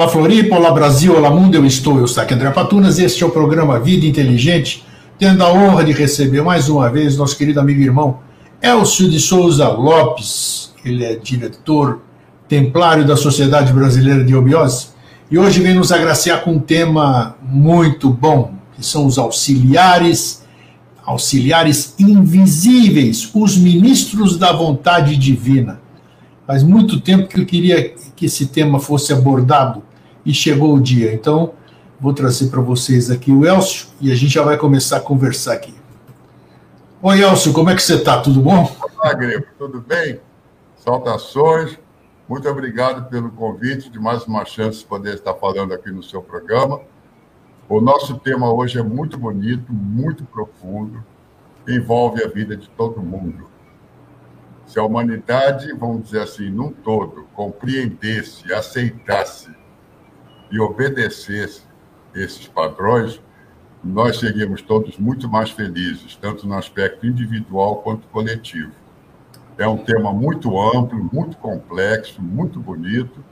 [0.00, 2.98] Olá Floripa, olá Brasil, olá mundo, eu estou, eu sou aqui André Patunas.
[2.98, 4.82] E este é o programa Vida Inteligente,
[5.18, 8.20] tendo a honra de receber mais uma vez nosso querido amigo e irmão
[8.62, 12.00] Elcio de Souza Lopes, ele é diretor
[12.48, 14.86] templário da Sociedade Brasileira de Obiose,
[15.30, 20.42] e hoje vem nos agraciar com um tema muito bom, que são os auxiliares,
[21.04, 25.78] auxiliares invisíveis, os ministros da vontade divina.
[26.46, 29.89] Faz muito tempo que eu queria que esse tema fosse abordado
[30.24, 31.12] e chegou o dia.
[31.12, 31.54] Então,
[32.00, 35.54] vou trazer para vocês aqui o Elcio e a gente já vai começar a conversar
[35.54, 35.74] aqui.
[37.02, 38.20] Oi, Elcio, como é que você está?
[38.20, 38.70] Tudo bom?
[38.98, 40.20] Olá, Grego, tudo bem?
[40.76, 41.78] Saudações.
[42.28, 46.22] Muito obrigado pelo convite, de mais uma chance de poder estar falando aqui no seu
[46.22, 46.80] programa.
[47.68, 51.02] O nosso tema hoje é muito bonito, muito profundo,
[51.68, 53.48] envolve a vida de todo mundo.
[54.66, 59.59] Se a humanidade, vamos dizer assim, num todo, compreendesse, aceitasse
[60.50, 61.62] e obedecesse
[62.14, 63.20] esses padrões,
[63.82, 68.72] nós seríamos todos muito mais felizes, tanto no aspecto individual quanto coletivo.
[69.56, 73.24] É um tema muito amplo, muito complexo, muito bonito,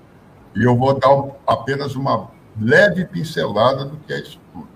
[0.54, 1.10] e eu vou dar
[1.46, 2.30] apenas uma
[2.60, 4.68] leve pincelada do que é isso tudo.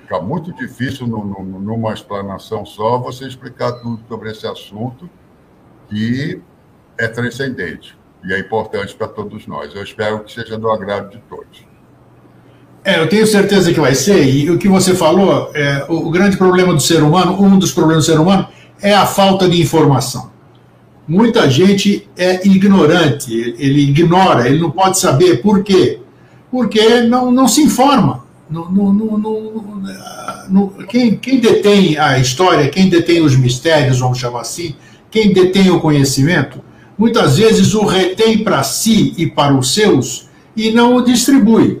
[0.00, 5.08] Fica muito difícil, numa explanação só, você explicar tudo sobre esse assunto,
[5.88, 6.42] que
[6.98, 9.74] é transcendente e é importante para todos nós.
[9.74, 11.72] Eu espero que seja do agrado de todos.
[12.84, 16.36] É, eu tenho certeza que vai ser, e o que você falou, é, o, grande
[16.36, 18.48] problema do ser humano, um dos problemas do ser humano,
[18.80, 20.32] é a falta de informação.
[21.06, 26.00] Muita gente é ignorante, ele ignora, ele não pode saber por quê.
[26.50, 28.24] Porque não, não se informa.
[28.50, 28.92] No, no,
[30.48, 34.74] no, quem, quem detém a história, quem detém os mistérios, vamos chamar assim,
[35.10, 36.60] quem detém o conhecimento,
[37.02, 41.80] muitas vezes o retém para si e para os seus e não o distribui.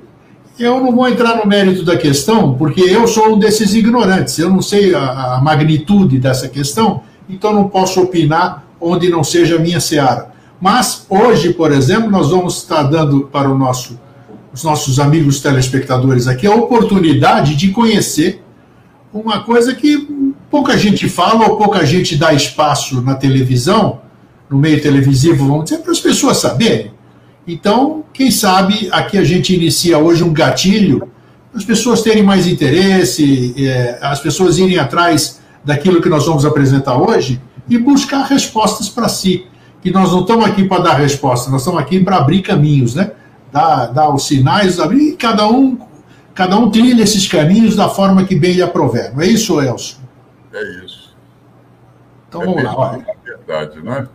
[0.58, 4.50] Eu não vou entrar no mérito da questão, porque eu sou um desses ignorantes, eu
[4.50, 9.78] não sei a, a magnitude dessa questão, então não posso opinar onde não seja minha
[9.78, 10.32] seara.
[10.60, 14.00] Mas hoje, por exemplo, nós vamos estar dando para nosso,
[14.52, 18.42] os nossos amigos telespectadores aqui a oportunidade de conhecer
[19.14, 24.01] uma coisa que pouca gente fala ou pouca gente dá espaço na televisão,
[24.52, 26.92] no meio televisivo, vamos dizer, para as pessoas saberem.
[27.48, 31.10] Então, quem sabe aqui a gente inicia hoje um gatilho,
[31.54, 36.96] as pessoas terem mais interesse, é, as pessoas irem atrás daquilo que nós vamos apresentar
[36.96, 39.46] hoje e buscar respostas para si.
[39.80, 43.10] Que nós não estamos aqui para dar resposta, nós estamos aqui para abrir caminhos, né?
[43.50, 45.78] Dar, dar os sinais, abrir, e cada um,
[46.34, 49.12] cada um trilha esses caminhos da forma que bem lhe aprover.
[49.12, 49.96] Não é isso, Elcio?
[50.52, 51.16] É isso.
[52.28, 52.76] Então é vamos lá.
[52.76, 53.06] Olha.
[53.26, 54.06] É verdade, né?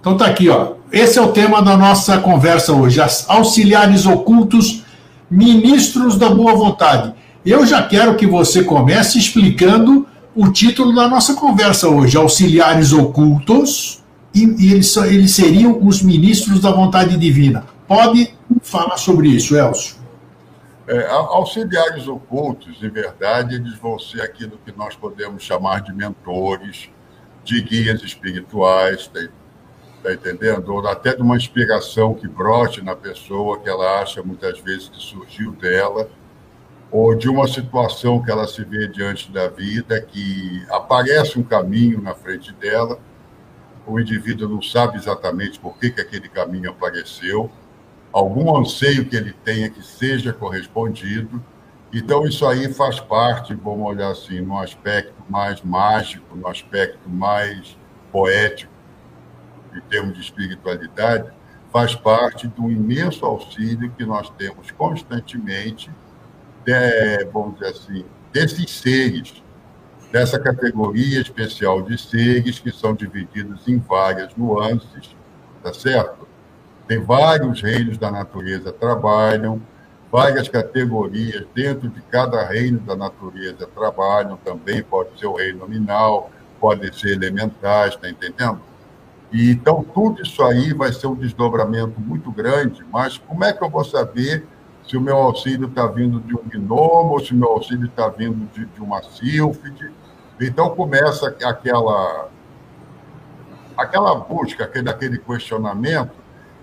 [0.00, 0.74] Então tá aqui, ó.
[0.92, 3.00] Esse é o tema da nossa conversa hoje.
[3.28, 4.84] Auxiliares ocultos,
[5.30, 7.14] ministros da boa vontade.
[7.44, 14.02] Eu já quero que você comece explicando o título da nossa conversa hoje: Auxiliares ocultos,
[14.34, 17.64] e, eles, eles seriam os ministros da vontade divina.
[17.88, 19.96] Pode falar sobre isso, Elcio.
[20.88, 26.88] É, auxiliares ocultos, de verdade, eles vão ser aquilo que nós podemos chamar de mentores,
[27.42, 29.10] de guias espirituais,
[30.06, 30.68] tá, tá entendendo?
[30.68, 35.00] Ou até de uma inspiração que brote na pessoa, que ela acha muitas vezes que
[35.00, 36.08] surgiu dela,
[36.90, 42.00] ou de uma situação que ela se vê diante da vida, que aparece um caminho
[42.00, 42.98] na frente dela,
[43.86, 47.50] o indivíduo não sabe exatamente por que, que aquele caminho apareceu,
[48.12, 51.42] algum anseio que ele tenha que seja correspondido.
[51.92, 57.76] Então, isso aí faz parte, vamos olhar assim, no aspecto mais mágico, no aspecto mais
[58.10, 58.72] poético,
[59.78, 61.30] em termos de espiritualidade,
[61.72, 65.90] faz parte do imenso auxílio que nós temos constantemente,
[66.64, 69.42] de, vamos dizer assim, desses seres,
[70.10, 75.14] dessa categoria especial de seres que são divididos em várias nuances,
[75.62, 76.26] tá certo?
[76.86, 79.60] Tem vários reinos da natureza trabalham,
[80.10, 86.30] várias categorias dentro de cada reino da natureza trabalham também, pode ser o reino nominal,
[86.60, 88.60] pode ser elementais, está entendendo?
[89.32, 93.62] E, então, tudo isso aí vai ser um desdobramento muito grande, mas como é que
[93.62, 94.46] eu vou saber
[94.86, 98.08] se o meu auxílio está vindo de um gnomo ou se o meu auxílio está
[98.08, 99.90] vindo de, de uma sílfide?
[100.40, 102.28] Então, começa aquela,
[103.76, 106.12] aquela busca, aquele, aquele questionamento,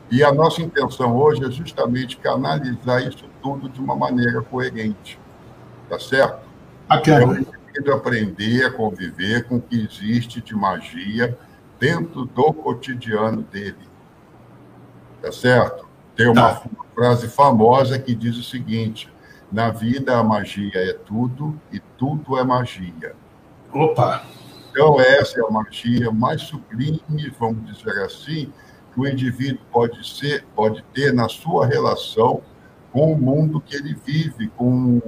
[0.10, 5.20] e a nossa intenção hoje é justamente canalizar isso tudo de uma maneira coerente.
[5.90, 6.40] Tá certo?
[6.88, 7.46] Bacana.
[7.76, 11.36] Eu aprender a conviver com o que existe de magia
[11.84, 13.90] dentro do cotidiano dele.
[15.22, 15.86] Tá certo?
[16.16, 16.70] Tem uma tá.
[16.96, 19.12] frase famosa que diz o seguinte:
[19.52, 23.14] na vida a magia é tudo e tudo é magia.
[23.74, 24.24] Opa!
[24.72, 27.02] Então, essa é a magia mais sublime,
[27.38, 28.52] vamos dizer assim,
[28.94, 32.42] que o indivíduo pode ser, pode ter na sua relação
[32.92, 35.02] com o mundo que ele vive, com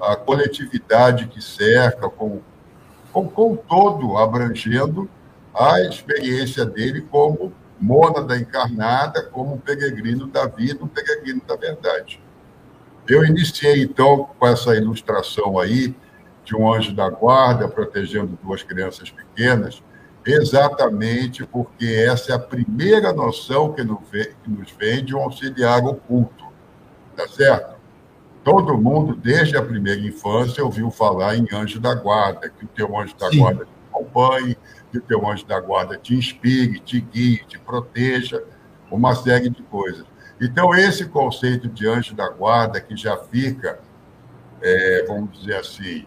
[0.00, 2.40] a, a coletividade que cerca, com,
[3.12, 5.10] com, com todo abrangendo
[5.58, 12.20] a experiência dele como mônada encarnada, como um peregrino da vida, um peregrino da verdade.
[13.08, 15.94] Eu iniciei, então, com essa ilustração aí
[16.44, 19.82] de um anjo da guarda protegendo duas crianças pequenas,
[20.24, 26.44] exatamente porque essa é a primeira noção que nos vem de um auxiliar oculto,
[27.16, 27.76] tá certo?
[28.42, 32.98] Todo mundo, desde a primeira infância, ouviu falar em anjo da guarda, que o teu
[32.98, 33.38] anjo da Sim.
[33.38, 34.56] guarda acompanhe,
[34.90, 38.42] que o teu anjo da guarda te inspire, te guie, te proteja,
[38.90, 40.04] uma série de coisas.
[40.40, 43.80] Então, esse conceito de anjo da guarda, que já fica,
[44.60, 46.06] é, vamos dizer assim,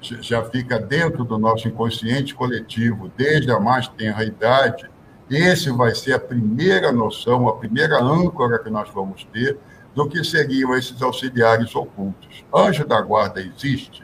[0.00, 4.88] já fica dentro do nosso inconsciente coletivo desde a mais tenra idade,
[5.30, 9.58] esse vai ser a primeira noção, a primeira âncora que nós vamos ter
[9.94, 12.44] do que seriam esses auxiliares ocultos.
[12.54, 14.03] Anjo da guarda existe?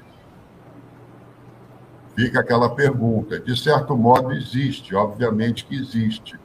[2.20, 3.40] Fica aquela pergunta.
[3.40, 6.38] De certo modo, existe, obviamente que existe.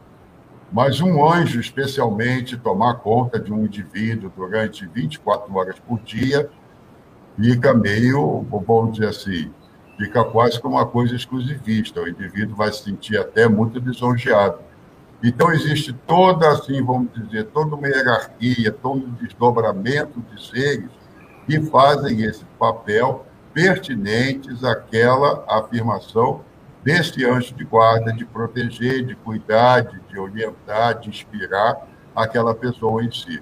[0.71, 6.49] Mas um anjo, especialmente, tomar conta de um indivíduo durante 24 horas por dia,
[7.37, 9.51] fica meio, vamos dizer assim,
[9.97, 11.99] fica quase como uma coisa exclusivista.
[11.99, 14.59] O indivíduo vai se sentir até muito lisonjeado.
[15.21, 20.89] Então, existe toda, assim, vamos dizer, toda uma hierarquia, todo um desdobramento de seres
[21.45, 26.41] que fazem esse papel pertinentes àquela afirmação
[26.83, 33.09] desse anjo de guarda, de proteger, de cuidar, de orientar, de inspirar aquela pessoa em
[33.09, 33.41] si.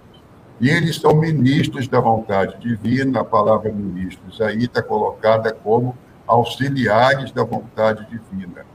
[0.62, 7.32] E eles são ministros da vontade divina, a palavra ministros aí está colocada como auxiliares
[7.32, 8.68] da vontade divina.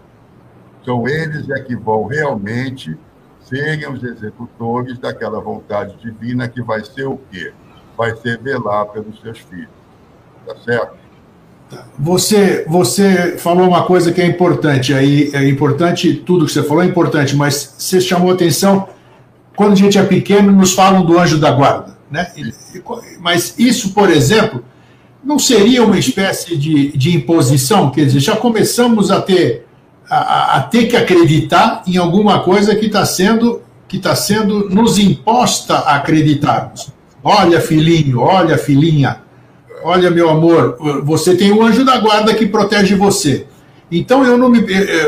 [0.85, 2.99] São eles é que vão realmente
[3.43, 7.55] serem os executores daquela vontade divina que vai ser o quê?
[7.96, 9.70] Vai ser velar pelos seus filhos.
[10.44, 11.08] Tá certo?
[11.99, 16.82] Você, você falou uma coisa que é importante aí, é importante, tudo que você falou
[16.82, 18.88] é importante, mas você chamou atenção,
[19.56, 22.31] quando a gente é pequeno, nos falam do anjo da guarda, né?
[23.20, 24.65] Mas isso, por exemplo,
[25.23, 27.91] não seria uma espécie de, de imposição?
[27.91, 29.67] Quer dizer, já começamos a ter,
[30.09, 34.99] a, a ter que acreditar em alguma coisa que está sendo, que está sendo nos
[34.99, 36.93] imposta a acreditarmos.
[37.23, 39.21] Olha, filhinho, olha, filhinha,
[39.82, 43.47] olha, meu amor, você tem um anjo da guarda que protege você.
[43.90, 44.64] Então eu não, me,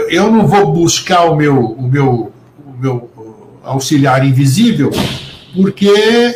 [0.08, 2.32] eu não vou buscar o meu, o meu,
[2.64, 3.10] o meu
[3.62, 4.90] auxiliar invisível,
[5.54, 5.90] porque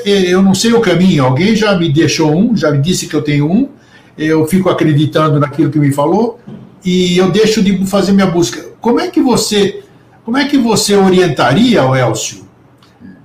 [0.05, 1.25] eu não sei o caminho.
[1.25, 3.69] Alguém já me deixou um, já me disse que eu tenho um,
[4.17, 6.39] eu fico acreditando naquilo que me falou
[6.85, 8.65] e eu deixo de fazer minha busca.
[8.81, 9.83] Como é que você,
[10.25, 12.45] como é que você orientaria, Elcio,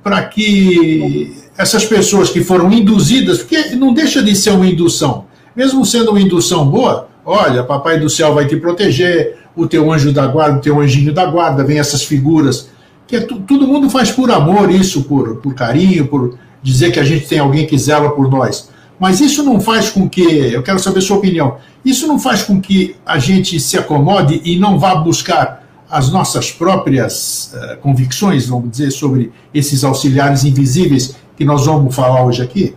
[0.02, 5.86] para que essas pessoas que foram induzidas, porque não deixa de ser uma indução, mesmo
[5.86, 10.26] sendo uma indução boa, olha, papai do céu vai te proteger, o teu anjo da
[10.26, 12.70] guarda, o teu anjinho da guarda, vem essas figuras,
[13.06, 17.04] que é, todo mundo faz por amor isso, por, por carinho, por dizer que a
[17.04, 18.70] gente tem alguém que zela por nós.
[18.98, 22.62] Mas isso não faz com que, eu quero saber sua opinião, isso não faz com
[22.62, 28.72] que a gente se acomode e não vá buscar as nossas próprias uh, convicções, vamos
[28.72, 32.76] dizer, sobre esses auxiliares invisíveis que nós vamos falar hoje aqui?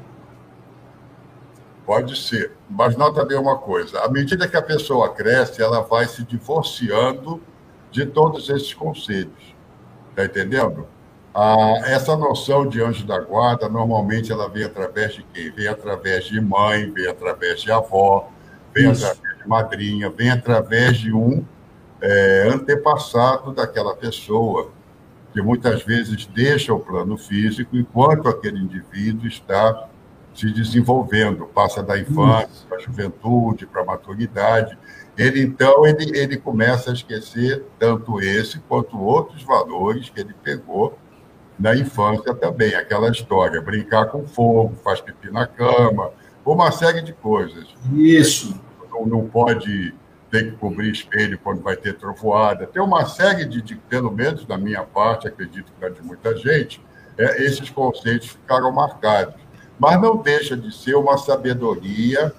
[1.85, 6.07] Pode ser, mas nota bem uma coisa: à medida que a pessoa cresce, ela vai
[6.07, 7.43] se divorciando
[7.91, 9.53] de todos esses conselhos.
[10.11, 10.87] Está entendendo?
[11.35, 15.51] Ah, essa noção de anjo da guarda, normalmente ela vem através de quem?
[15.51, 18.29] Vem através de mãe, vem através de avó,
[18.73, 19.05] vem Isso.
[19.05, 21.45] através de madrinha, vem através de um
[22.01, 24.71] é, antepassado daquela pessoa,
[25.33, 29.89] que muitas vezes deixa o plano físico enquanto aquele indivíduo está
[30.35, 34.79] se desenvolvendo, passa da infância para a juventude, para a maturidade.
[35.17, 40.97] Ele, então, ele, ele começa a esquecer tanto esse quanto outros valores que ele pegou
[41.59, 42.75] na infância também.
[42.75, 46.11] Aquela história, brincar com fogo, faz pipi na cama,
[46.45, 47.69] uma série de coisas.
[47.93, 48.59] Isso.
[48.91, 49.95] Não, não pode
[50.33, 52.67] tem que cobrir espelho quando vai ter trovoada.
[52.67, 56.35] Tem uma série de, de pelo menos da minha parte, acredito que é de muita
[56.35, 56.83] gente,
[57.19, 59.35] é, esses conceitos ficaram marcados.
[59.79, 62.33] Mas não deixa de ser uma sabedoria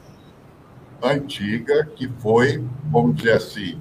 [1.03, 3.79] antiga que foi, vamos dizer assim,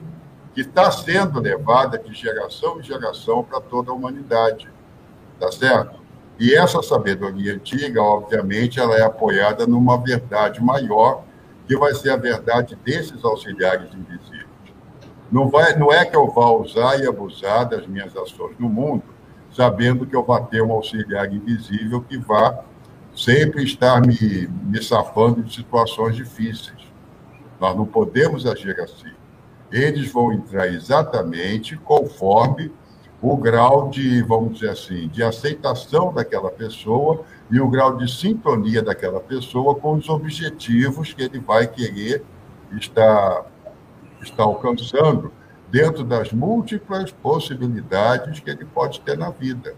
[0.54, 4.68] que está sendo levada de geração em geração para toda a humanidade.
[5.40, 5.98] Tá certo?
[6.38, 11.24] E essa sabedoria antiga, obviamente, ela é apoiada numa verdade maior,
[11.66, 14.46] que vai ser a verdade desses auxiliares invisíveis.
[15.30, 19.02] Não, vai, não é que eu vá usar e abusar das minhas ações no mundo,
[19.50, 22.62] sabendo que eu vou ter um auxiliar invisível que vá
[23.14, 26.82] sempre estar me, me safando de situações difíceis.
[27.60, 29.12] Nós não podemos agir assim.
[29.70, 32.72] Eles vão entrar exatamente conforme
[33.22, 38.82] o grau de, vamos dizer assim, de aceitação daquela pessoa e o grau de sintonia
[38.82, 42.24] daquela pessoa com os objetivos que ele vai querer
[42.72, 43.44] estar,
[44.22, 45.30] estar alcançando
[45.70, 49.74] dentro das múltiplas possibilidades que ele pode ter na vida.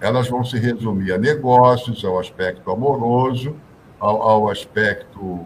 [0.00, 3.56] Elas vão se resumir a negócios, ao aspecto amoroso,
[3.98, 5.44] ao, ao aspecto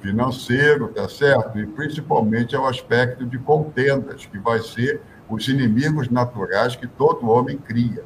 [0.00, 1.58] financeiro, tá certo?
[1.58, 7.58] E principalmente ao aspecto de contendas, que vai ser os inimigos naturais que todo homem
[7.58, 8.02] cria.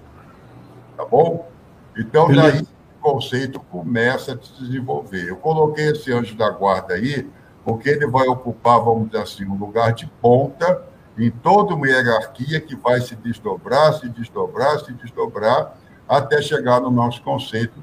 [0.96, 1.53] Tá bom?
[1.96, 5.28] Então, daí o conceito começa a se desenvolver.
[5.28, 7.28] Eu coloquei esse anjo da guarda aí,
[7.64, 10.82] porque ele vai ocupar, vamos dizer assim, um lugar de ponta
[11.16, 15.76] em toda uma hierarquia que vai se desdobrar, se desdobrar, se desdobrar,
[16.08, 17.82] até chegar no nosso conceito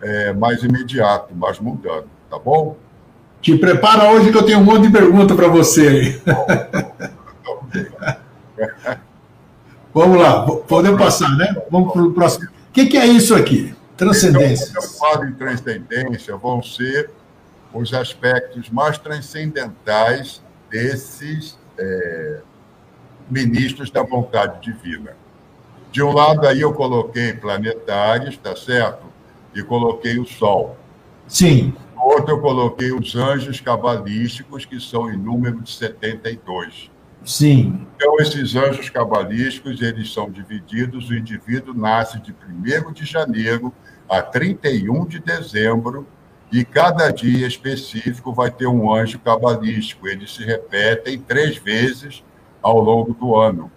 [0.00, 2.06] é, mais imediato, mais mundano.
[2.30, 2.76] Tá bom?
[3.40, 6.22] Te prepara hoje que eu tenho um monte de pergunta para você aí.
[9.92, 11.56] Vamos lá, podemos passar, né?
[11.70, 12.48] Vamos para o próximo.
[12.70, 13.74] O que, que, é isso aqui?
[13.96, 14.70] Transcendência.
[14.70, 17.10] Então, eu falo em transcendência, vão ser
[17.74, 22.40] os aspectos mais transcendentais desses é,
[23.28, 25.16] ministros da vontade divina.
[25.90, 29.04] De um lado aí eu coloquei planetários, tá certo?
[29.52, 30.76] E coloquei o Sol.
[31.26, 31.74] Sim.
[31.92, 36.88] Do outro eu coloquei os anjos cabalísticos, que são em número de 72.
[37.24, 37.86] Sim.
[37.96, 43.72] Então, esses anjos cabalísticos, eles são divididos, o indivíduo nasce de 1 de janeiro
[44.08, 46.06] a 31 de dezembro,
[46.50, 50.08] e cada dia específico vai ter um anjo cabalístico.
[50.08, 52.24] Eles se repetem três vezes
[52.60, 53.70] ao longo do ano.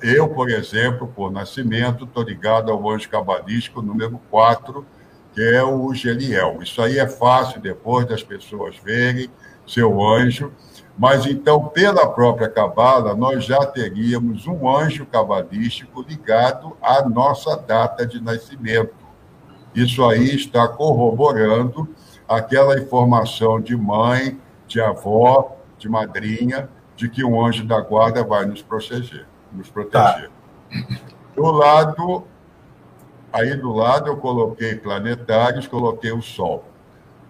[0.00, 4.86] Eu, por exemplo, por nascimento, estou ligado ao anjo cabalístico número 4,
[5.32, 6.58] que é o Geliel.
[6.62, 9.30] Isso aí é fácil depois das pessoas verem
[9.66, 10.52] seu anjo
[10.96, 18.06] mas então, pela própria Cabala, nós já teríamos um anjo cabalístico ligado à nossa data
[18.06, 18.94] de nascimento.
[19.74, 21.88] Isso aí está corroborando
[22.28, 28.44] aquela informação de mãe, de avó, de madrinha, de que um anjo da guarda vai
[28.44, 29.26] nos proteger.
[29.50, 30.28] Nos proteger.
[30.28, 30.96] Tá.
[31.34, 32.24] Do lado,
[33.32, 36.64] aí do lado eu coloquei planetários, coloquei o Sol.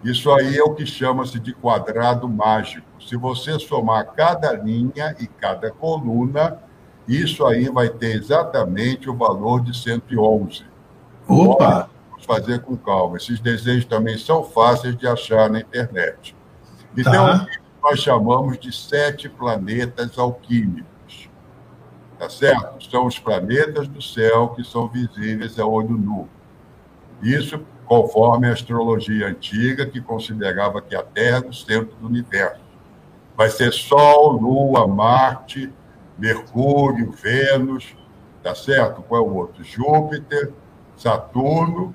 [0.03, 2.85] Isso aí é o que chama-se de quadrado mágico.
[3.01, 6.59] Se você somar cada linha e cada coluna,
[7.07, 10.65] isso aí vai ter exatamente o valor de 111.
[11.27, 11.89] Opa!
[12.09, 13.17] Vamos fazer com calma.
[13.17, 16.35] Esses desenhos também são fáceis de achar na internet.
[16.97, 17.47] Então, tá.
[17.81, 20.92] nós chamamos de sete planetas alquímicos.
[22.23, 22.81] Tá certo?
[22.89, 26.29] São os planetas do céu que são visíveis a olho nu.
[27.21, 32.61] Isso conforme a astrologia antiga, que considerava que a Terra era o centro do universo.
[33.35, 35.69] Vai ser Sol, Lua, Marte,
[36.17, 37.93] Mercúrio, Vênus,
[38.41, 39.01] tá certo?
[39.01, 39.61] Qual é o outro?
[39.61, 40.53] Júpiter,
[40.95, 41.93] Saturno.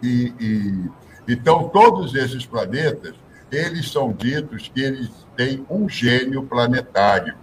[0.00, 0.90] E, e,
[1.26, 3.16] então, todos esses planetas,
[3.50, 7.41] eles são ditos que eles têm um gênio planetário.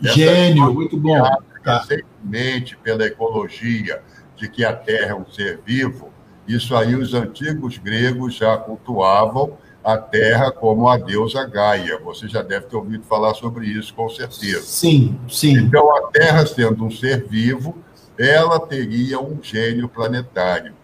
[0.00, 1.20] Gênio, muito bom.
[1.64, 1.78] Tá.
[1.78, 4.02] Recentemente, pela ecologia,
[4.36, 6.12] de que a Terra é um ser vivo,
[6.46, 11.98] isso aí os antigos gregos já cultuavam a Terra como a deusa Gaia.
[11.98, 14.62] Você já deve ter ouvido falar sobre isso, com certeza.
[14.62, 15.58] Sim, sim.
[15.58, 17.76] Então, a Terra, sendo um ser vivo,
[18.18, 20.74] ela teria um gênio planetário.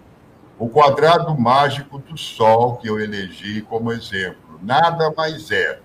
[0.58, 5.80] O quadrado mágico do Sol, que eu elegi como exemplo, nada mais é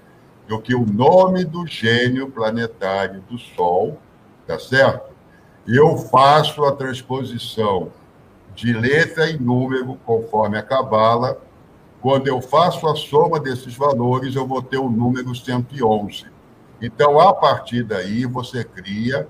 [0.49, 3.99] do que o nome do gênio planetário do Sol,
[4.47, 5.11] tá certo?
[5.67, 7.91] Eu faço a transposição
[8.55, 11.39] de letra e número, conforme a cabala.
[12.01, 16.25] Quando eu faço a soma desses valores, eu vou ter o número 111.
[16.81, 19.27] Então, a partir daí, você cria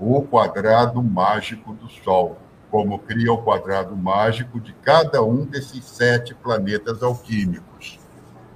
[0.00, 2.38] o quadrado mágico do Sol,
[2.72, 7.75] como cria o quadrado mágico de cada um desses sete planetas alquímicos.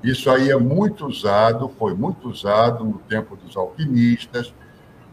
[0.02, 4.54] Isso aí é muito usado, foi muito usado no tempo dos alquimistas,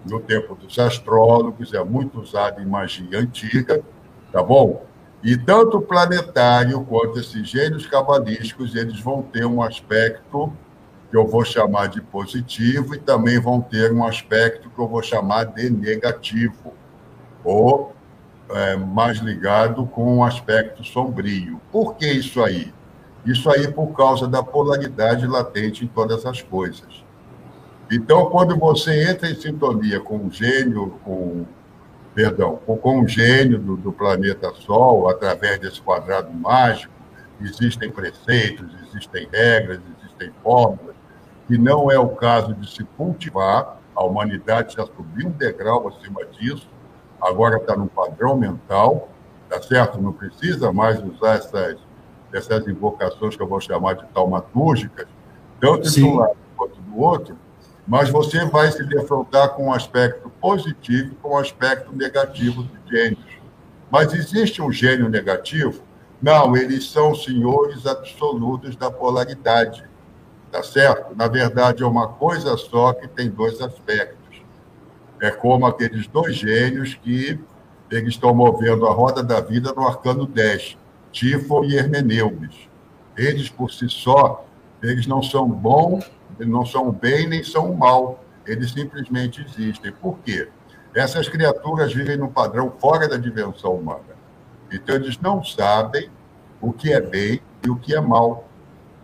[0.06, 3.84] no tempo dos astrólogos, é muito usado em magia antiga,
[4.32, 4.86] tá bom?
[5.24, 10.54] E tanto o planetário quanto esses gênios cabalísticos, eles vão ter um aspecto
[11.10, 15.02] que eu vou chamar de positivo e também vão ter um aspecto que eu vou
[15.02, 16.74] chamar de negativo.
[17.44, 17.94] Ou
[18.50, 21.60] é, mais ligado com um aspecto sombrio.
[21.72, 22.74] Por que isso aí?
[23.26, 27.06] Isso aí por causa da polaridade latente em todas as coisas.
[27.92, 31.46] Então, quando você entra em sintonia com o gênio, com,
[32.14, 36.94] perdão, com, o gênio do, do planeta Sol, através desse quadrado mágico,
[37.42, 40.96] existem preceitos, existem regras, existem fórmulas,
[41.50, 46.26] e não é o caso de se cultivar, a humanidade já subiu um degrau acima
[46.26, 46.68] disso,
[47.22, 49.10] agora está num padrão mental,
[49.50, 50.00] tá certo?
[50.02, 51.80] Não precisa mais usar essas,
[52.34, 55.08] essas invocações que eu vou chamar de taumatúrgicas,
[55.60, 57.38] tanto de um lado quanto do outro,
[57.88, 62.96] mas você vai se defrontar com um aspecto positivo e com um aspecto negativo de
[62.96, 63.38] gênios.
[63.90, 65.82] Mas existe um gênio negativo?
[66.22, 69.88] Não, eles são senhores absolutos da polaridade,
[70.52, 71.16] tá certo?
[71.16, 74.42] Na verdade, é uma coisa só que tem dois aspectos.
[75.22, 77.40] É como aqueles dois gênios que
[77.90, 80.78] eles estão movendo a roda da vida no arcano 10,
[81.18, 82.70] Tifo e Hermeneudes.
[83.18, 84.46] Eles, por si só,
[84.82, 88.24] eles não são bons, não são bem nem são mal.
[88.46, 89.92] Eles simplesmente existem.
[89.92, 90.48] Por quê?
[90.96, 94.18] Essas criaturas vivem num padrão fora da dimensão humana.
[94.72, 96.10] Então, eles não sabem
[96.62, 98.48] o que é bem e o que é mal.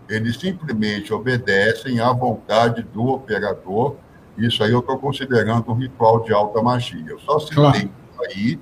[0.08, 3.96] Eles simplesmente obedecem à vontade do operador
[4.38, 7.06] isso aí eu estou considerando um ritual de alta magia.
[7.08, 7.92] Eu só citei claro.
[8.28, 8.60] aí,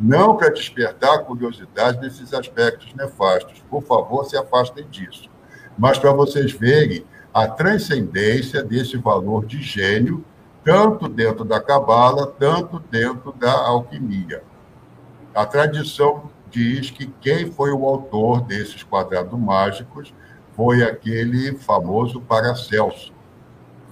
[0.00, 3.62] não para despertar a curiosidade desses aspectos nefastos.
[3.68, 5.28] Por favor, se afastem disso.
[5.78, 10.24] Mas para vocês verem a transcendência desse valor de gênio,
[10.64, 14.42] tanto dentro da cabala, tanto dentro da alquimia.
[15.34, 20.12] A tradição diz que quem foi o autor desses quadrados mágicos
[20.56, 23.12] foi aquele famoso Paracelso.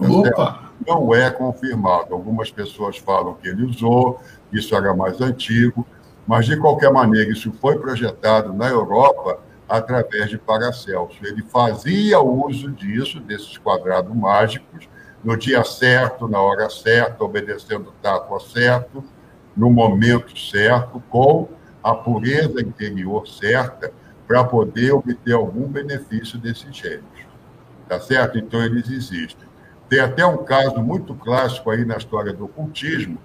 [0.00, 0.68] Opa!
[0.86, 2.14] não é confirmado.
[2.14, 4.20] Algumas pessoas falam que ele usou,
[4.52, 5.86] isso era mais antigo,
[6.28, 11.16] mas de qualquer maneira, isso foi projetado na Europa através de Paracelso.
[11.22, 14.86] Ele fazia uso disso, desses quadrados mágicos,
[15.24, 19.02] no dia certo, na hora certa, obedecendo o tato certo,
[19.56, 21.48] no momento certo, com
[21.82, 23.90] a pureza interior certa,
[24.26, 27.26] para poder obter algum benefício desses gênios.
[27.88, 28.36] Tá certo?
[28.36, 29.48] Então, eles existem.
[29.88, 33.16] Tem até um caso muito clássico aí na história do ocultismo.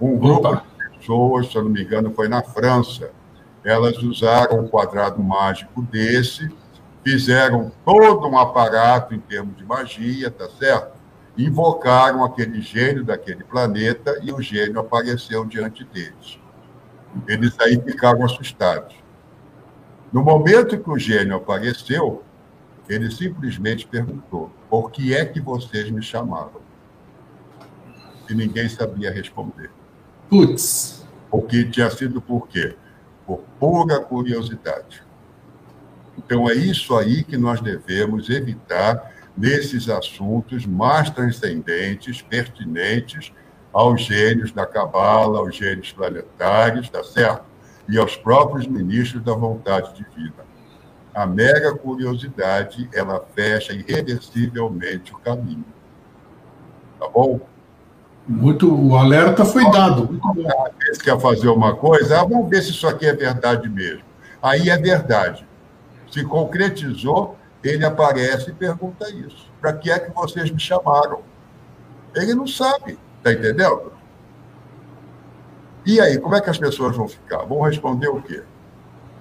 [0.00, 0.75] Um grupo Opa.
[1.06, 3.10] Pessoas, se eu não me engano, foi na França.
[3.64, 6.48] Elas usaram um quadrado mágico desse,
[7.04, 10.96] fizeram todo um aparato em termos de magia, tá certo?
[11.38, 16.38] Invocaram aquele gênio daquele planeta e o gênio apareceu diante deles.
[17.26, 18.94] Eles aí ficaram assustados.
[20.12, 22.22] No momento que o gênio apareceu,
[22.88, 26.62] ele simplesmente perguntou: por que é que vocês me chamavam?
[28.28, 29.70] E ninguém sabia responder.
[30.28, 30.95] Putz.
[31.30, 32.76] Porque tinha sido por quê?
[33.26, 35.02] Por pura curiosidade.
[36.16, 43.32] Então é isso aí que nós devemos evitar nesses assuntos mais transcendentes, pertinentes
[43.72, 47.44] aos gênios da cabala, aos gênios planetários, tá certo?
[47.88, 50.46] E aos próprios ministros da vontade divina
[51.16, 55.64] a mera curiosidade, ela fecha irreversivelmente o caminho.
[57.00, 57.40] Tá bom?
[58.28, 60.06] Muito, o alerta foi dado.
[60.06, 64.02] Muito quer fazer uma coisa, ah, vamos ver se isso aqui é verdade mesmo.
[64.42, 65.46] Aí é verdade.
[66.10, 69.50] Se concretizou, ele aparece e pergunta isso.
[69.60, 71.20] Para que é que vocês me chamaram?
[72.14, 73.92] Ele não sabe, tá entendendo?
[75.84, 77.44] E aí, como é que as pessoas vão ficar?
[77.44, 78.42] Vão responder o quê?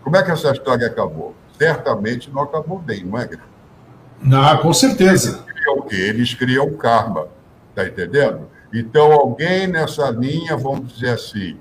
[0.03, 1.35] Como é que essa história acabou?
[1.57, 3.29] certamente não acabou bem, não é?
[4.21, 5.29] Não, com certeza.
[5.29, 5.95] Eles criam o quê?
[5.95, 7.27] Eles criam karma,
[7.73, 8.47] tá entendendo?
[8.73, 11.59] Então, alguém nessa linha, vamos dizer assim,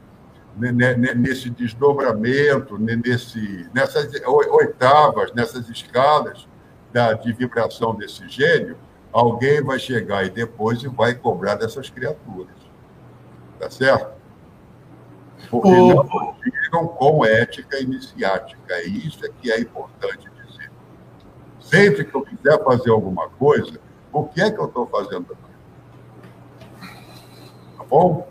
[1.17, 6.49] nesse desdobramento, nesse, nessas oitavas, nessas escalas
[6.93, 8.77] da, de vibração desse gênio,
[9.12, 12.55] alguém vai chegar e depois vai cobrar dessas criaturas.
[13.59, 14.14] Tá certo?
[15.51, 15.95] Porque oh.
[15.95, 18.83] não digam com ética iniciática.
[18.83, 20.71] E isso é que é importante dizer.
[21.61, 25.37] Sempre que eu quiser fazer alguma coisa, por que é que eu estou fazendo
[27.95, 28.29] bom?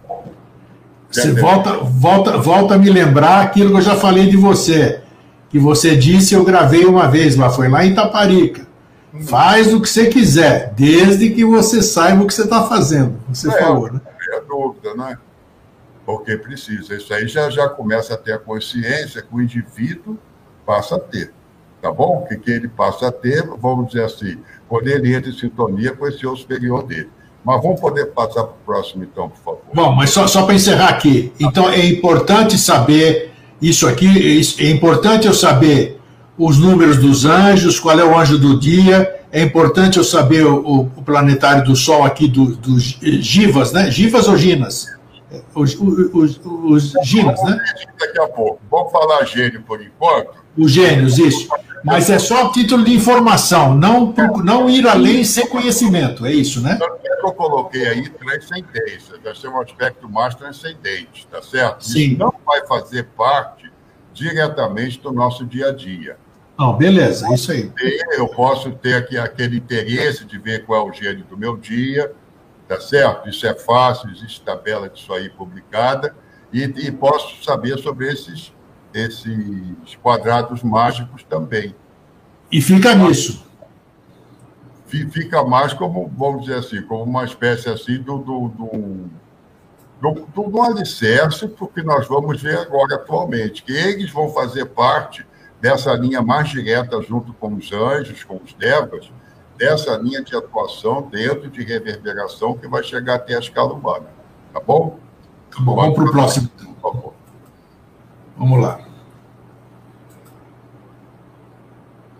[1.09, 5.01] Você volta, volta, volta a me lembrar aquilo que eu já falei de você.
[5.49, 8.67] Que você disse, eu gravei uma vez lá, foi lá em Taparica.
[9.13, 9.21] Hum.
[9.21, 13.15] Faz o que você quiser, desde que você saiba o que você está fazendo.
[13.29, 14.01] Você é, falou, né?
[14.31, 15.17] É dúvida, né?
[16.05, 16.95] porque precisa.
[16.95, 20.17] Isso aí já, já começa a ter a consciência que o indivíduo
[20.65, 21.31] passa a ter.
[21.81, 22.25] Tá bom?
[22.27, 26.07] Que, que ele passa a ter, vamos dizer assim, quando ele entra em sintonia com
[26.07, 27.09] esse eu superior dele.
[27.43, 29.61] Mas vamos poder passar para o próximo, então, por favor.
[29.73, 31.31] Bom, mas só, só para encerrar aqui.
[31.39, 35.99] Então, é importante saber isso aqui, é importante eu saber
[36.37, 40.89] os números dos anjos, qual é o anjo do dia, é importante eu saber o,
[40.95, 43.89] o planetário do Sol aqui dos do Givas, né?
[43.89, 44.87] Givas ou Ginas?
[45.55, 47.57] Os, os, os, Ginas, né?
[47.99, 48.59] Daqui a pouco.
[48.69, 50.43] Vamos falar gênio por enquanto.
[50.57, 51.47] Os gênios, isso.
[51.83, 56.79] Mas é só título de informação, não, não ir além sem conhecimento, é isso, né?
[57.21, 61.83] Eu coloquei aí transcendência, vai ser um aspecto mais transcendente, tá certo?
[61.83, 62.11] Sim.
[62.11, 63.71] Isso não vai fazer parte
[64.13, 66.17] diretamente do nosso dia a dia.
[66.57, 67.71] Não, beleza, isso aí.
[68.11, 72.13] Eu posso ter aqui aquele interesse de ver qual é o gênio do meu dia,
[72.73, 73.29] tá certo?
[73.29, 76.15] Isso é fácil, existe tabela disso aí publicada,
[76.51, 78.53] e, e posso saber sobre esses,
[78.93, 81.75] esses quadrados mágicos também.
[82.51, 83.45] E fica nisso.
[84.85, 89.09] Fica mais como, vamos dizer assim, como uma espécie assim do, do, do
[89.99, 95.25] do, do, do alicerce, porque nós vamos ver agora atualmente, que eles vão fazer parte
[95.61, 99.09] dessa linha mais direta junto com os anjos, com os devas,
[99.57, 104.07] dessa linha de atuação dentro de reverberação que vai chegar até a escala humana.
[104.53, 104.99] Tá bom?
[105.51, 106.49] Tá bom vamos para o próximo.
[106.81, 107.13] Favor.
[108.37, 108.79] Vamos lá.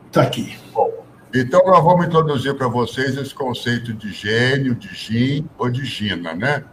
[0.07, 0.57] Está aqui.
[0.71, 0.91] Bom,
[1.33, 6.35] então, nós vamos introduzir para vocês esse conceito de gênio, de gin ou de gina,
[6.35, 6.63] né?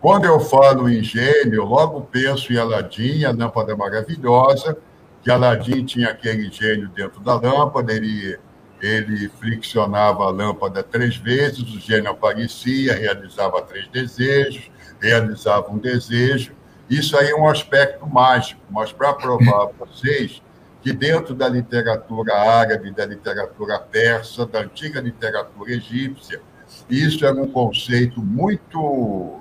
[0.00, 4.76] Quando eu falo em gênio, eu logo penso em Aladim, a lâmpada maravilhosa,
[5.22, 8.36] que Aladim tinha aquele gênio dentro da lâmpada, ele,
[8.80, 16.52] ele friccionava a lâmpada três vezes, o gênio aparecia, realizava três desejos, realizava um desejo.
[16.88, 20.42] Isso aí é um aspecto mágico, mas para provar a vocês
[20.82, 26.40] que dentro da literatura árabe, da literatura persa, da antiga literatura egípcia,
[26.88, 29.40] isso era um conceito muito,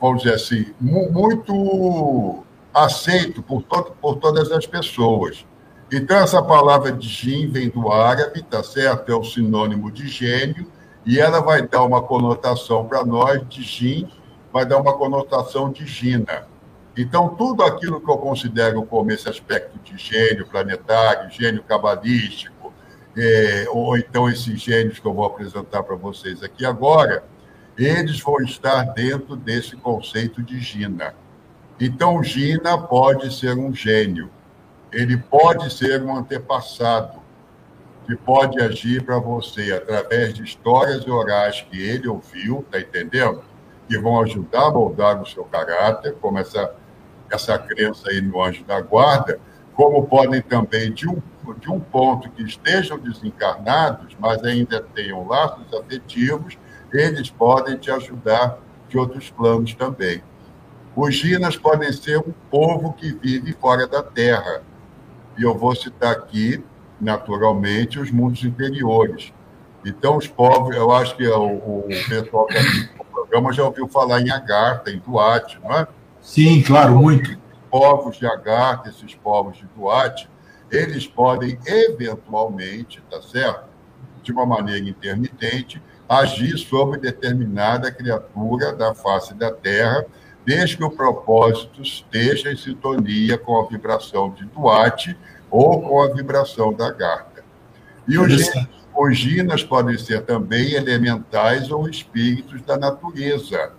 [0.00, 5.46] vamos dizer assim, muito aceito por, todo, por todas as pessoas.
[5.92, 9.12] Então, essa palavra de jin vem do árabe, tá certo?
[9.12, 10.66] É o sinônimo de gênio,
[11.04, 14.08] e ela vai dar uma conotação para nós de jin,
[14.50, 16.46] vai dar uma conotação de gina.
[16.96, 22.72] Então, tudo aquilo que eu considero como esse aspecto de gênio planetário, gênio cabalístico,
[23.14, 27.22] é, ou então esses gênios que eu vou apresentar para vocês aqui agora,
[27.76, 31.14] eles vão estar dentro desse conceito de Gina.
[31.80, 34.30] Então, Gina pode ser um gênio,
[34.92, 37.20] ele pode ser um antepassado,
[38.06, 43.42] que pode agir para você através de histórias orais que ele ouviu, tá entendendo?
[43.88, 46.74] Que vão ajudar a moldar o seu caráter, como essa,
[47.30, 49.40] essa crença aí no anjo da guarda,
[49.74, 51.22] como podem também, de um,
[51.58, 56.58] de um ponto que estejam desencarnados, mas ainda tenham laços afetivos,
[56.92, 60.22] eles podem te ajudar de outros planos também.
[60.94, 64.62] Os Ginas podem ser um povo que vive fora da Terra.
[65.38, 66.62] E eu vou citar aqui,
[67.00, 69.32] naturalmente, os mundos interiores.
[69.84, 73.88] Então, os povos, eu acho que o, o pessoal que assiste o programa já ouviu
[73.88, 75.86] falar em Agartha, em Duarte, não é?
[76.20, 77.36] Sim, claro, muito.
[77.70, 80.28] Povos de Agartha, esses povos de Duarte,
[80.70, 83.64] eles podem eventualmente, tá certo?
[84.22, 90.06] De uma maneira intermitente, agir sobre determinada criatura da face da Terra
[90.44, 95.16] desde que o propósito esteja em sintonia com a vibração de Duarte
[95.50, 97.44] ou com a vibração da Garta.
[98.08, 103.72] E os, ginas podem ser também elementais ou espíritos da natureza.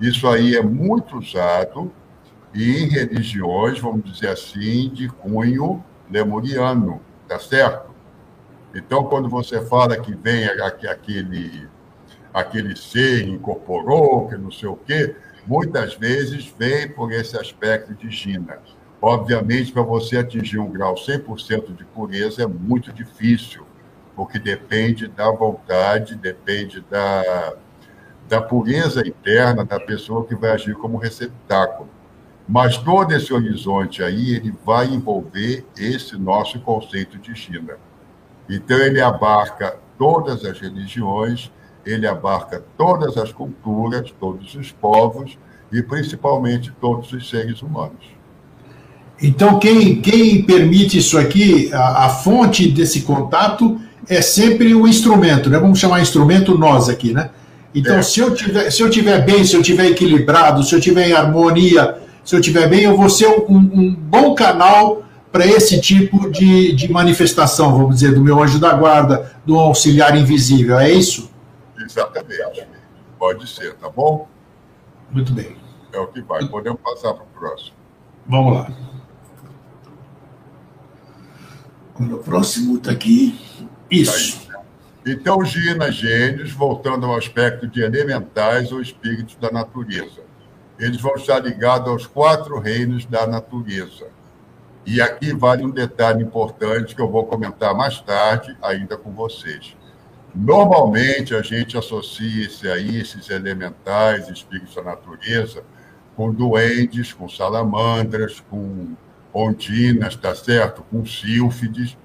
[0.00, 1.90] Isso aí é muito usado
[2.54, 7.90] em religiões, vamos dizer assim, de cunho lemuriano, tá certo?
[8.74, 11.68] Então, quando você fala que vem aquele,
[12.32, 18.10] aquele ser incorporou, que não sei o quê, muitas vezes vem por esse aspecto de
[18.10, 18.58] Gina.
[19.02, 23.64] Obviamente, para você atingir um grau 100% de pureza é muito difícil,
[24.14, 27.54] porque depende da vontade, depende da,
[28.28, 31.88] da pureza interna da pessoa que vai agir como receptáculo.
[32.46, 37.78] Mas todo esse horizonte aí, ele vai envolver esse nosso conceito de China.
[38.48, 41.50] Então, ele abarca todas as religiões,
[41.90, 45.38] ele abarca todas as culturas, todos os povos
[45.72, 48.20] e principalmente todos os seres humanos.
[49.22, 55.50] Então, quem, quem permite isso aqui, a, a fonte desse contato é sempre o instrumento,
[55.50, 55.58] né?
[55.58, 57.30] Vamos chamar instrumento nós aqui, né?
[57.74, 58.02] Então, é.
[58.02, 61.12] se, eu tiver, se eu tiver bem, se eu tiver equilibrado, se eu tiver em
[61.12, 66.28] harmonia, se eu tiver bem, eu vou ser um, um bom canal para esse tipo
[66.30, 71.30] de, de manifestação, vamos dizer, do meu anjo da guarda, do auxiliar invisível, é isso?
[71.90, 72.66] Exatamente.
[73.18, 74.28] Pode ser, tá bom?
[75.10, 75.56] Muito bem.
[75.92, 76.46] É o que vai.
[76.46, 77.76] Podemos passar para o próximo.
[78.26, 78.72] Vamos lá.
[81.98, 83.38] O próximo está aqui.
[83.90, 84.48] Isso.
[85.04, 90.22] Então, Gina, gênios, voltando ao aspecto de elementais ou espíritos da natureza.
[90.78, 94.08] Eles vão estar ligados aos quatro reinos da natureza.
[94.86, 99.76] E aqui vale um detalhe importante que eu vou comentar mais tarde, ainda com vocês.
[100.34, 105.64] Normalmente, a gente associa aí, esses elementais, espíritos da natureza,
[106.16, 108.94] com duendes, com salamandras, com
[109.32, 110.82] ondinas, tá certo?
[110.90, 111.96] Com sílfides,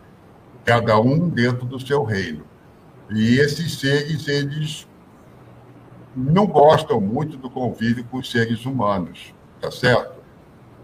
[0.64, 2.46] cada um dentro do seu reino.
[3.12, 4.88] E esses seres, eles
[6.16, 10.16] não gostam muito do convívio com os seres humanos, tá certo?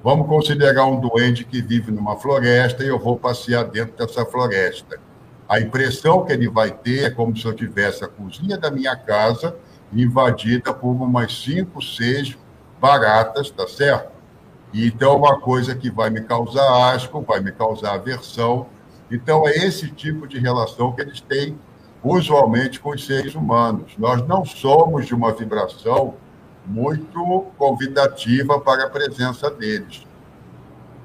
[0.04, 5.00] Vamos considerar um doente que vive numa floresta e eu vou passear dentro dessa floresta.
[5.52, 8.96] A impressão que ele vai ter é como se eu tivesse a cozinha da minha
[8.96, 9.54] casa
[9.92, 12.38] invadida por umas cinco, seis
[12.80, 14.14] baratas, tá certo?
[14.72, 18.68] E então é uma coisa que vai me causar asco, vai me causar aversão.
[19.12, 21.60] Então é esse tipo de relação que eles têm
[22.02, 23.92] usualmente com os seres humanos.
[23.98, 26.14] Nós não somos de uma vibração
[26.66, 30.08] muito convidativa para a presença deles.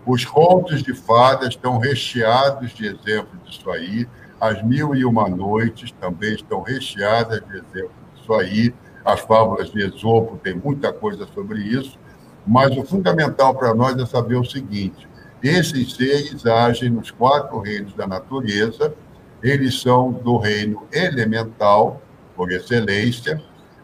[0.07, 4.07] Os contos de fadas estão recheados de exemplos disso aí.
[4.41, 8.75] As Mil e Uma Noites também estão recheadas de exemplos disso aí.
[9.05, 11.99] As fábulas de Esopo têm muita coisa sobre isso.
[12.47, 15.09] Mas o fundamental para nós é saber o seguinte:
[15.43, 18.95] esses seres agem nos quatro reinos da natureza
[19.43, 22.01] eles são do reino elemental,
[22.35, 23.43] por excelência,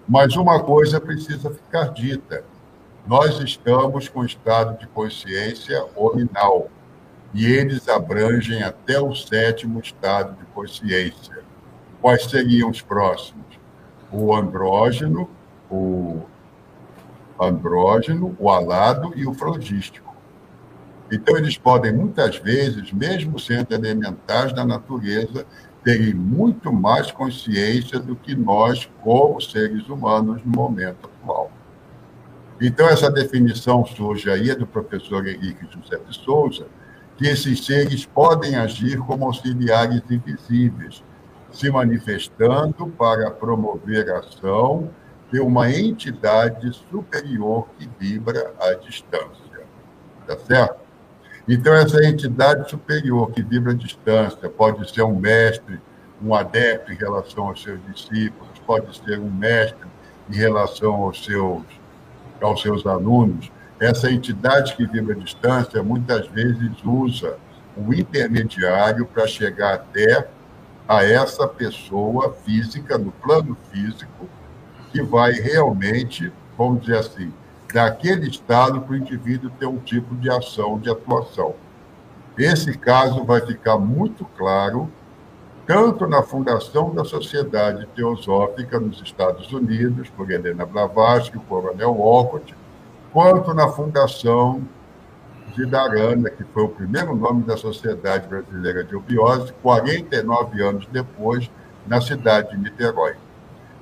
[0.09, 2.45] mas uma coisa precisa ficar dita:
[3.07, 6.69] nós estamos com estado de consciência ordinal,
[7.35, 11.43] e eles abrangem até o sétimo estado de consciência.
[12.01, 13.47] Quais seriam os próximos?
[14.11, 15.31] O andrógeno,
[15.71, 16.23] o
[17.41, 20.15] andrógeno, o alado e o frogístico.
[21.11, 25.47] Então, eles podem, muitas vezes, mesmo sendo elementares da natureza,
[25.85, 31.51] terem muito mais consciência do que nós, como seres humanos, no momento atual.
[32.61, 36.67] Então, essa definição surge aí do professor Henrique José de Souza,
[37.17, 41.03] que esses seres podem agir como auxiliares invisíveis,
[41.51, 44.91] se manifestando para promover a ação
[45.31, 49.63] de uma entidade superior que vibra à distância.
[50.27, 50.81] Tá certo?
[51.49, 55.81] Então, essa entidade superior que vibra à distância pode ser um mestre,
[56.23, 59.89] um adepto em relação aos seus discípulos, pode ser um mestre
[60.31, 61.63] em relação aos seus,
[62.41, 63.51] aos seus alunos.
[63.83, 67.37] Essa entidade que vibra à distância muitas vezes usa
[67.77, 70.29] um intermediário para chegar até
[70.87, 74.29] a essa pessoa física, no plano físico,
[74.93, 77.33] que vai realmente, vamos dizer assim,
[77.75, 81.57] daquele estado para o indivíduo ter um tipo de ação, de atuação.
[82.39, 84.89] Esse caso vai ficar muito claro
[85.67, 92.62] tanto na fundação da Sociedade Teosófica nos Estados Unidos, por Helena Blavatsky, o Coronel Walcott,
[93.13, 94.63] quanto na fundação
[95.55, 101.51] de Darana, que foi o primeiro nome da Sociedade Brasileira de Obiose, 49 anos depois,
[101.87, 103.15] na cidade de Niterói.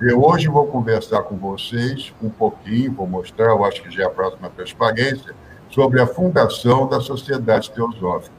[0.01, 4.07] Eu hoje vou conversar com vocês um pouquinho, vou mostrar, eu acho que já é
[4.07, 5.33] a próxima transparência,
[5.69, 8.35] sobre a fundação da Sociedade Teosófica.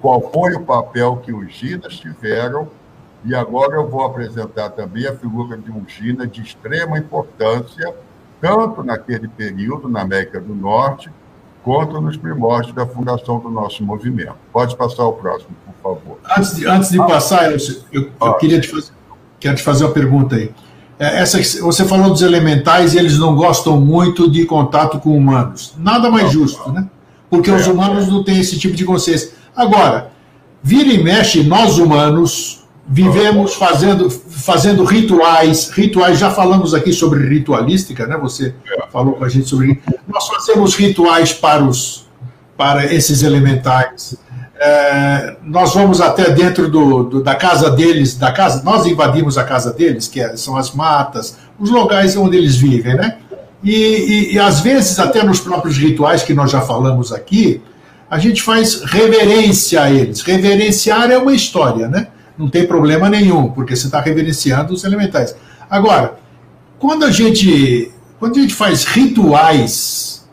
[0.00, 2.68] Qual foi o papel que os Ginas tiveram,
[3.24, 7.92] e agora eu vou apresentar também a figura de um Gina de extrema importância,
[8.40, 11.10] tanto naquele período, na América do Norte,
[11.62, 14.36] quanto nos primórdios da fundação do nosso movimento.
[14.52, 16.18] Pode passar o próximo, por favor.
[16.36, 17.58] Antes de, antes de passar, eu,
[17.92, 18.92] eu, eu queria te fazer,
[19.38, 20.50] quero te fazer uma pergunta aí.
[20.98, 25.74] É, essa, você falou dos elementais e eles não gostam muito de contato com humanos.
[25.78, 26.88] Nada mais justo, né?
[27.30, 27.54] Porque é.
[27.54, 29.32] os humanos não têm esse tipo de consciência.
[29.54, 30.10] Agora,
[30.62, 38.06] vira e mexe, nós humanos vivemos fazendo, fazendo rituais, rituais, já falamos aqui sobre ritualística,
[38.06, 38.16] né?
[38.16, 38.54] Você
[38.90, 39.80] falou com a gente sobre.
[40.08, 42.06] Nós fazemos rituais para, os,
[42.56, 44.16] para esses elementais
[44.60, 49.44] é, nós vamos até dentro do, do, da casa deles, da casa, nós invadimos a
[49.44, 53.18] casa deles, que é, são as matas, os locais onde eles vivem, né?
[53.62, 57.60] E, e, e, às vezes, até nos próprios rituais que nós já falamos aqui,
[58.10, 60.22] a gente faz reverência a eles.
[60.22, 62.08] Reverenciar é uma história, né?
[62.38, 65.34] Não tem problema nenhum, porque você está reverenciando os elementais.
[65.68, 66.18] Agora,
[66.78, 70.28] quando a gente, quando a gente faz rituais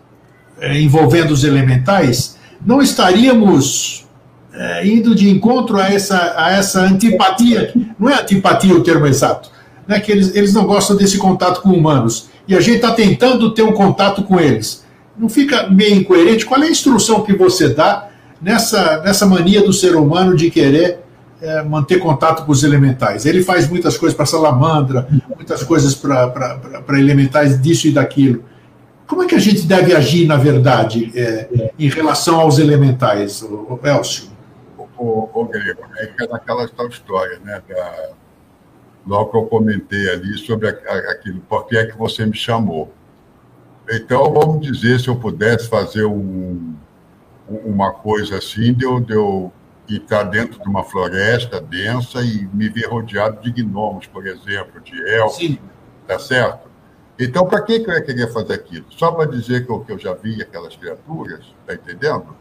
[0.59, 4.05] é, envolvendo os elementais, não estaríamos
[4.53, 9.49] é, indo de encontro a essa, a essa antipatia, não é antipatia o termo exato,
[9.87, 12.29] né, que eles, eles não gostam desse contato com humanos.
[12.47, 14.85] E a gente está tentando ter um contato com eles.
[15.17, 16.45] Não fica meio incoerente?
[16.45, 20.99] Qual é a instrução que você dá nessa, nessa mania do ser humano de querer
[21.45, 23.25] é, manter contato com os elementais?
[23.25, 28.43] Ele faz muitas coisas para salamandra, muitas coisas para elementais disso e daquilo.
[29.07, 33.45] Como é que a gente deve agir, na verdade, é, em relação aos elementais,
[33.83, 34.35] Elcio?
[34.97, 37.61] O, o, Grego, é que daquela tal história, né?
[37.67, 38.09] Da,
[39.05, 42.91] logo que eu comentei ali sobre aquilo, por que é que você me chamou?
[43.89, 46.73] Então, vamos dizer, se eu pudesse fazer um,
[47.47, 49.51] uma coisa assim, de de eu
[49.87, 54.99] estar dentro de uma floresta densa e me ver rodeado de gnomos, por exemplo, de
[55.09, 55.57] elfos,
[56.07, 56.69] tá certo?
[57.17, 58.85] Então, para que, que eu ia querer fazer aquilo?
[58.89, 62.35] Só para dizer que eu, que eu já vi aquelas criaturas, tá entendendo?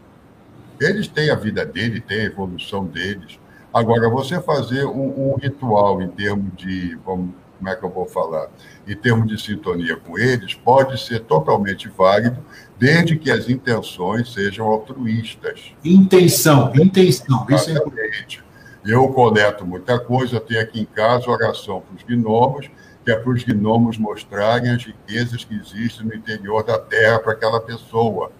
[0.79, 3.39] Eles têm a vida deles, têm a evolução deles.
[3.73, 8.05] Agora, você fazer um, um ritual em termos de, vamos, como é que eu vou
[8.05, 8.49] falar,
[8.85, 12.37] em termos de sintonia com eles, pode ser totalmente válido,
[12.77, 15.73] desde que as intenções sejam altruístas.
[15.83, 17.45] Intenção, intenção.
[17.49, 18.43] Exatamente.
[18.85, 22.69] Eu coleto muita coisa, tenho aqui em casa oração para os gnomos,
[23.03, 27.33] que é para os gnomos mostrarem as riquezas que existem no interior da terra para
[27.33, 28.31] aquela pessoa.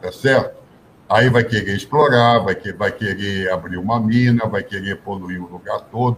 [0.00, 0.62] Tá certo?
[1.08, 5.48] Aí vai querer explorar, vai, que, vai querer abrir uma mina, vai querer poluir o
[5.48, 6.16] lugar todo.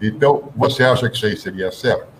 [0.00, 2.17] Então, você acha que isso aí seria certo?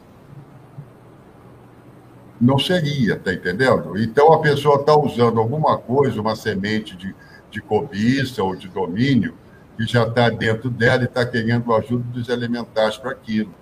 [2.41, 3.99] Não seria, tá entendendo?
[3.99, 7.15] Então, a pessoa está usando alguma coisa, uma semente de,
[7.51, 9.35] de cobiça ou de domínio,
[9.77, 13.55] que já está dentro dela e está querendo a ajuda dos elementares para aquilo.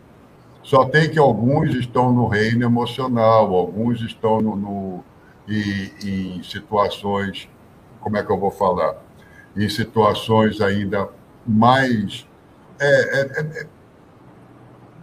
[0.62, 5.04] Só tem que alguns estão no reino emocional, alguns estão no, no
[5.48, 7.48] em, em situações
[8.06, 8.94] como é que eu vou falar?
[9.56, 11.08] Em situações ainda
[11.44, 12.24] mais.
[12.78, 13.66] É, é, é,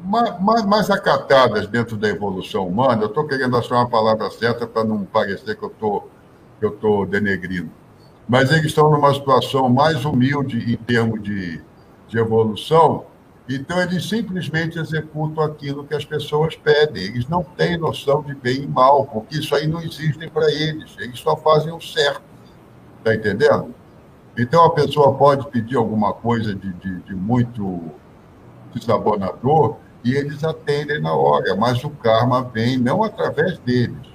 [0.03, 4.83] mais, mais, acatadas dentro da evolução humana, eu estou querendo achar uma palavra certa para
[4.83, 7.71] não parecer que eu estou denegrindo.
[8.27, 11.61] Mas eles estão numa situação mais humilde em termos de,
[12.07, 13.05] de evolução,
[13.47, 17.03] então eles simplesmente executam aquilo que as pessoas pedem.
[17.03, 20.95] Eles não têm noção de bem e mal, porque isso aí não existe para eles.
[20.97, 22.21] Eles só fazem o certo.
[22.99, 23.75] Está entendendo?
[24.37, 27.81] Então a pessoa pode pedir alguma coisa de, de, de muito
[28.73, 34.07] desabonador e eles atendem na hora, mas o karma vem não através deles,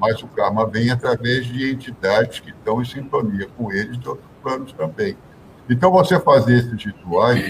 [0.00, 4.28] mas o karma vem através de entidades que estão em sintonia com eles de outros
[4.42, 5.16] planos também.
[5.70, 7.40] Então, você fazer esses rituais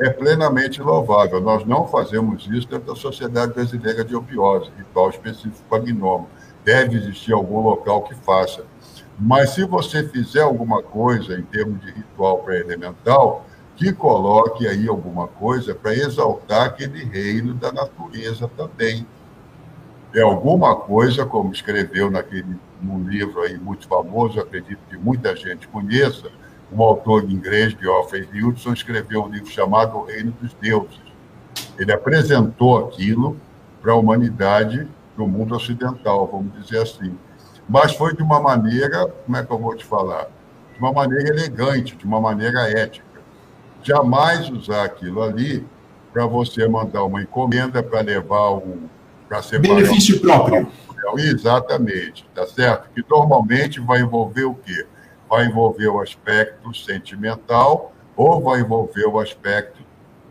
[0.00, 1.40] é plenamente louvável.
[1.40, 6.28] Nós não fazemos isso dentro da Sociedade Brasileira de Opiose, ritual específico para gnomo.
[6.64, 8.64] Deve existir algum local que faça.
[9.18, 15.26] Mas se você fizer alguma coisa em termos de ritual pré-elemental, que coloque aí alguma
[15.26, 19.06] coisa para exaltar aquele reino da natureza também.
[20.14, 25.68] É alguma coisa, como escreveu naquele num livro aí muito famoso, acredito que muita gente
[25.68, 26.28] conheça,
[26.72, 31.00] um autor inglês, Geoffrey Hudson, escreveu um livro chamado O Reino dos Deuses.
[31.78, 33.36] Ele apresentou aquilo
[33.80, 37.16] para a humanidade do mundo ocidental, vamos dizer assim
[37.68, 40.26] mas foi de uma maneira, como é que eu vou te falar?
[40.74, 43.11] De uma maneira elegante, de uma maneira ética.
[43.82, 45.66] Jamais usar aquilo ali
[46.12, 48.88] para você mandar uma encomenda para levar um.
[49.28, 50.68] Para separar Benefício próprio.
[51.16, 52.88] Exatamente, tá certo?
[52.94, 54.86] Que normalmente vai envolver o quê?
[55.28, 59.82] Vai envolver o aspecto sentimental ou vai envolver o aspecto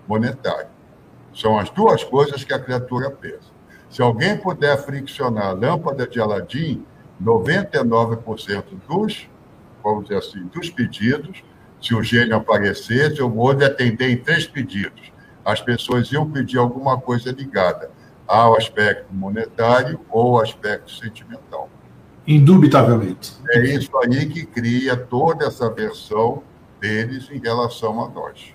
[0.07, 0.69] monetário.
[1.33, 3.51] São as duas coisas que a criatura pensa.
[3.89, 6.85] Se alguém puder friccionar a lâmpada de Aladim,
[7.21, 9.27] 99% dos,
[9.83, 11.43] vamos dizer assim, dos pedidos,
[11.81, 15.11] se o gênio aparecesse, eu vou atender em três pedidos.
[15.43, 17.89] As pessoas iam pedir alguma coisa ligada
[18.27, 21.69] ao aspecto monetário ou ao aspecto sentimental.
[22.27, 23.35] Indubitavelmente.
[23.49, 26.43] É isso aí que cria toda essa versão
[26.79, 28.53] deles em relação a nós.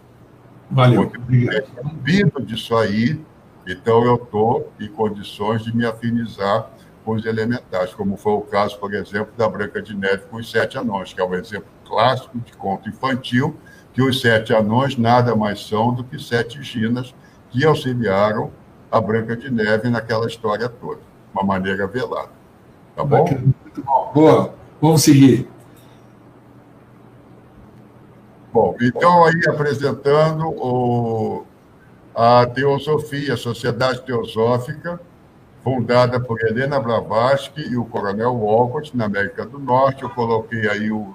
[0.70, 1.02] Valeu.
[1.02, 1.66] Obrigado.
[2.06, 3.20] É disso aí,
[3.66, 6.70] então eu estou em condições de me afinizar
[7.06, 10.50] com os elementares, como foi o caso, por exemplo, da Branca de Neve com os
[10.50, 13.56] Sete Anões, que é um exemplo clássico de conto infantil,
[13.92, 17.14] que os Sete Anões nada mais são do que sete ginas
[17.48, 18.50] que auxiliaram
[18.90, 22.30] a Branca de Neve naquela história toda, de uma maneira velada.
[22.96, 23.24] Tá bom?
[24.12, 24.52] Boa,
[24.82, 25.48] vamos seguir.
[28.52, 31.46] Bom, então aí apresentando o,
[32.12, 35.00] a teosofia, a Sociedade Teosófica,
[35.66, 40.04] fundada por Helena Blavatsky e o Coronel Walcott, na América do Norte.
[40.04, 41.12] Eu coloquei aí o,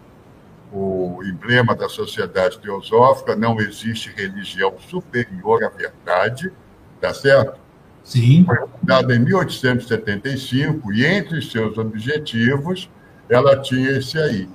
[0.74, 6.52] o emblema da sociedade teosófica, não existe religião superior à verdade,
[7.00, 7.62] tá certo?
[8.04, 8.44] Sim.
[8.44, 12.90] Foi fundada em 1875 e entre seus objetivos
[13.30, 14.50] ela tinha esse aí: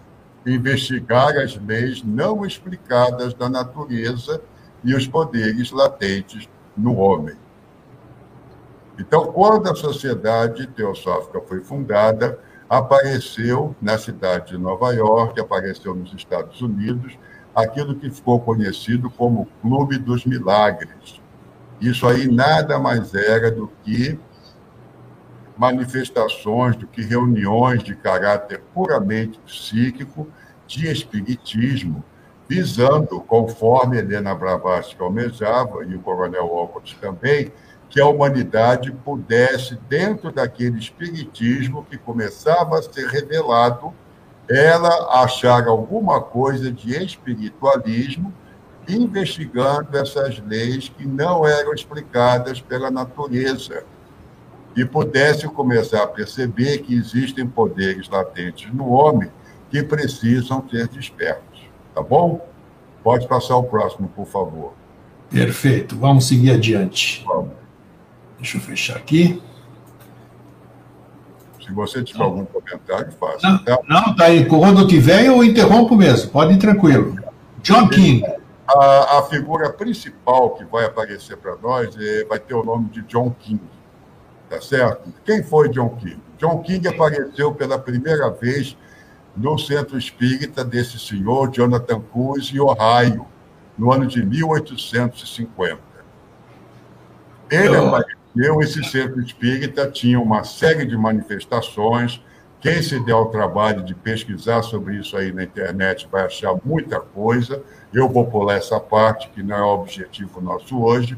[0.44, 4.42] investigar as leis não explicadas da natureza
[4.84, 7.45] e os poderes latentes no homem.
[8.98, 12.38] Então, quando a Sociedade Teosófica foi fundada,
[12.68, 17.16] apareceu na cidade de Nova York, apareceu nos Estados Unidos,
[17.54, 21.20] aquilo que ficou conhecido como Clube dos Milagres.
[21.80, 24.18] Isso aí nada mais era do que
[25.56, 30.28] manifestações, do que reuniões de caráter puramente psíquico,
[30.66, 32.04] de espiritismo,
[32.48, 37.52] visando, conforme Helena Blavatsky almejava, e o Coronel Walcott também,
[37.88, 43.92] que a humanidade pudesse, dentro daquele espiritismo que começava a ser revelado,
[44.48, 48.32] ela achar alguma coisa de espiritualismo,
[48.88, 53.84] investigando essas leis que não eram explicadas pela natureza,
[54.76, 59.30] e pudesse começar a perceber que existem poderes latentes no homem
[59.70, 61.62] que precisam ser despertos.
[61.94, 62.46] Tá bom?
[63.02, 64.74] Pode passar o próximo, por favor.
[65.30, 65.96] Perfeito.
[65.96, 67.24] Vamos seguir adiante.
[67.26, 67.65] Vamos.
[68.38, 69.42] Deixa eu fechar aqui.
[71.66, 73.48] Se você tiver algum comentário, faça.
[73.48, 73.78] Não, tá?
[73.88, 74.46] não, tá aí.
[74.46, 76.30] Quando tiver, eu interrompo mesmo.
[76.30, 77.16] Pode ir tranquilo.
[77.62, 78.22] John King.
[78.68, 83.02] A, a figura principal que vai aparecer para nós é, vai ter o nome de
[83.02, 83.60] John King.
[84.48, 85.12] Tá certo?
[85.24, 86.20] Quem foi John King?
[86.38, 88.76] John King apareceu pela primeira vez
[89.36, 93.26] no centro espírita desse senhor, Jonathan Cruz, em Ohio,
[93.76, 95.78] no ano de 1850.
[97.50, 102.22] Ele apareceu eu, esse centro espírita tinha uma série de manifestações.
[102.60, 107.00] Quem se der ao trabalho de pesquisar sobre isso aí na internet vai achar muita
[107.00, 107.62] coisa.
[107.92, 111.16] Eu vou pular essa parte, que não é o objetivo nosso hoje.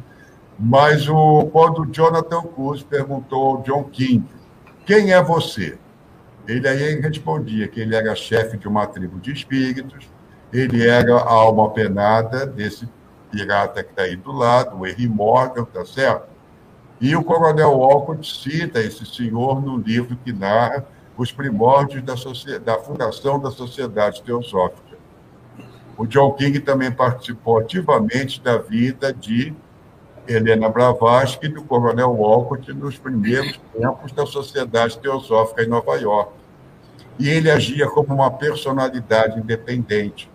[0.59, 4.25] Mas o, quando o Jonathan Cruz perguntou ao John King,
[4.85, 5.79] quem é você?
[6.47, 10.09] Ele aí respondia que ele era chefe de uma tribo de espíritos,
[10.53, 12.89] ele era a alma penada desse
[13.31, 16.38] pirata que está aí do lado, o Henry Morgan, tá certo?
[17.01, 20.85] E o coronel Walcott cita esse senhor no livro que narra
[21.17, 22.15] os primórdios da,
[22.59, 24.99] da fundação da Sociedade Teosófica.
[25.97, 29.55] O John King também participou ativamente da vida de
[30.27, 36.33] Helena Blavatsky e do coronel Walcott nos primeiros tempos da Sociedade Teosófica em Nova York.
[37.19, 40.31] E ele agia como uma personalidade independente.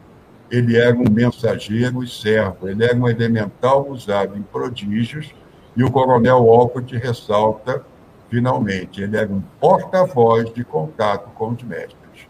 [0.49, 5.33] Ele era um mensageiro e servo, ele era um elemental usado em prodígios
[5.75, 7.83] e o coronel Walcott ressalta,
[8.29, 12.27] finalmente, ele era um porta-voz de contato com os mestres.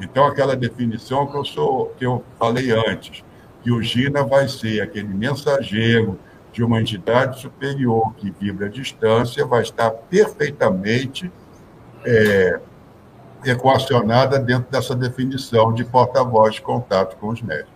[0.00, 3.24] Então, aquela definição que eu, sou, que eu falei antes,
[3.62, 6.18] que o Gina vai ser aquele mensageiro
[6.52, 11.30] de uma entidade superior que vibra à distância, vai estar perfeitamente
[12.04, 12.60] é,
[13.44, 17.72] equacionada dentro dessa definição de porta-voz de contato com os mestres.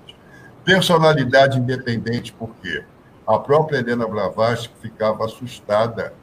[0.64, 2.84] Personalidade independente, por quê?
[3.28, 6.14] A própria Helena Blavatsky ficava assustada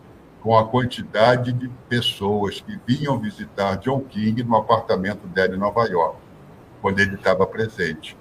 [0.41, 5.85] com a quantidade de pessoas que vinham visitar John King no apartamento dela em Nova
[5.85, 6.17] York,
[6.81, 8.17] quando ele estava presente.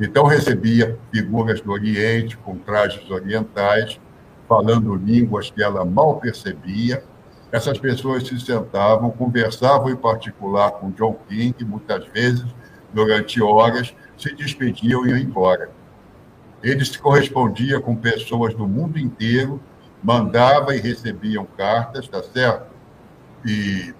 [0.00, 4.00] Então, recebia figuras do Oriente, com trajes orientais,
[4.48, 7.04] falando línguas que ela mal percebia.
[7.52, 12.46] Essas pessoas se sentavam, conversavam em particular com John King, muitas vezes,
[12.90, 15.83] durante horas, se despediam e iam embora.
[16.64, 19.60] Ele se correspondia com pessoas do mundo inteiro,
[20.02, 22.72] mandava e recebiam cartas, tá certo?
[23.44, 23.94] E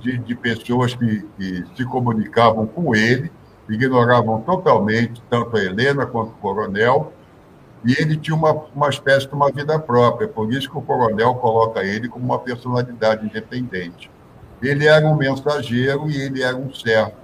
[0.00, 3.30] de, de pessoas que, que, se comunicavam com ele,
[3.68, 7.12] ignoravam totalmente tanto a Helena quanto o coronel,
[7.84, 11.34] e ele tinha uma, uma espécie de uma vida própria, por isso que o coronel
[11.34, 14.10] coloca ele como uma personalidade independente.
[14.62, 17.23] Ele era um mensageiro e ele era um servo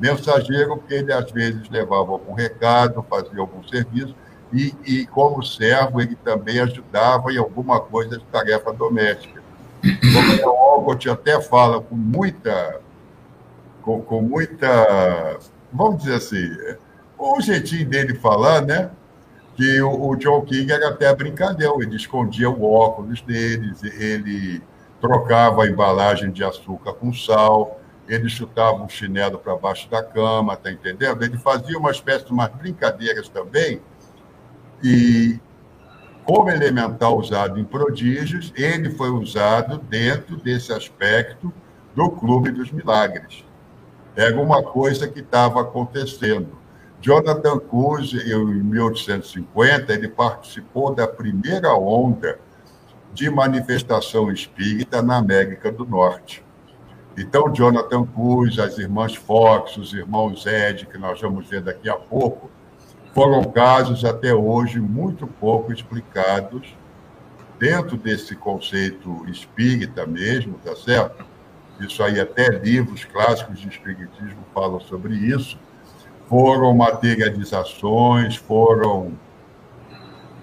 [0.00, 4.14] mensageiro, porque ele às vezes levava algum recado, fazia algum serviço,
[4.52, 9.40] e, e como servo ele também ajudava em alguma coisa de tarefa doméstica.
[9.80, 12.80] Como o Alcott até fala com muita,
[13.82, 15.38] com, com muita,
[15.72, 16.50] vamos dizer assim,
[17.18, 18.90] o jeitinho dele falar, né?
[19.56, 24.62] Que o, John King era até brincalhão, ele escondia o óculos deles, ele
[25.00, 27.79] trocava a embalagem de açúcar com sal,
[28.12, 31.22] ele chutava um chinelo para baixo da cama, tá entendendo?
[31.22, 33.80] Ele fazia uma espécie de umas brincadeiras também,
[34.82, 35.38] e
[36.24, 41.52] como elemental usado em prodígios, ele foi usado dentro desse aspecto
[41.94, 43.44] do Clube dos Milagres.
[44.14, 46.58] Era uma coisa que estava acontecendo.
[47.00, 52.38] Jonathan Cruz, em 1850, ele participou da primeira onda
[53.12, 56.44] de manifestação espírita na América do Norte.
[57.20, 61.94] Então, Jonathan Cruz, as irmãs Fox, os irmãos Ed, que nós vamos ver daqui a
[61.94, 62.50] pouco,
[63.12, 66.74] foram casos até hoje muito pouco explicados
[67.58, 71.22] dentro desse conceito espírita mesmo, tá certo?
[71.78, 75.58] Isso aí até livros clássicos de espiritismo falam sobre isso.
[76.26, 79.12] Foram materializações, foram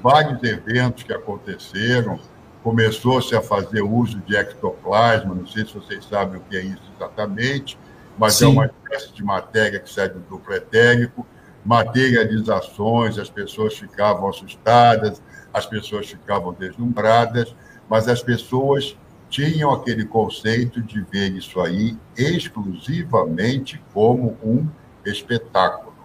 [0.03, 2.19] vários eventos que aconteceram,
[2.68, 6.82] começou-se a fazer uso de ectoplasma, não sei se vocês sabem o que é isso
[6.97, 7.80] exatamente,
[8.18, 8.45] mas é Sim.
[8.45, 11.26] é uma espécie de matéria que sai do duplo etérico,
[11.63, 15.22] materializações, as pessoas ficavam assustadas,
[15.53, 17.55] as pessoas ficavam deslumbradas,
[17.89, 18.97] mas as pessoas
[19.30, 24.68] tinham aquele conceito de ver isso aí exclusivamente como um
[25.05, 25.95] espetáculo.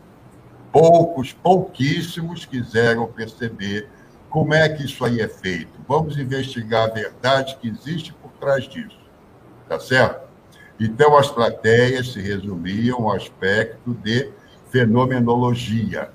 [0.71, 3.89] Poucos, pouquíssimos quiseram perceber
[4.33, 5.79] como é que isso aí é feito.
[5.87, 8.99] Vamos investigar a verdade que existe por trás disso.
[9.69, 10.27] Tá certo?
[10.81, 14.31] Então, as plateias se resumiam ao aspecto de
[14.71, 16.11] fenomenologia.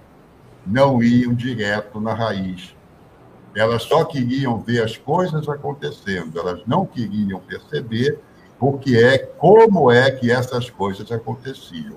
[0.65, 2.75] Não iam direto na raiz.
[3.55, 8.19] Elas só queriam ver as coisas acontecendo, elas não queriam perceber
[8.59, 11.95] o que é, como é que essas coisas aconteciam.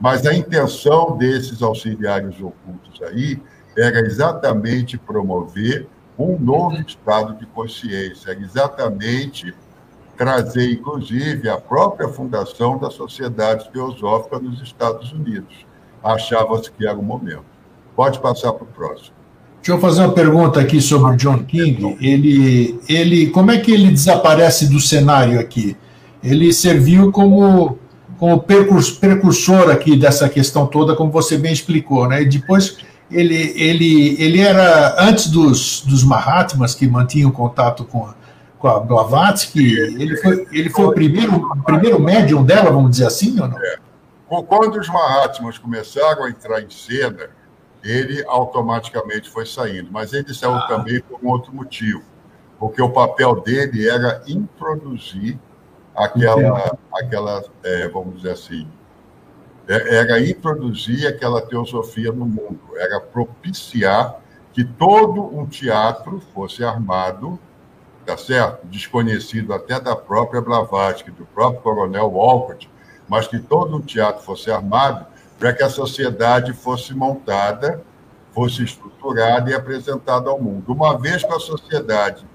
[0.00, 3.42] Mas a intenção desses auxiliares ocultos aí
[3.78, 5.86] era exatamente promover
[6.18, 9.54] um novo estado de consciência, exatamente
[10.16, 15.64] trazer, inclusive, a própria fundação da Sociedade Teosófica nos Estados Unidos.
[16.02, 17.44] Achava-se que era o momento.
[17.94, 19.16] Pode passar para o próximo.
[19.58, 21.96] Deixa eu fazer uma pergunta aqui sobre o John King.
[22.00, 25.76] Ele, ele, como é que ele desaparece do cenário aqui?
[26.22, 27.78] Ele serviu como,
[28.18, 32.22] como precursor aqui dessa questão toda, como você bem explicou, né?
[32.22, 32.78] E depois
[33.10, 38.14] ele, ele, ele era, antes dos, dos Mahatmas, que mantinham contato com a,
[38.58, 43.06] com a Blavatsky, ele foi, ele foi o primeiro, o primeiro médium dela, vamos dizer
[43.06, 43.58] assim, ou não?
[43.58, 43.76] É.
[44.46, 47.30] Quando os Mahatmas começaram a entrar em cena,
[47.82, 49.88] ele automaticamente foi saindo.
[49.90, 50.66] Mas ele saiu ah.
[50.68, 52.02] também por um outro motivo,
[52.58, 55.38] porque o papel dele era introduzir
[55.96, 58.77] aquela, aquela é, vamos dizer assim, é,
[59.68, 64.18] era introduzir aquela teosofia no mundo, era propiciar
[64.52, 67.38] que todo um teatro fosse armado,
[68.06, 68.66] tá certo?
[68.66, 72.68] Desconhecido até da própria Blavatsky, do próprio Coronel Walcott,
[73.06, 75.06] mas que todo um teatro fosse armado
[75.38, 77.82] para que a sociedade fosse montada,
[78.32, 80.72] fosse estruturada e apresentada ao mundo.
[80.72, 82.26] Uma vez com a sociedade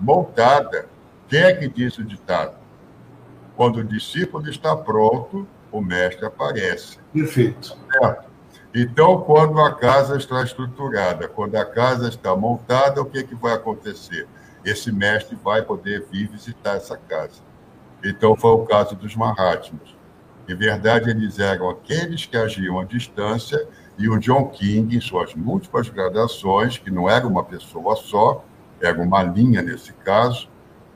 [0.00, 0.86] montada,
[1.28, 2.56] quem é que disse o ditado?
[3.56, 6.98] Quando o discípulo está pronto, o mestre aparece.
[7.12, 7.76] Perfeito.
[7.90, 8.30] Certo?
[8.74, 13.54] Então, quando a casa está estruturada, quando a casa está montada, o que, que vai
[13.54, 14.26] acontecer?
[14.64, 17.42] Esse mestre vai poder vir visitar essa casa.
[18.02, 19.94] Então, foi o caso dos Mahatmas.
[20.48, 23.68] Em verdade, eles eram aqueles que agiam à distância,
[23.98, 28.44] e o John King, em suas múltiplas gradações, que não era uma pessoa só,
[28.80, 30.48] era uma linha nesse caso,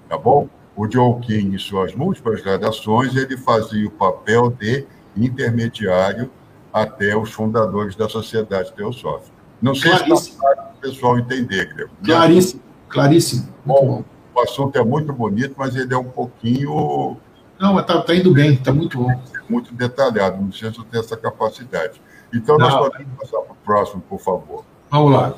[0.08, 0.48] tá bom?
[0.76, 6.30] O John King, em suas múltiplas gradações, ele fazia o papel de intermediário
[6.72, 9.34] até os fundadores da Sociedade Teosófica.
[9.62, 10.16] Não sei claríssimo.
[10.18, 11.90] se está para o pessoal entender, Grego.
[12.04, 13.48] Claríssimo, claríssimo.
[13.64, 14.04] Bom,
[14.34, 17.16] o assunto é muito bonito, mas ele é um pouquinho...
[17.58, 19.22] Não, está tá indo bem, está muito bom.
[19.48, 22.02] Muito detalhado, não sei se eu tenho essa capacidade.
[22.34, 22.68] Então, não.
[22.68, 24.62] nós podemos passar para o próximo, por favor.
[24.90, 25.34] Vamos lá.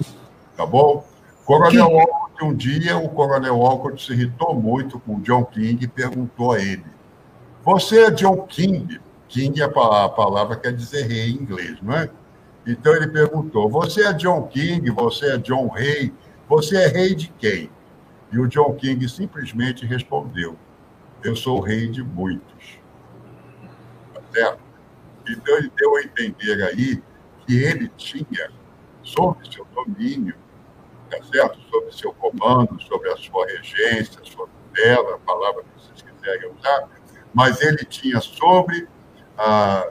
[0.57, 1.07] Tá bom?
[1.45, 2.28] Coronel que...
[2.45, 6.61] um dia o Coronel Walcott se irritou muito com o John King e perguntou a
[6.61, 6.85] ele:
[7.65, 9.01] Você é John King?
[9.29, 12.11] King é a palavra que quer dizer rei em inglês, não é?
[12.67, 14.91] Então ele perguntou: Você é John King?
[14.91, 16.13] Você é John Rei?
[16.49, 17.71] Você é rei de quem?
[18.33, 20.57] E o John King simplesmente respondeu:
[21.25, 22.79] Eu sou rei de muitos.
[24.15, 24.61] Tá certo?
[25.29, 27.03] Então ele deu a entender aí
[27.47, 28.51] que ele tinha,
[29.03, 30.35] sob seu domínio,
[31.11, 31.59] tá certo?
[31.71, 36.89] sobre seu comando, sobre a sua regência, sua tutela, a palavra que vocês quiserem usar,
[37.33, 38.89] mas ele tinha sobre.
[39.37, 39.91] Ah,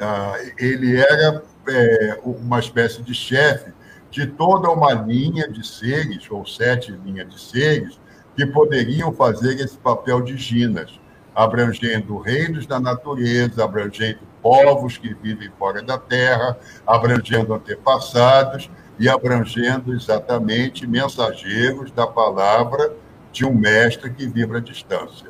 [0.00, 3.72] ah, ele era é, uma espécie de chefe
[4.10, 7.98] de toda uma linha de seres, ou sete linhas de seres,
[8.36, 11.00] que poderiam fazer esse papel de ginas,
[11.34, 19.92] abrangendo reinos da natureza, abrangendo povos que vivem fora da terra, abrangendo antepassados e abrangendo
[19.92, 22.94] exatamente mensageiros da palavra
[23.32, 25.28] de um mestre que vive à distância.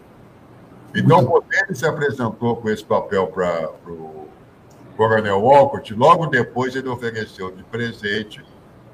[0.95, 4.29] Então, quando ele se apresentou com esse papel para o
[4.97, 8.45] Coronel Walcott, logo depois ele ofereceu de presente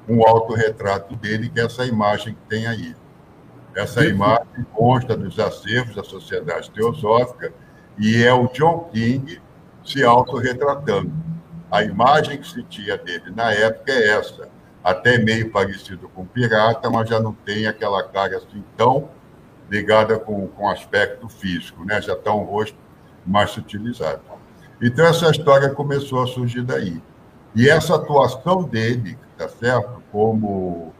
[0.07, 2.95] um autorretrato dele, que é essa imagem que tem aí.
[3.75, 7.53] Essa imagem consta dos acervos da Sociedade Teosófica
[7.97, 9.39] e é o John King
[9.85, 11.11] se autorretratando.
[11.69, 14.49] A imagem que se tinha dele na época é essa,
[14.83, 19.09] até meio parecido com pirata, mas já não tem aquela cara assim tão
[19.69, 22.01] ligada com, com aspecto físico, né?
[22.01, 22.77] já está um rosto
[23.25, 24.21] mais sutilizado.
[24.81, 27.01] Então, essa história começou a surgir daí.
[27.55, 30.93] E essa atuação dele, tá certo, como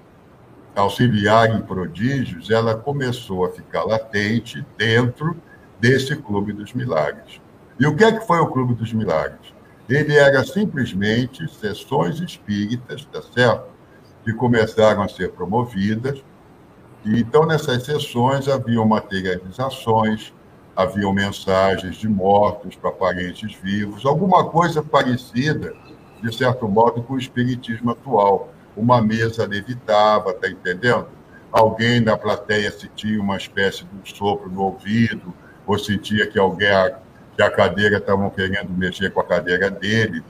[0.75, 5.35] auxiliar em prodígios, ela começou a ficar latente dentro
[5.79, 7.41] desse Clube dos Milagres.
[7.79, 9.53] E o que é que foi o Clube dos Milagres?
[9.91, 13.65] Ele era simplesmente sessões espíritas, tá certo?
[14.23, 16.23] Que começaram a ser promovidas.
[17.03, 20.33] E então, nessas sessões, haviam materializações,
[20.73, 25.73] haviam mensagens de mortos para parentes vivos, alguma coisa parecida,
[26.23, 28.49] de certo modo, com o espiritismo atual.
[28.77, 31.07] Uma mesa levitava, tá entendendo?
[31.51, 35.33] Alguém na plateia sentia uma espécie de um sopro no ouvido,
[35.67, 36.69] ou sentia que alguém
[37.35, 40.23] que a cadeira estavam querendo mexer com a cadeira dele.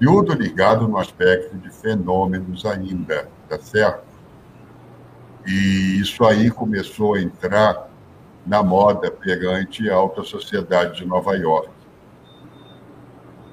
[0.00, 4.04] Tudo ligado no aspecto de fenômenos ainda, tá certo?
[5.46, 7.88] E isso aí começou a entrar
[8.46, 11.70] na moda perante a alta sociedade de Nova York.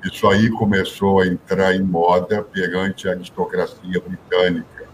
[0.04, 4.88] Isso aí começou a entrar em moda perante a aristocracia britânica,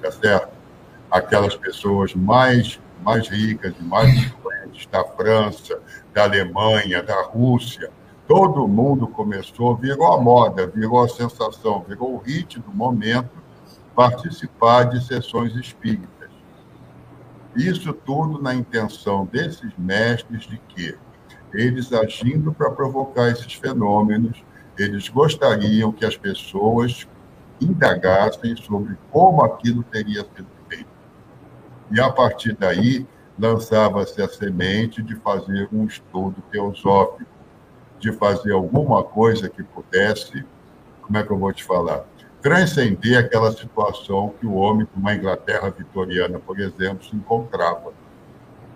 [0.00, 0.52] tá certo?
[1.10, 5.78] Aquelas pessoas mais, mais ricas e mais influentes da França,
[6.12, 7.90] da Alemanha, da Rússia,
[8.26, 13.30] todo mundo começou, virou a moda, virou a sensação, virou o hit do momento
[13.94, 16.30] participar de sessões espíritas.
[17.56, 20.96] Isso tudo na intenção desses mestres de que
[21.52, 24.44] eles agindo para provocar esses fenômenos,
[24.78, 27.08] eles gostariam que as pessoas
[27.60, 30.86] indagassem sobre como aquilo teria sido feito.
[31.90, 33.06] E a partir daí
[33.40, 37.30] lançava-se a semente de fazer um estudo teosófico,
[37.98, 40.44] de fazer alguma coisa que pudesse,
[41.02, 42.04] como é que eu vou te falar?
[42.40, 47.92] transcender aquela situação que o homem, como a Inglaterra vitoriana, por exemplo, se encontrava.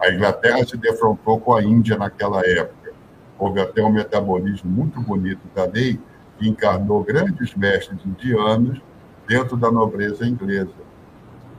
[0.00, 2.92] A Inglaterra se defrontou com a Índia naquela época.
[3.38, 5.98] Houve até um metabolismo muito bonito da lei
[6.38, 8.80] que encarnou grandes mestres indianos
[9.26, 10.83] dentro da nobreza inglesa.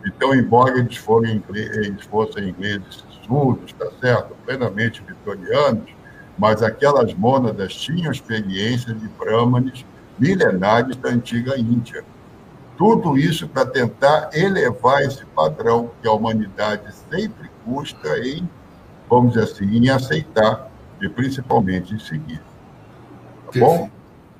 [0.06, 5.90] Então, embora eles, forem, eles fossem ingleses surdos, tá certo, plenamente vitorianos,
[6.38, 9.86] mas aquelas mônadas tinham experiência de brahmanes
[10.20, 12.04] milenares da antiga Índia.
[12.78, 18.48] Tudo isso para tentar elevar esse padrão que a humanidade sempre custa em,
[19.10, 20.70] vamos dizer assim, em aceitar
[21.02, 22.40] e principalmente em seguir.
[23.46, 23.66] Tá Perfeito.
[23.66, 23.90] bom?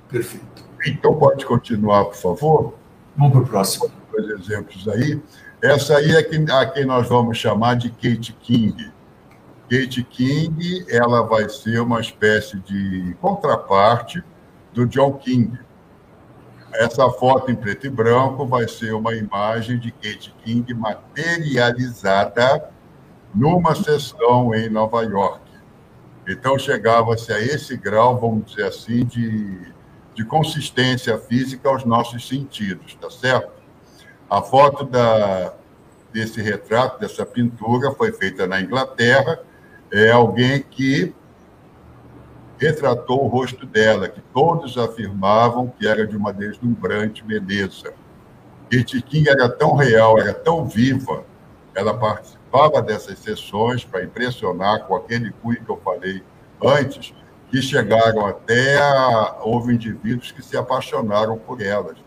[0.10, 0.66] Perfeito.
[0.86, 2.74] Então pode continuar, por favor?
[3.18, 3.92] Vamos para o próximo.
[4.12, 5.22] Dois exemplos aí.
[5.66, 8.92] Essa aí é quem, a quem nós vamos chamar de Kate King.
[9.68, 14.24] Kate King, ela vai ser uma espécie de contraparte
[14.72, 15.58] do John King.
[16.72, 22.70] Essa foto em preto e branco vai ser uma imagem de Kate King materializada
[23.34, 25.42] numa sessão em Nova York.
[26.28, 29.74] Então, chegava-se a esse grau, vamos dizer assim, de,
[30.14, 33.55] de consistência física aos nossos sentidos, tá certo?
[34.30, 35.54] A foto da,
[36.12, 39.40] desse retrato, dessa pintura, foi feita na Inglaterra.
[39.92, 41.14] É alguém que
[42.58, 47.94] retratou o rosto dela, que todos afirmavam que era de uma deslumbrante beleza.
[48.70, 51.24] King era tão real, era tão viva,
[51.74, 56.24] ela participava dessas sessões para impressionar com aquele cunho que eu falei
[56.64, 57.14] antes,
[57.50, 59.38] que chegaram até a...
[59.42, 61.98] houve indivíduos que se apaixonaram por elas.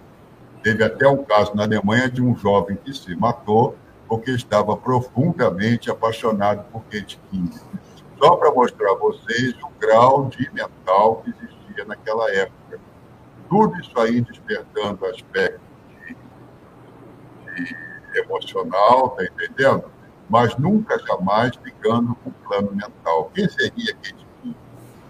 [0.68, 3.74] Teve até um caso na Alemanha de um jovem que se matou
[4.06, 7.58] porque estava profundamente apaixonado por Kate King
[8.18, 12.78] só para mostrar a vocês o grau de mental que existia naquela época.
[13.48, 15.58] Tudo isso aí despertando aspecto
[16.04, 19.84] de, de emocional, tá entendendo?
[20.28, 23.30] Mas nunca, jamais ligando com plano mental.
[23.34, 24.56] Quem seria Kate King?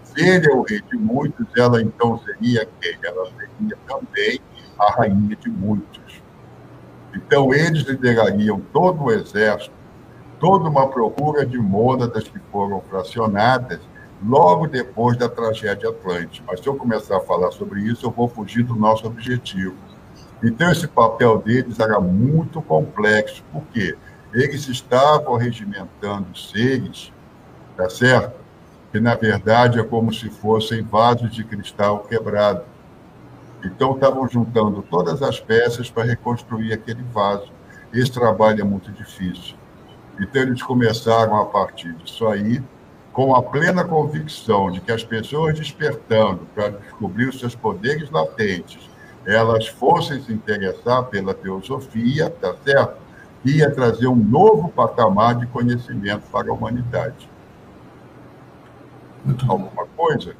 [0.05, 2.97] Se ele é o rei de muitos, ela então seria quem?
[3.03, 4.39] Ela seria também
[4.79, 6.21] a rainha de muitos.
[7.13, 9.79] Então, eles liderariam todo o exército
[10.39, 13.79] toda uma procura de mônadas que foram fracionadas
[14.25, 16.45] logo depois da tragédia Atlântica.
[16.47, 19.75] Mas se eu começar a falar sobre isso, eu vou fugir do nosso objetivo.
[20.41, 23.43] Então, esse papel deles era muito complexo.
[23.51, 23.97] Por quê?
[24.33, 27.11] Eles estavam regimentando seres,
[27.75, 28.39] tá certo?
[28.91, 32.63] Que, na verdade, é como se fossem vasos de cristal quebrados.
[33.63, 37.51] Então, estavam juntando todas as peças para reconstruir aquele vaso.
[37.93, 39.55] Esse trabalho é muito difícil.
[40.19, 42.61] Então, eles começaram a partir disso aí,
[43.11, 48.89] com a plena convicção de que as pessoas despertando para descobrir os seus poderes latentes,
[49.25, 52.97] elas fossem se interessar pela teosofia, tá certo?
[53.43, 57.29] Ia trazer um novo patamar de conhecimento para a humanidade.
[59.47, 60.35] Alguma coisa?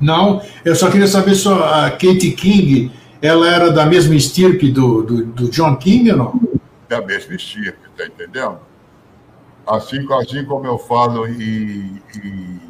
[0.00, 5.02] Não, eu só queria saber se a Katie King, ela era da mesma estirpe do,
[5.02, 6.40] do, do John King ou não?
[6.88, 8.58] Da mesma estirpe, tá entendendo?
[9.66, 12.60] Assim, assim como eu falo em, em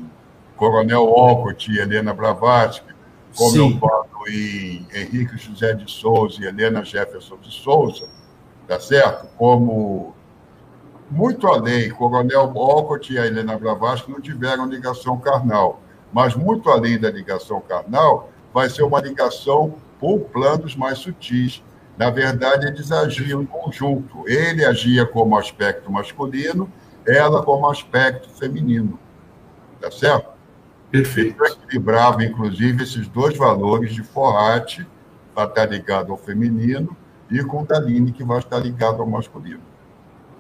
[0.57, 2.93] Coronel Olcott e Helena Blavatsky,
[3.37, 3.75] como Sim.
[3.75, 8.09] eu falo em Henrique José de Souza e Helena Jefferson de Souza,
[8.67, 9.29] tá certo?
[9.37, 10.15] Como
[11.11, 16.99] muito além, Coronel Olcott e a Helena Blavatsky não tiveram ligação carnal mas muito além
[16.99, 21.63] da ligação carnal, vai ser uma ligação por planos mais sutis.
[21.97, 24.25] Na verdade, eles agiam em conjunto.
[24.27, 26.71] Ele agia como aspecto masculino,
[27.07, 28.99] ela como aspecto feminino.
[29.81, 30.31] Tá certo?
[30.91, 31.43] Perfeito.
[31.45, 34.87] Ele equilibrava, inclusive, esses dois valores de Forrati,
[35.35, 36.97] para estar ligado ao feminino,
[37.31, 39.61] e Taline, que vai estar ligado ao masculino.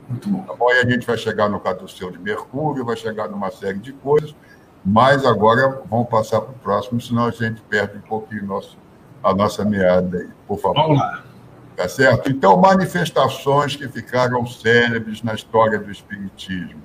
[0.09, 0.45] Muito bom.
[0.49, 3.93] Então, aí a gente vai chegar no caduceu de Mercúrio, vai chegar numa série de
[3.93, 4.35] coisas,
[4.89, 8.79] mas agora vamos passar para o próximo, senão a gente perde um pouquinho nosso,
[9.23, 10.83] a nossa meada aí, por favor.
[10.83, 11.25] Vamos lá.
[11.77, 12.31] Tá certo?
[12.31, 16.83] Então, manifestações que ficaram célebres na história do Espiritismo.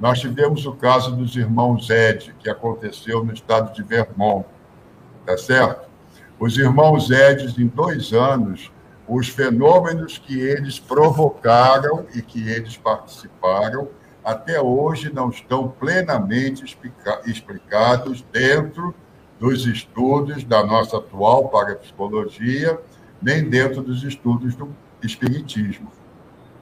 [0.00, 4.46] Nós tivemos o caso dos irmãos Ed, que aconteceu no estado de Vermont,
[5.26, 5.88] tá certo?
[6.38, 8.72] Os irmãos Ed, em dois anos,
[9.06, 13.88] os fenômenos que eles provocaram e que eles participaram
[14.24, 16.64] até hoje não estão plenamente
[17.26, 18.94] explicados dentro
[19.38, 22.78] dos estudos da nossa atual parapsicologia,
[23.20, 24.68] nem dentro dos estudos do
[25.02, 25.90] espiritismo.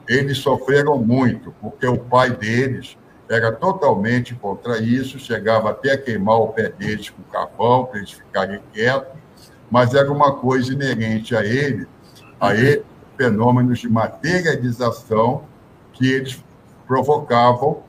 [0.07, 2.97] Eles sofreram muito, porque o pai deles
[3.29, 8.11] era totalmente contra isso, chegava até a queimar o pé deles com carvão para eles
[8.11, 9.13] ficarem quietos,
[9.69, 11.87] mas era uma coisa inerente a ele,
[12.39, 12.83] a ele,
[13.15, 15.45] fenômenos de materialização
[15.93, 16.43] que eles
[16.91, 17.83] provocavam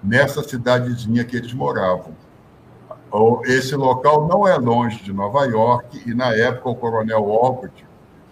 [0.00, 2.14] nessa cidadezinha que eles moravam.
[3.46, 7.84] Esse local não é longe de Nova York e, na época, o coronel Walcott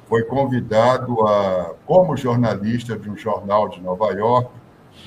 [0.09, 4.49] foi convidado a, como jornalista de um jornal de Nova York,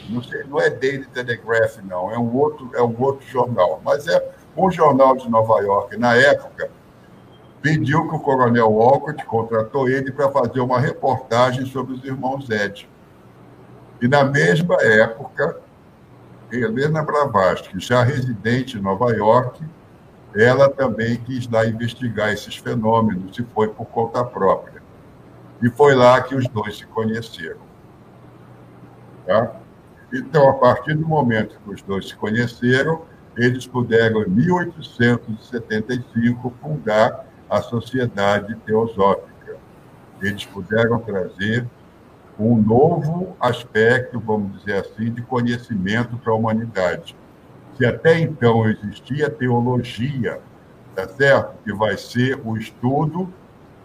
[0.10, 4.10] não, sei, não é Daily Telegraph, não, é um outro, é um outro jornal, mas
[4.10, 4.22] é
[4.58, 6.70] um jornal de Nova York, na época,
[7.62, 12.90] pediu que o coronel Walcott contratou ele para fazer uma reportagem sobre os irmãos Ed.
[14.02, 15.60] E na mesma época,
[16.52, 19.64] Helena Blavatsky, já residente em Nova York,
[20.36, 24.82] ela também quis lá investigar esses fenômenos e foi por conta própria.
[25.62, 27.62] E foi lá que os dois se conheceram.
[29.26, 29.56] Tá?
[30.14, 33.02] Então, a partir do momento que os dois se conheceram,
[33.38, 39.56] eles puderam, em 1875, fundar a Sociedade Teosófica.
[40.22, 41.66] Eles puderam trazer
[42.40, 47.16] um novo aspecto, vamos dizer assim, de conhecimento para a humanidade.
[47.78, 50.40] Se até então existia teologia,
[50.96, 51.56] tá certo?
[51.64, 53.32] Que vai ser o estudo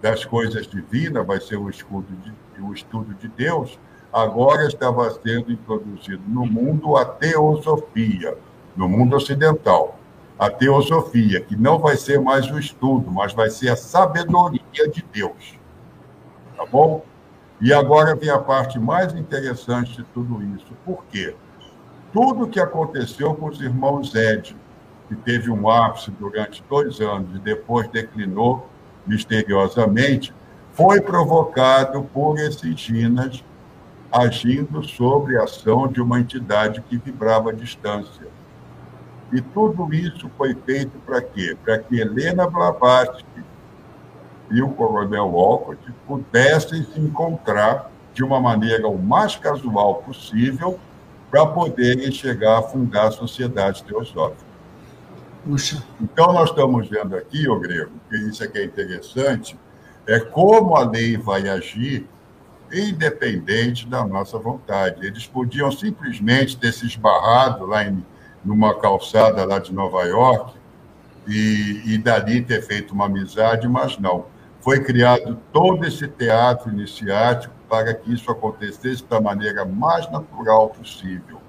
[0.01, 2.32] das coisas divinas, vai ser o estudo de,
[2.62, 3.78] o estudo de Deus,
[4.12, 8.36] agora estava sendo introduzido no mundo a teosofia,
[8.76, 9.98] no mundo ocidental.
[10.38, 15.05] A teosofia, que não vai ser mais o estudo, mas vai ser a sabedoria de
[15.12, 15.59] Deus.
[16.57, 17.05] Tá bom?
[17.61, 20.73] E agora vem a parte mais interessante de tudo isso.
[20.85, 21.35] Por quê?
[22.13, 24.57] Tudo que aconteceu com os irmãos Ed,
[25.09, 28.67] que teve um ápice durante dois anos e depois declinou
[29.07, 30.33] misteriosamente,
[30.73, 33.45] foi provocado por esses ginas
[34.11, 38.27] agindo sobre a ação de uma entidade que vibrava à distância.
[39.33, 41.57] E tudo isso foi feito para quê?
[41.65, 43.25] Para que Helena Blavatsky
[44.51, 50.78] e o coronel Walcott pudessem se encontrar de uma maneira o mais casual possível
[51.30, 54.51] para poderem chegar a fundar a sociedade teosófica.
[55.44, 55.82] Puxa.
[56.01, 59.57] Então, nós estamos vendo aqui, ô Grego, que isso aqui é interessante,
[60.07, 62.07] é como a lei vai agir
[62.72, 65.07] independente da nossa vontade.
[65.07, 68.05] Eles podiam simplesmente ter se esbarrado lá em
[68.44, 70.55] numa calçada lá de Nova York
[71.26, 74.26] e, e dali ter feito uma amizade, mas não
[74.61, 81.41] foi criado todo esse teatro iniciático para que isso acontecesse da maneira mais natural possível.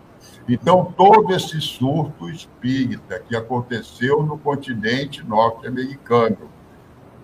[0.47, 6.49] Então, todo esse surto espírita que aconteceu no continente norte-americano,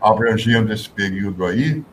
[0.02, 1.84] abrangendo esse período aí,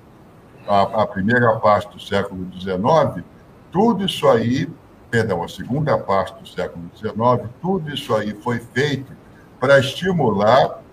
[0.67, 3.25] a, a primeira parte do século XIX,
[3.71, 4.69] tudo isso aí,
[5.11, 9.13] perdão, a segunda parte do século XIX, tudo isso aí foi feito
[9.59, 10.84] para estimular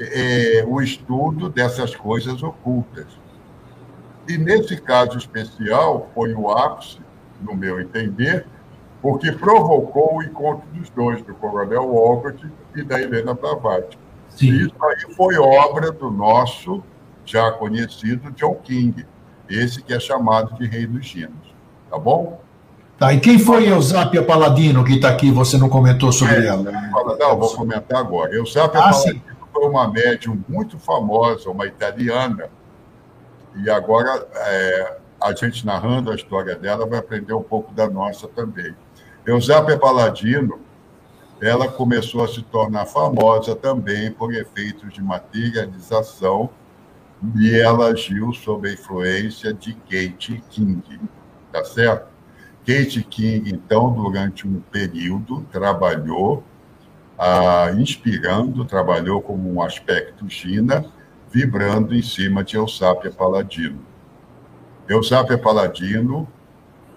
[0.00, 3.06] é, o estudo dessas coisas ocultas.
[4.28, 6.98] E nesse caso especial, foi o ápice,
[7.40, 8.46] no meu entender,
[9.00, 13.98] porque provocou o encontro dos dois, do Coronel Walcott e da Helena Blavatsky.
[14.40, 16.82] Isso aí foi obra do nosso
[17.24, 19.06] já conhecido John King,
[19.48, 21.54] esse que é chamado de Rei dos Ginos.
[21.90, 22.40] Tá bom?
[22.98, 25.30] Tá, e quem foi Eusápia Paladino que está aqui?
[25.30, 26.64] Você não comentou sobre é, ela?
[27.18, 28.34] Não, vou comentar agora.
[28.34, 29.22] Eusápia ah, Paladino sim.
[29.58, 32.48] Foi uma médium muito famosa, uma italiana,
[33.56, 38.28] e agora é, a gente narrando a história dela vai aprender um pouco da nossa
[38.28, 38.74] também.
[39.26, 40.60] Eusápia Paladino,
[41.40, 46.50] ela começou a se tornar famosa também por efeitos de materialização
[47.36, 51.00] e ela agiu sob a influência de Kate King,
[51.52, 52.06] tá certo?
[52.64, 56.44] Kate King, então, durante um período, trabalhou
[57.18, 60.84] ah, inspirando, trabalhou como um aspecto China,
[61.30, 63.80] vibrando em cima de Eusápia Paladino.
[64.88, 66.28] Eusápia Paladino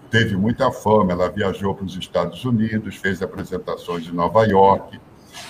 [0.10, 5.00] teve muita fama, ela viajou para os Estados Unidos, fez apresentações em Nova York,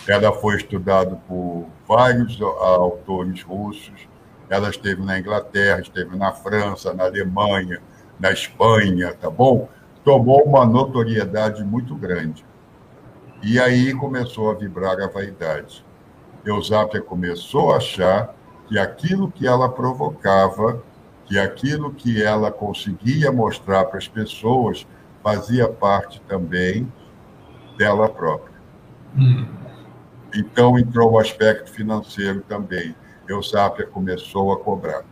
[0.08, 4.08] ela foi estudada por vários autores russos,
[4.50, 7.82] ela esteve na Inglaterra, esteve na França, na Alemanha,
[8.20, 9.68] na Espanha, tá bom?
[10.04, 12.46] Tomou uma notoriedade muito grande.
[13.42, 15.86] E aí começou a vibrar a vaidade.
[16.46, 18.36] Eusápia começou a achar
[18.68, 20.82] que aquilo que ela provocava
[21.32, 24.86] que aquilo que ela conseguia mostrar para as pessoas
[25.24, 26.92] fazia parte também
[27.78, 28.54] dela própria.
[29.18, 29.48] Hum.
[30.36, 32.94] Então entrou o aspecto financeiro também.
[33.30, 35.06] Eusápia começou a cobrar.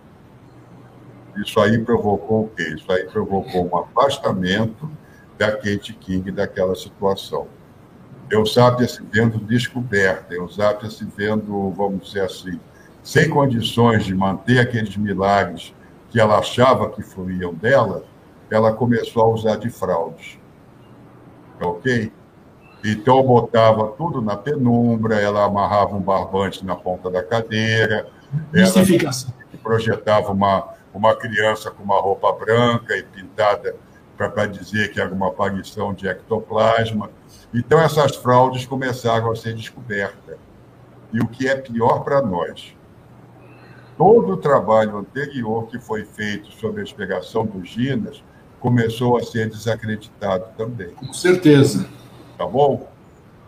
[1.37, 2.73] Isso aí provocou o quê?
[2.75, 4.91] Isso aí provocou um afastamento
[5.37, 7.47] da Kate King daquela situação.
[8.31, 12.59] Eusápia se vendo descoberta, Eusápia se vendo, vamos dizer assim,
[13.03, 15.73] sem condições de manter aqueles milagres
[16.09, 18.03] que ela achava que fluíam dela,
[18.49, 20.39] ela começou a usar de fraudes.
[21.61, 22.11] Ok?
[22.83, 28.07] Então, botava tudo na penumbra, ela amarrava um barbante na ponta da cadeira,
[28.53, 28.71] ela
[29.61, 33.75] projetava uma, uma criança com uma roupa branca e pintada
[34.17, 37.09] para dizer que era uma aparição de ectoplasma.
[37.53, 40.37] Então, essas fraudes começaram a ser descobertas.
[41.11, 42.75] E o que é pior para nós,
[43.97, 48.23] todo o trabalho anterior que foi feito sobre a explicação dos Ginas
[48.59, 50.89] começou a ser desacreditado também.
[50.89, 51.87] Com certeza.
[52.37, 52.87] Tá bom?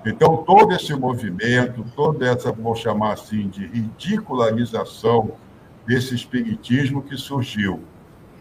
[0.06, 5.34] Então, todo esse movimento, toda essa, vou chamar assim, de ridicularização
[5.86, 7.82] desse espiritismo que surgiu,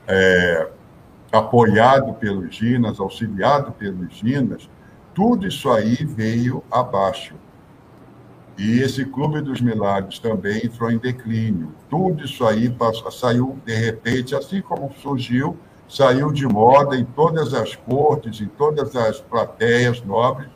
[0.08, 0.68] é,
[1.30, 4.68] apoiado pelos Ginas, auxiliado pelos Ginas,
[5.20, 7.34] tudo isso aí veio abaixo.
[8.56, 11.74] E esse Clube dos Milagres também entrou em declínio.
[11.90, 17.52] Tudo isso aí passou, saiu, de repente, assim como surgiu, saiu de moda em todas
[17.52, 20.48] as cortes, em todas as plateias nobres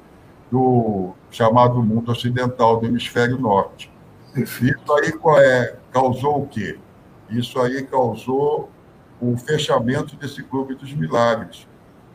[0.51, 3.93] do chamado mundo ocidental, do hemisfério norte.
[4.35, 6.79] Isso aí é, causou o quê?
[7.29, 8.71] Isso aí causou
[9.21, 11.67] o fechamento desse Clube dos Milagres.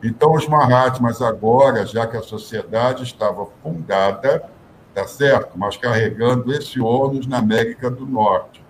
[0.02, 4.48] Então, os Mahatmas agora, já que a sociedade estava fundada
[4.94, 5.58] tá certo?
[5.58, 8.64] Mas carregando esse ônus na América do Norte,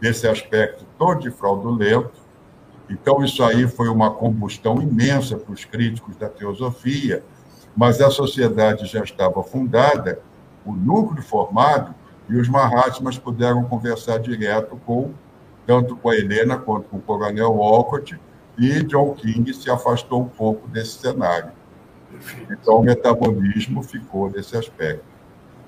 [0.00, 2.20] desse aspecto todo de fraudulento.
[2.88, 7.22] Então, isso aí foi uma combustão imensa para os críticos da teosofia,
[7.76, 10.20] mas a sociedade já estava fundada,
[10.64, 11.94] o núcleo formado,
[12.28, 15.12] e os Mahatmas puderam conversar direto com
[15.66, 18.18] tanto com a Helena quanto com o Coronel Walcott,
[18.58, 21.52] e John King se afastou um pouco desse cenário.
[22.50, 25.04] Então, o metabolismo ficou nesse aspecto.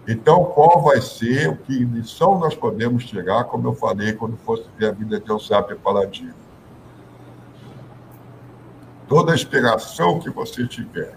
[0.07, 4.65] Então, qual vai ser, o que lição nós podemos tirar, como eu falei, quando fosse
[4.77, 6.35] ver a vida de Eusapia Paladino?
[9.09, 11.15] Toda a inspiração que você tiver,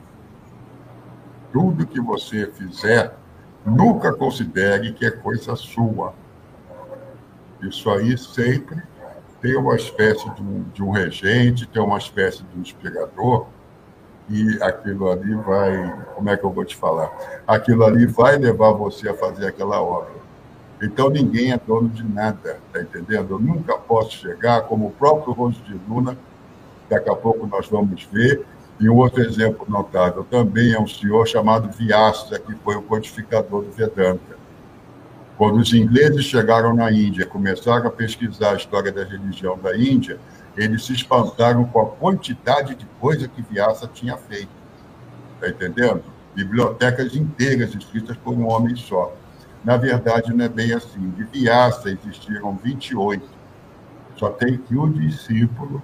[1.51, 3.15] tudo que você fizer,
[3.65, 6.13] nunca considere que é coisa sua.
[7.61, 8.83] Isso aí sempre
[9.45, 13.45] tem uma espécie de um, de um regente, tem uma espécie de um inspirador,
[14.27, 17.15] e aquilo ali vai, como é que eu vou te falar?
[17.45, 20.15] Aquilo ali vai levar você a fazer aquela obra.
[20.81, 23.35] Então ninguém é dono de nada, tá entendendo?
[23.35, 26.17] Eu nunca posso chegar, como o próprio Roso de Luna,
[26.89, 28.43] daqui a pouco nós vamos ver,
[28.79, 33.61] e um outro exemplo notável também é um senhor chamado Vyasa, que foi o codificador
[33.61, 34.34] do Vedanta.
[35.37, 40.17] Quando os ingleses chegaram na Índia, começaram a pesquisar a história da religião da Índia,
[40.55, 44.49] eles se espantaram com a quantidade de coisa que Vyasa tinha feito.
[45.35, 46.03] Está entendendo?
[46.33, 49.13] Bibliotecas inteiras escritas por um homem só.
[49.63, 51.09] Na verdade, não é bem assim.
[51.11, 53.27] De Vyasa existiram 28.
[54.15, 55.83] Só tem que o discípulo,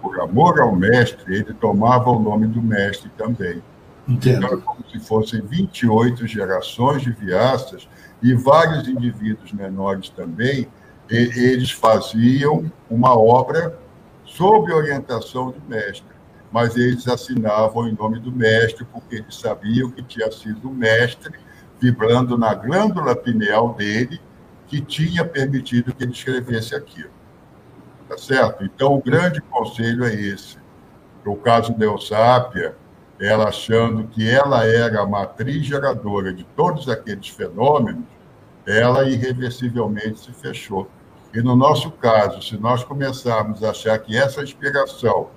[0.00, 3.62] por amor ao mestre, ele tomava o nome do mestre também.
[4.06, 4.46] Entendo.
[4.46, 7.88] Então, como se fossem 28 gerações de Vyasas
[8.22, 10.68] e vários indivíduos menores também
[11.08, 13.78] eles faziam uma obra
[14.24, 16.06] sob orientação do mestre,
[16.50, 21.38] mas eles assinavam em nome do mestre, porque eles sabiam que tinha sido o mestre,
[21.78, 24.20] vibrando na glândula pineal dele,
[24.66, 27.10] que tinha permitido que ele escrevesse aquilo.
[28.08, 28.64] Tá certo?
[28.64, 30.56] Então, o grande conselho é esse.
[31.24, 32.74] No caso da Eusápia,
[33.22, 38.04] ela achando que ela era a matriz geradora de todos aqueles fenômenos,
[38.66, 40.90] ela irreversivelmente se fechou.
[41.32, 45.28] E no nosso caso, se nós começarmos a achar que essa inspiração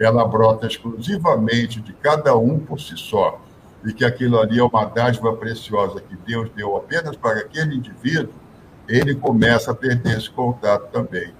[0.00, 3.38] ela brota exclusivamente de cada um por si só,
[3.84, 8.32] e que aquilo ali é uma dádiva preciosa que Deus deu apenas para aquele indivíduo,
[8.88, 11.34] ele começa a perder esse contato também.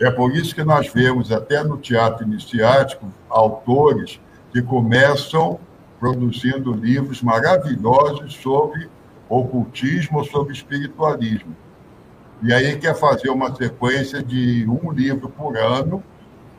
[0.00, 4.20] É por isso que nós vemos, até no teatro iniciático, autores
[4.54, 5.58] que começam
[5.98, 8.88] produzindo livros maravilhosos sobre
[9.28, 11.56] ocultismo ou sobre espiritualismo.
[12.40, 16.04] E aí quer fazer uma sequência de um livro por ano.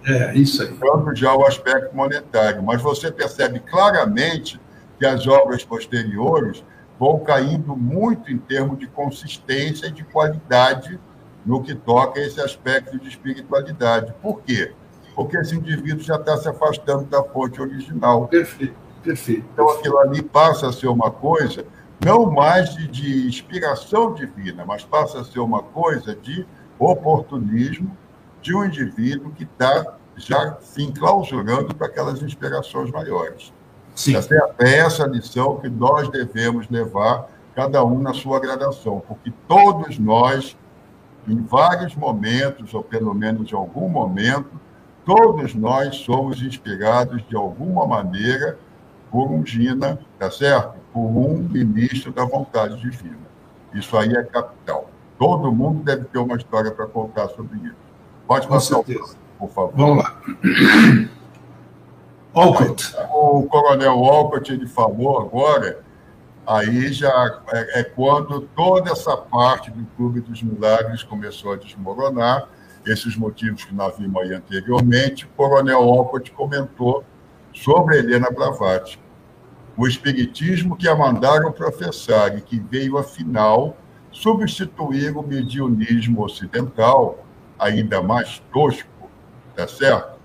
[0.05, 0.73] É, isso aí.
[0.77, 2.61] Dando já o aspecto monetário.
[2.61, 4.59] Mas você percebe claramente
[4.99, 6.65] que as obras posteriores
[6.99, 10.99] vão caindo muito em termos de consistência e de qualidade
[11.45, 14.13] no que toca a esse aspecto de espiritualidade.
[14.21, 14.73] Por quê?
[15.15, 18.27] Porque esse indivíduo já está se afastando da fonte original.
[18.27, 19.45] Perfeito, perfeito.
[19.53, 21.65] Então, aquilo ali passa a ser uma coisa
[22.03, 26.45] não mais de, de inspiração divina, mas passa a ser uma coisa de
[26.77, 27.95] oportunismo
[28.41, 33.53] de um indivíduo que está já se enclausurando para aquelas inspirações maiores.
[33.95, 34.13] Sim.
[34.13, 39.97] Tá é essa lição que nós devemos levar, cada um na sua gradação, porque todos
[39.97, 40.57] nós,
[41.27, 44.51] em vários momentos, ou pelo menos em algum momento,
[45.05, 48.57] todos nós somos inspirados de alguma maneira
[49.11, 50.85] por um Gina, tá certo?
[50.95, 53.19] por um ministro da vontade divina.
[53.73, 54.89] Isso aí é capital.
[55.19, 57.75] Todo mundo deve ter uma história para contar sobre isso.
[58.25, 58.81] Pode passar,
[59.37, 59.73] por favor.
[59.75, 60.21] Vamos lá.
[62.33, 62.95] Olcott.
[63.13, 65.81] O coronel Olcott, ele falou agora,
[66.47, 72.47] aí já é, é, quando toda essa parte do Clube dos Milagres começou a desmoronar,
[72.85, 77.03] esses motivos que nós vimos aí anteriormente, o coronel Olcott comentou
[77.53, 79.05] sobre Helena Blavatsky
[79.77, 83.77] o espiritismo que a mandaram professar e que veio, afinal,
[84.11, 87.25] substituir o mediunismo ocidental,
[87.59, 89.09] ainda mais tosco,
[89.55, 90.15] tá certo?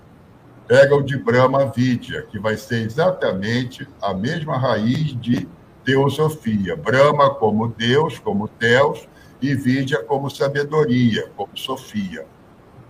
[0.67, 5.47] Pega o de Brahma Vidya, que vai ser exatamente a mesma raiz de
[5.83, 6.77] teosofia.
[6.77, 9.05] Brahma como Deus, como Teos,
[9.41, 12.25] e Vidya como sabedoria, como Sofia.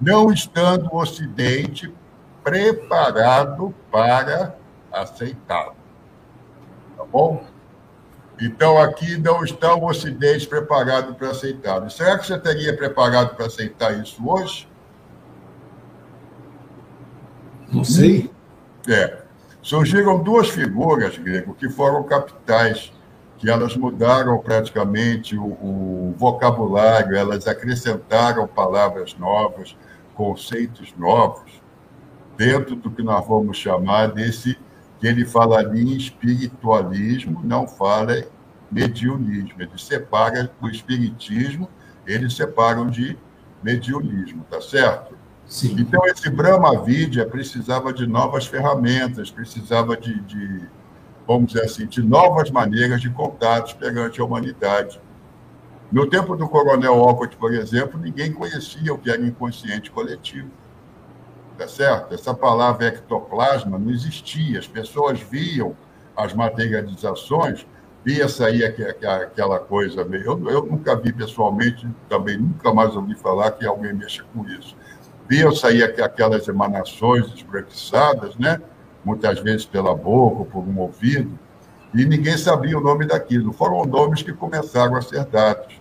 [0.02, 1.94] Não estando o Ocidente
[2.44, 4.56] preparado para
[4.92, 5.82] aceitá-lo
[7.12, 7.44] bom?
[8.40, 11.88] Então, aqui não está o Ocidente preparado para aceitar.
[11.92, 14.68] Será que você estaria preparado para aceitar isso hoje?
[17.72, 18.32] Não sei.
[18.90, 19.22] É.
[19.62, 22.92] Surgiram duas figuras, Grego, que foram capitais,
[23.38, 29.78] que elas mudaram praticamente o, o vocabulário, elas acrescentaram palavras novas,
[30.16, 31.62] conceitos novos,
[32.38, 34.58] dentro do que nós vamos chamar desse
[35.00, 38.24] que ele fala ali em espiritualismo, não fala
[38.72, 39.62] mediunismo.
[39.62, 41.68] Ele separa o espiritismo,
[42.06, 43.18] eles separam de
[43.64, 45.18] mediunismo, tá certo?
[45.46, 45.76] Sim.
[45.80, 50.62] Então, esse Brahma Vidya precisava de novas ferramentas, precisava de, de,
[51.28, 55.02] vamos dizer assim, de novas maneiras de contatos perante a humanidade.
[55.92, 60.50] No tempo do Coronel Olcott, por exemplo, ninguém conhecia o que era inconsciente coletivo
[61.62, 62.14] tá certo?
[62.14, 64.58] Essa palavra ectoplasma não existia.
[64.58, 65.76] As pessoas viam
[66.18, 67.68] as materializações,
[68.04, 70.24] via sair aquela coisa meio.
[70.24, 74.76] Eu, eu nunca vi pessoalmente, também nunca mais ouvi falar que alguém mexa com isso.
[75.30, 78.60] Via sair aquelas emanações esbranquiçadas, né?
[79.06, 81.38] muitas vezes pela boca, por um ouvido,
[81.94, 83.54] e ninguém sabia o nome daquilo.
[83.54, 85.81] Foram nomes que começaram a ser dados.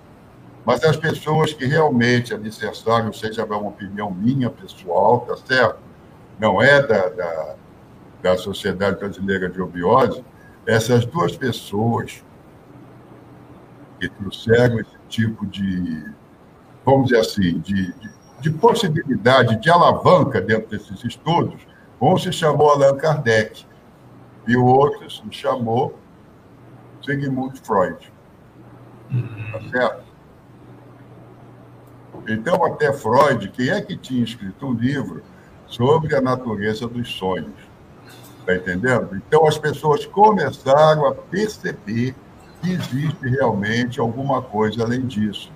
[0.64, 5.78] Mas as pessoas que realmente alicerçaram, seja uma opinião minha, pessoal, tá certo?
[6.38, 7.54] Não é da, da,
[8.22, 10.24] da Sociedade Brasileira de Obiose,
[10.66, 12.22] essas duas pessoas
[13.98, 16.04] que trouxeram esse tipo de,
[16.84, 21.66] vamos dizer assim, de, de, de possibilidade de alavanca dentro desses estudos,
[22.00, 23.66] um se chamou Allan Kardec
[24.46, 25.98] e o outro se chamou
[27.02, 28.10] Sigmund Freud.
[29.52, 30.09] Tá certo?
[32.28, 35.22] Então, até Freud, quem é que tinha escrito um livro
[35.66, 37.52] sobre a natureza dos sonhos?
[38.40, 39.16] Está entendendo?
[39.16, 42.14] Então, as pessoas começaram a perceber
[42.60, 45.50] que existe realmente alguma coisa além disso.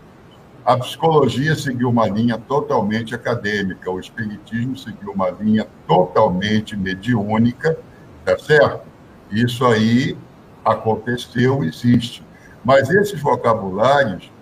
[0.64, 7.78] A psicologia seguiu uma linha totalmente acadêmica, o espiritismo seguiu uma linha totalmente mediúnica,
[8.24, 8.82] tá certo?
[9.30, 10.16] Isso aí
[10.64, 12.24] aconteceu, existe.
[12.64, 14.32] Mas esses vocabulários,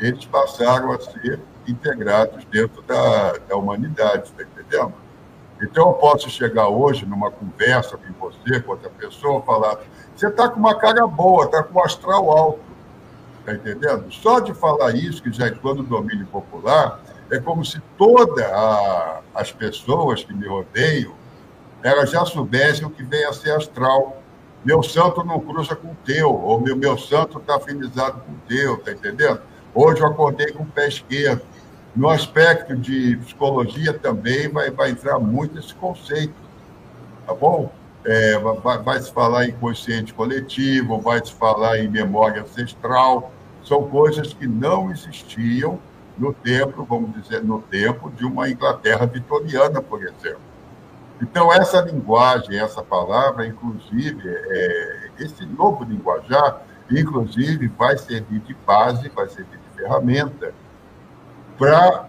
[0.00, 1.38] eles passaram a ser
[1.68, 4.94] integrados dentro da, da humanidade, tá entendendo?
[5.60, 9.78] Então, eu posso chegar hoje numa conversa com você, com outra pessoa, falar:
[10.14, 12.60] você está com uma cara boa, está com um astral alto.
[13.40, 14.12] Está entendendo?
[14.12, 17.00] Só de falar isso, que já entrou no domínio popular,
[17.30, 18.46] é como se todas
[19.34, 21.18] as pessoas que me rodeiam
[21.82, 24.22] elas já soubessem o que vem a ser astral.
[24.64, 28.38] Meu santo não cruza com o teu, ou meu, meu santo está afinizado com o
[28.48, 29.40] teu, está entendendo?
[29.74, 31.42] Hoje eu acordei com o pé esquerdo.
[31.98, 36.32] No aspecto de psicologia também vai, vai entrar muito esse conceito,
[37.26, 37.72] tá bom?
[38.04, 43.32] É, vai, vai, se falar em consciente coletivo, vai se falar em memória ancestral,
[43.64, 45.80] são coisas que não existiam
[46.16, 50.38] no tempo, vamos dizer, no tempo de uma Inglaterra vitoriana, por exemplo.
[51.20, 59.08] Então, essa linguagem, essa palavra, inclusive, é, esse novo linguajar, inclusive, vai servir de base,
[59.08, 60.54] vai servir de ferramenta
[61.58, 62.08] para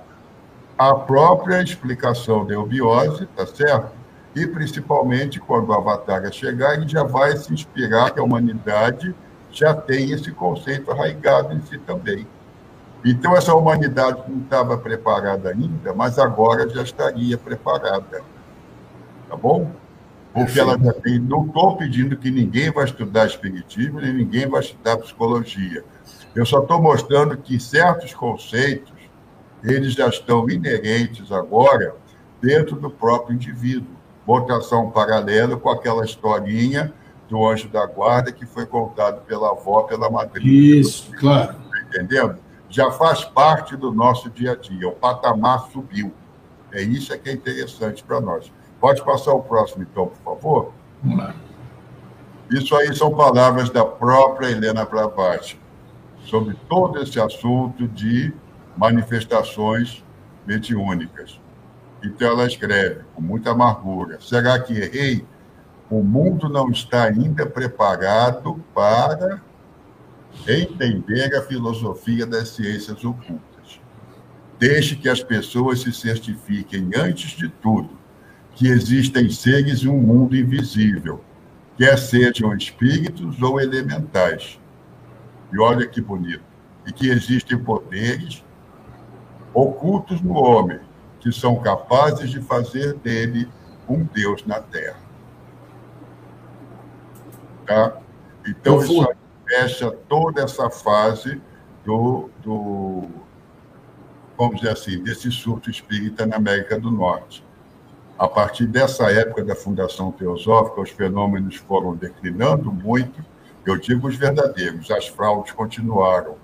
[0.78, 3.91] a própria explicação da eubiose, tá certo?
[4.36, 9.14] E principalmente quando o Avatar chegar, ele já vai se inspirar que a humanidade
[9.52, 12.28] já tem esse conceito arraigado em si também.
[13.04, 18.22] Então, essa humanidade não estava preparada ainda, mas agora já estaria preparada.
[19.28, 19.72] Tá bom?
[20.34, 21.18] Porque ela já tem.
[21.20, 25.84] Não estou pedindo que ninguém vai estudar Espiritismo, nem ninguém vai estudar psicologia.
[26.36, 28.99] Eu só estou mostrando que certos conceitos
[29.64, 31.95] eles já estão inerentes agora
[32.41, 33.88] dentro do próprio indivíduo.
[34.26, 36.93] Votação paralela com aquela historinha
[37.28, 40.80] do anjo da guarda que foi contado pela avó, pela madrinha.
[40.80, 41.55] Isso, claro.
[41.88, 42.38] Entendendo?
[42.70, 44.88] Já faz parte do nosso dia a dia.
[44.88, 46.14] O patamar subiu.
[46.72, 48.51] É isso é que é interessante para nós.
[48.80, 50.74] Pode passar o próximo, então, por favor?
[51.03, 51.36] Vamos lá.
[52.51, 55.60] Isso aí são palavras da própria Helena Blavatsky
[56.30, 58.34] sobre todo esse assunto de
[58.80, 60.02] manifestações
[60.48, 61.40] mediúnicas.
[62.02, 65.26] Então ela escreve com muita amargura: será que errei?
[65.89, 69.42] O mundo não está ainda preparado para
[70.47, 73.82] entender a filosofia das ciências ocultas.
[74.58, 77.89] Deixe que as pessoas se certifiquem, antes de tudo,
[78.54, 81.22] que existem seres em um mundo invisível,
[81.76, 84.60] quer sejam espíritos ou elementais.
[85.51, 86.43] E olha que bonito.
[86.86, 88.43] E que existem poderes
[89.60, 90.80] ocultos no homem,
[91.20, 93.48] que são capazes de fazer dele
[93.88, 95.00] um Deus na Terra.
[97.66, 97.98] Tá?
[98.48, 99.08] Então, isso
[99.48, 101.42] fecha toda essa fase
[101.84, 103.08] do, do,
[104.38, 107.44] vamos dizer assim, desse surto espírita na América do Norte.
[108.18, 113.24] A partir dessa época da Fundação Teosófica, os fenômenos foram declinando muito,
[113.66, 116.36] eu digo os verdadeiros, as fraudes continuaram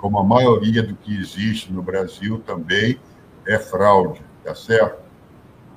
[0.00, 2.98] como a maioria do que existe no Brasil também
[3.46, 4.98] é fraude, tá certo?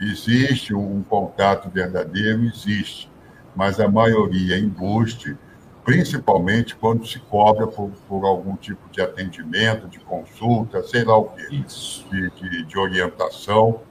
[0.01, 3.11] Existe um contato verdadeiro, existe,
[3.55, 5.37] mas a maioria é embuste,
[5.83, 11.25] principalmente quando se cobra por, por, algum tipo de atendimento, de consulta, sei lá o
[11.25, 13.81] quê, de, de, de, orientação.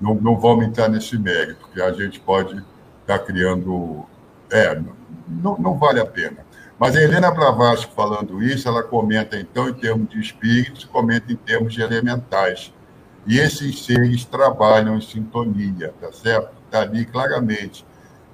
[0.00, 4.04] Não, não vamos entrar nesse mérito, porque a gente pode estar tá criando.
[4.50, 4.80] É,
[5.28, 6.44] não, não vale a pena.
[6.82, 11.36] Mas a Helena Blavatsky falando isso, ela comenta então em termos de espíritos, comenta em
[11.36, 12.74] termos de elementais.
[13.24, 16.50] E esses seres trabalham em sintonia, tá certo?
[16.64, 17.86] Está ali claramente.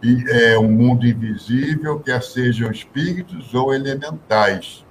[0.02, 4.82] E é um mundo invisível, quer sejam espíritos ou elementais.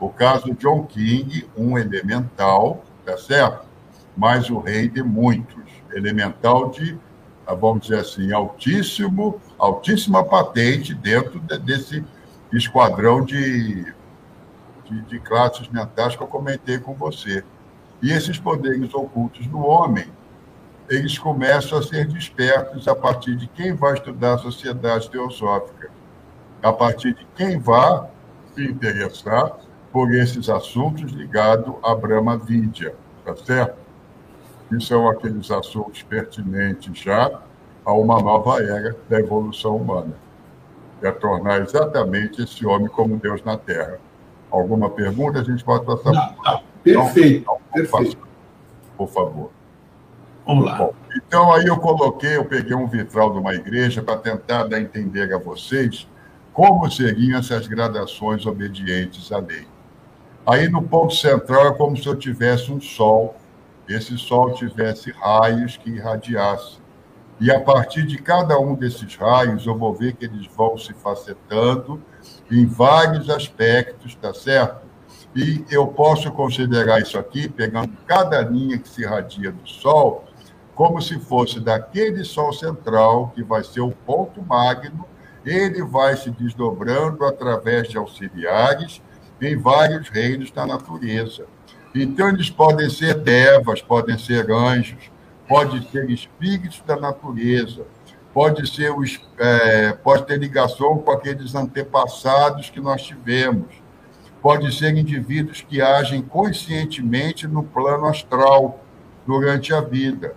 [0.00, 3.68] O caso de John King, um elemental, tá certo?
[4.16, 5.62] Mas o rei de muitos.
[5.94, 6.98] Elemental de,
[7.60, 12.02] vamos dizer assim, altíssimo, altíssima patente dentro desse
[12.56, 13.84] esquadrão de,
[14.84, 17.44] de, de classes mentais que eu comentei com você.
[18.02, 20.06] E esses poderes ocultos do homem,
[20.88, 25.90] eles começam a ser despertos a partir de quem vai estudar a sociedade teosófica,
[26.62, 28.08] a partir de quem vai
[28.54, 29.58] se interessar
[29.92, 33.76] por esses assuntos ligados à Brahma Vidya, tá certo?
[34.68, 37.40] Que são aqueles assuntos pertinentes já
[37.84, 40.14] a uma nova era da evolução humana,
[41.02, 43.98] é tornar exatamente esse homem como Deus na Terra.
[44.50, 45.40] Alguma pergunta?
[45.40, 46.12] A gente pode passar.
[46.12, 46.62] Não, não.
[46.82, 47.42] Perfeito.
[47.42, 48.28] Então, perfeito.
[48.96, 49.50] Por favor.
[50.46, 50.76] Vamos lá.
[50.76, 54.76] Bom, então, aí eu coloquei, eu peguei um vitral de uma igreja para tentar dar
[54.76, 56.08] a entender a vocês
[56.52, 59.66] como seriam essas gradações obedientes à lei.
[60.46, 63.34] Aí no ponto central é como se eu tivesse um sol,
[63.88, 66.78] esse sol tivesse raios que irradiassem.
[67.38, 70.94] E a partir de cada um desses raios, eu vou ver que eles vão se
[70.94, 72.02] facetando
[72.50, 74.86] em vários aspectos, tá certo?
[75.34, 80.24] E eu posso considerar isso aqui, pegando cada linha que se irradia do Sol,
[80.74, 85.04] como se fosse daquele Sol central, que vai ser o ponto magno,
[85.44, 89.02] ele vai se desdobrando através de auxiliares
[89.40, 91.46] em vários reinos da natureza.
[91.94, 95.10] Então, eles podem ser devas, podem ser anjos,
[95.48, 97.86] podem ser espíritos da natureza,
[98.32, 103.66] pode, ser os, é, pode ter ligação com aqueles antepassados que nós tivemos,
[104.42, 108.80] pode ser indivíduos que agem conscientemente no plano astral
[109.26, 110.34] durante a vida,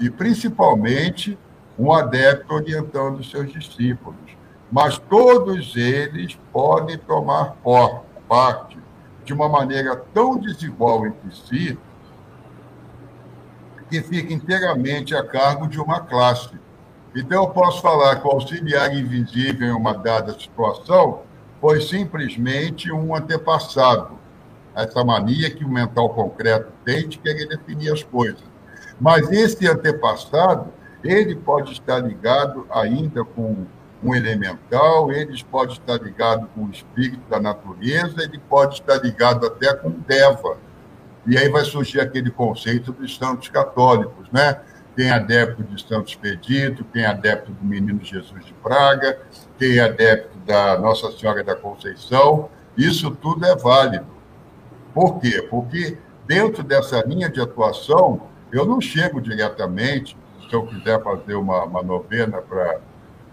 [0.00, 1.38] e principalmente
[1.78, 4.36] um adepto orientando seus discípulos.
[4.70, 7.56] Mas todos eles podem tomar
[8.28, 8.78] parte
[9.24, 11.78] de uma maneira tão desigual entre si
[13.90, 16.50] que fica inteiramente a cargo de uma classe.
[17.14, 21.22] Então, eu posso falar que o auxiliar invisível em uma dada situação
[21.60, 24.18] foi simplesmente um antepassado,
[24.74, 28.44] essa mania que o mental concreto tem de querer definir as coisas.
[29.00, 30.72] Mas esse antepassado,
[31.02, 33.66] ele pode estar ligado ainda com
[34.02, 39.46] um elemental, eles pode estar ligado com o espírito da natureza, ele pode estar ligado
[39.46, 40.58] até com Deva.
[41.26, 44.60] E aí vai surgir aquele conceito dos santos católicos, né?
[44.98, 49.18] É adepto de Santo Expedito, é adepto do Menino Jesus de Praga,
[49.60, 54.06] é adepto da Nossa Senhora da Conceição, isso tudo é válido.
[54.94, 55.46] Por quê?
[55.50, 60.16] Porque dentro dessa linha de atuação, eu não chego diretamente,
[60.48, 62.80] se eu quiser fazer uma, uma novena para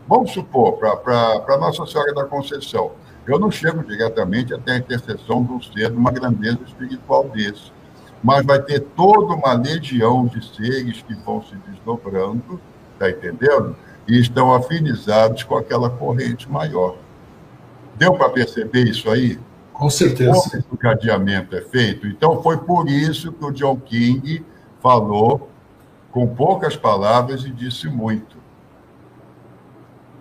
[0.07, 2.91] Vamos supor, para Nossa Senhora da Conceição,
[3.25, 7.71] eu não chego diretamente até a intercessão de um ser de uma grandeza espiritual desse,
[8.23, 12.59] mas vai ter toda uma legião de seres que vão se desdobrando,
[12.93, 13.75] está entendendo?
[14.07, 16.95] E estão afinizados com aquela corrente maior.
[17.97, 19.37] Deu para perceber isso aí?
[19.73, 20.31] Com certeza.
[20.31, 22.07] Como esse encadeamento é feito?
[22.07, 24.45] Então, foi por isso que o John King
[24.81, 25.49] falou
[26.11, 28.37] com poucas palavras e disse muito.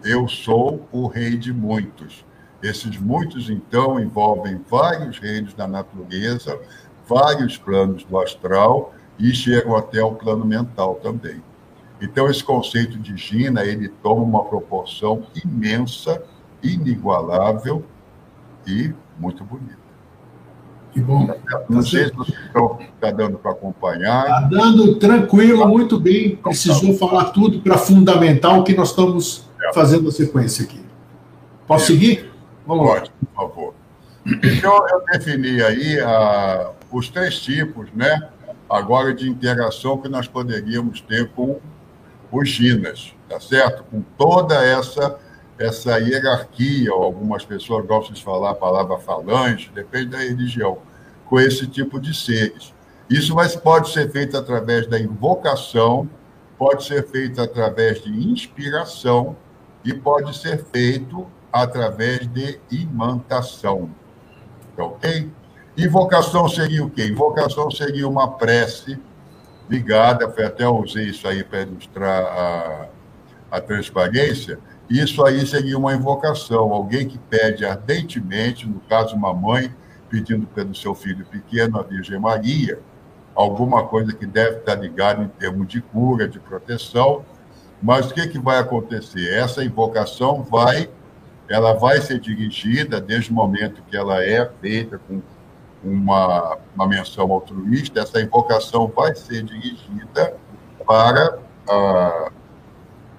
[0.02, 2.24] Eu sou o rei de muitos.
[2.62, 6.58] Esses muitos, então, envolvem vários reinos da natureza,
[7.08, 11.42] vários planos do astral e chegam até o plano mental também.
[12.00, 16.22] Então, esse conceito de Gina, ele toma uma proporção imensa,
[16.62, 17.84] inigualável
[18.66, 19.82] e muito bonita.
[20.92, 21.26] Que bom.
[21.70, 24.24] Não tá sei se vocês estão tá dando para acompanhar.
[24.24, 26.36] Está dando tranquilo, muito bem.
[26.36, 30.84] Precisou falar tudo para fundamentar o que nós estamos fazendo a sequência aqui.
[31.66, 32.30] Posso seguir?
[32.66, 33.16] Vamos Pode, lá.
[33.20, 33.74] por favor.
[34.26, 38.28] Então, eu defini aí uh, os três tipos, né,
[38.68, 41.60] agora de interação que nós poderíamos ter com
[42.30, 43.84] os Ginas, tá certo?
[43.84, 45.18] Com toda essa
[45.58, 50.78] essa hierarquia, algumas pessoas gostam de falar a palavra falange, depende da religião,
[51.26, 52.74] com esse tipo de seres.
[53.08, 56.08] Isso mas pode ser feito através da invocação,
[56.58, 59.36] pode ser feito através de inspiração
[59.84, 63.90] e pode ser feito através de imantação.
[64.76, 65.30] Tá ok?
[65.76, 67.06] Invocação seria o quê?
[67.06, 68.98] Invocação seria uma prece
[69.70, 72.86] ligada, até usei isso aí para ilustrar a,
[73.50, 74.58] a transparência.
[74.90, 79.74] Isso aí seria uma invocação, alguém que pede ardentemente, no caso, uma mãe
[80.10, 82.78] pedindo pelo seu filho pequeno, a Virgem Maria,
[83.34, 87.24] alguma coisa que deve estar ligada em termos de cura, de proteção,
[87.82, 89.32] mas o que, que vai acontecer?
[89.32, 90.90] Essa invocação vai,
[91.48, 95.22] ela vai ser dirigida desde o momento que ela é feita com
[95.84, 100.36] uma, uma menção altruísta, essa invocação vai ser dirigida
[100.86, 101.38] para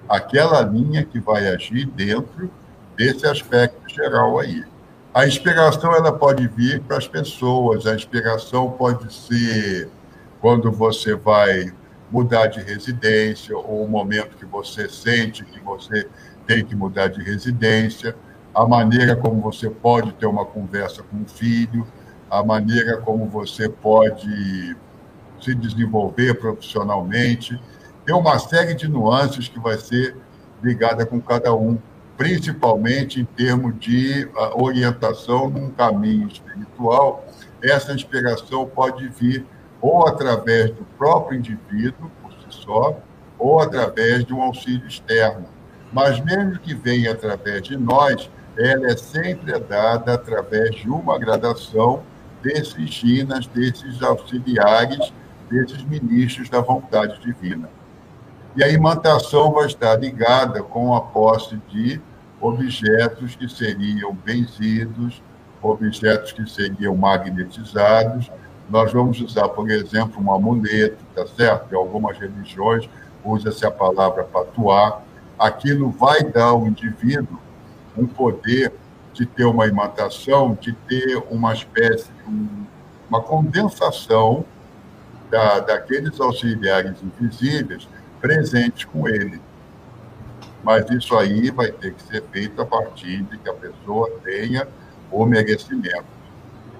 [0.08, 2.50] aquela linha que vai agir dentro
[2.96, 4.64] desse aspecto geral aí.
[5.12, 9.88] A inspiração ela pode vir para as pessoas, a inspiração pode ser
[10.40, 11.72] quando você vai
[12.10, 16.08] mudar de residência, ou o momento que você sente que você
[16.46, 18.14] tem que mudar de residência.
[18.54, 21.84] a maneira como você pode ter uma conversa com o filho,
[22.30, 24.76] a maneira como você pode
[25.40, 27.60] se desenvolver profissionalmente.
[28.04, 30.16] Tem uma série de nuances que vai ser
[30.62, 31.78] ligada com cada um,
[32.16, 37.24] principalmente em termos de uh, orientação num caminho espiritual.
[37.62, 39.46] Essa inspiração pode vir
[39.80, 42.98] ou através do próprio indivíduo, por si só,
[43.38, 45.44] ou através de um auxílio externo.
[45.92, 52.02] Mas mesmo que venha através de nós, ela é sempre dada através de uma gradação
[52.44, 55.12] desses ginas, desses auxiliares,
[55.50, 57.70] desses ministros da vontade divina.
[58.54, 62.00] E a imantação vai estar ligada com a posse de
[62.40, 65.22] objetos que seriam benzidos,
[65.62, 68.30] objetos que seriam magnetizados.
[68.68, 71.72] Nós vamos usar, por exemplo, um amuleto, tá certo?
[71.72, 72.88] Em algumas religiões
[73.24, 75.00] usa-se a palavra patuá.
[75.38, 77.38] Aquilo vai dar ao indivíduo
[77.96, 78.72] um poder
[79.14, 82.66] de ter uma imantação, de ter uma espécie de um,
[83.08, 84.44] uma condensação
[85.30, 87.88] da, daqueles auxiliares invisíveis
[88.20, 89.40] presentes com ele.
[90.62, 94.66] Mas isso aí vai ter que ser feito a partir de que a pessoa tenha
[95.12, 96.04] o merecimento.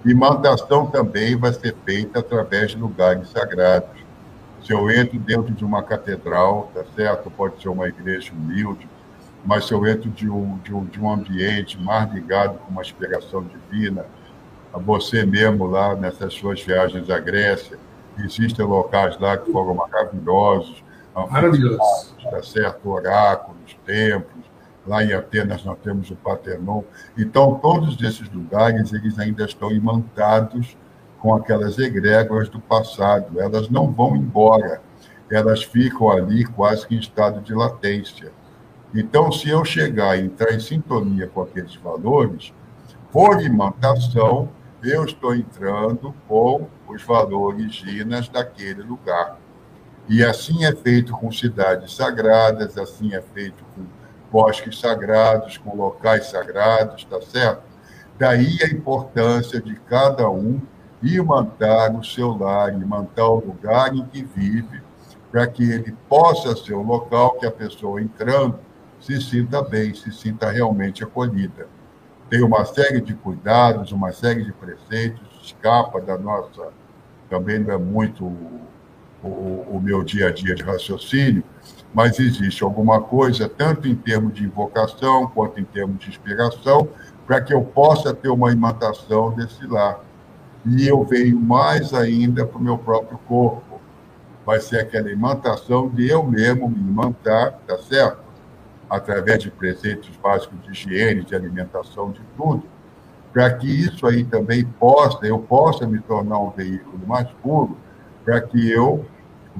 [0.04, 3.88] Imantação também vai ser feita através de lugares sagrados.
[4.64, 7.30] Se eu entro dentro de uma catedral, tá certo?
[7.30, 8.88] Pode ser uma igreja humilde,
[9.44, 12.82] mas se eu entro de um, de um, de um ambiente mais ligado com uma
[12.82, 14.06] inspiração divina,
[14.72, 17.78] a você mesmo lá nessas suas viagens à Grécia,
[18.18, 20.82] existem locais lá que foram maravilhosos,
[21.30, 22.88] maravilhosos, tá certo?
[22.88, 24.44] Oráculos, templos,
[24.86, 26.82] lá em Atenas nós temos o Paternon.
[27.16, 30.76] Então, todos esses lugares, eles ainda estão imantados
[31.18, 33.40] com aquelas egrégoras do passado.
[33.40, 34.82] Elas não vão embora,
[35.30, 38.32] elas ficam ali quase que em estado de latência.
[38.94, 42.52] Então, se eu chegar e entrar em sintonia com aqueles valores,
[43.10, 44.48] por imantação,
[44.82, 49.38] eu estou entrando com os valores ginas daquele lugar.
[50.08, 53.82] E assim é feito com cidades sagradas, assim é feito com
[54.30, 57.62] bosques sagrados, com locais sagrados, tá certo?
[58.16, 60.60] Daí a importância de cada um
[61.02, 64.82] imantar o seu lar, imantar o lugar em que vive,
[65.32, 68.58] para que ele possa ser o local que a pessoa entrando
[69.04, 71.66] se sinta bem, se sinta realmente acolhida.
[72.30, 76.68] Tem uma série de cuidados, uma série de preceitos, escapa da nossa.
[77.28, 78.60] Também não é muito o,
[79.22, 81.44] o, o meu dia a dia de raciocínio,
[81.92, 86.88] mas existe alguma coisa, tanto em termos de invocação quanto em termos de inspiração,
[87.26, 90.00] para que eu possa ter uma imantação desse lar.
[90.64, 93.80] E eu venho mais ainda para o meu próprio corpo.
[94.46, 98.23] Vai ser aquela imantação de eu mesmo me imantar, tá certo?
[98.94, 102.62] Através de preceitos básicos de higiene, de alimentação, de tudo,
[103.32, 107.76] para que isso aí também possa, eu possa me tornar um veículo mais puro,
[108.24, 109.04] para que eu,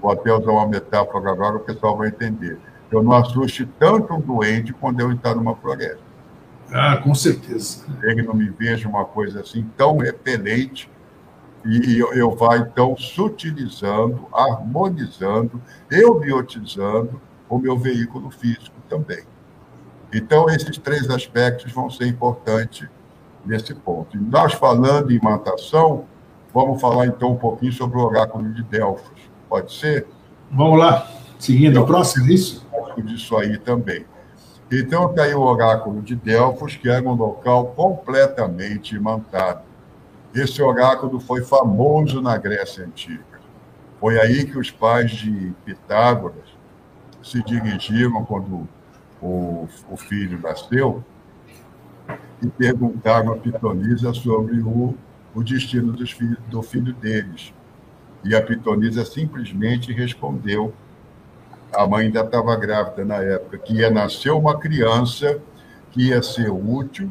[0.00, 2.58] vou até usar uma metáfora agora, o pessoal vai entender,
[2.90, 6.04] eu não assuste tanto um doente quando eu entrar numa floresta.
[6.72, 7.84] Ah, com certeza.
[8.02, 10.90] Ele não me veja uma coisa assim tão repelente
[11.64, 19.24] e eu, eu vai então sutilizando, harmonizando, eu biotizando o meu veículo físico também.
[20.12, 22.88] Então, esses três aspectos vão ser importantes
[23.44, 24.16] nesse ponto.
[24.16, 26.04] E nós falando em imantação,
[26.52, 29.18] vamos falar então um pouquinho sobre o oráculo de Delfos.
[29.48, 30.06] Pode ser?
[30.50, 31.10] Vamos lá.
[31.38, 32.64] Seguindo o próximo, é isso?
[33.04, 34.06] Disso aí também.
[34.70, 39.62] Então, está aí o oráculo de Delfos, que era um local completamente imantado.
[40.32, 43.24] Esse oráculo foi famoso na Grécia Antiga.
[44.00, 46.54] Foi aí que os pais de Pitágoras
[47.22, 48.68] se dirigiram quando
[49.24, 51.02] o, o filho nasceu
[52.42, 54.94] e perguntaram a Pitonisa sobre o,
[55.34, 57.54] o destino dos filhos, do filho deles.
[58.22, 60.74] E a Pitonisa simplesmente respondeu,
[61.72, 65.40] a mãe ainda estava grávida na época, que ia nascer uma criança
[65.90, 67.10] que ia ser útil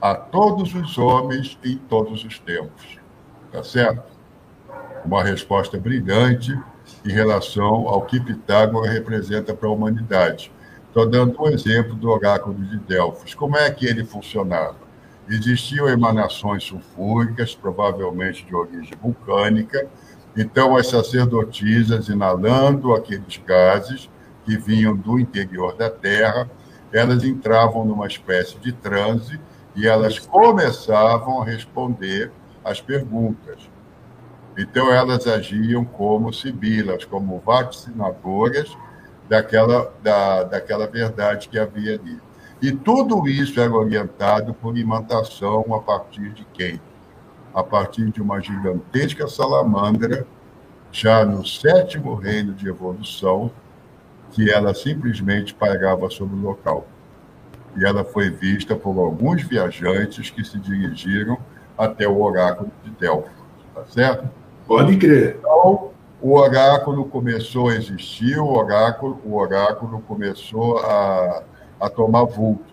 [0.00, 2.98] a todos os homens em todos os tempos.
[3.50, 4.04] Tá certo?
[5.04, 6.56] Uma resposta brilhante
[7.04, 10.52] em relação ao que Pitágoras representa para a humanidade.
[10.88, 13.34] Estou dando um exemplo do oráculo de Delfos.
[13.34, 14.76] Como é que ele funcionava?
[15.28, 19.88] Existiam emanações sulfúricas, provavelmente de origem vulcânica,
[20.36, 24.10] então as sacerdotisas, inalando aqueles gases
[24.44, 26.50] que vinham do interior da Terra,
[26.92, 29.40] elas entravam numa espécie de transe
[29.74, 32.30] e elas começavam a responder
[32.64, 33.71] às perguntas.
[34.56, 38.76] Então, elas agiam como sibilas, como vaticinadoras
[39.28, 42.20] daquela, da, daquela verdade que havia ali.
[42.60, 46.80] E tudo isso era orientado por imantação a partir de quem?
[47.52, 50.26] A partir de uma gigantesca salamandra,
[50.92, 53.50] já no sétimo reino de evolução,
[54.30, 56.86] que ela simplesmente pairava sobre o local.
[57.76, 61.38] E ela foi vista por alguns viajantes que se dirigiram
[61.76, 63.32] até o oráculo de Delfos,
[63.74, 64.41] tá certo?
[64.66, 65.36] Pode crer.
[65.38, 65.90] Então,
[66.20, 71.42] o oráculo começou a existir, o oráculo, o oráculo começou a,
[71.80, 72.72] a tomar vulto.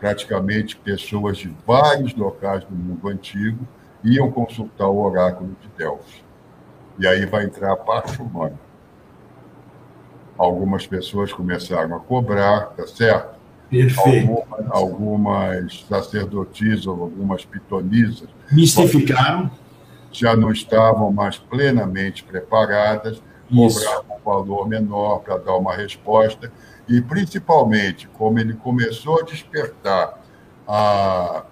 [0.00, 3.66] Praticamente pessoas de vários locais do mundo antigo
[4.02, 6.24] iam consultar o oráculo de Delfos.
[6.98, 8.58] E aí vai entrar a parte humana.
[10.38, 13.36] Algumas pessoas começaram a cobrar, tá certo?
[13.68, 14.30] Perfeito.
[14.30, 18.28] Algumas, algumas sacerdotisas, algumas pitonisas.
[18.50, 19.50] Mistificaram.
[20.10, 26.52] Já não estavam mais plenamente preparadas, cobravam um valor menor para dar uma resposta.
[26.88, 30.18] E, principalmente, como ele começou a despertar
[30.66, 31.44] a,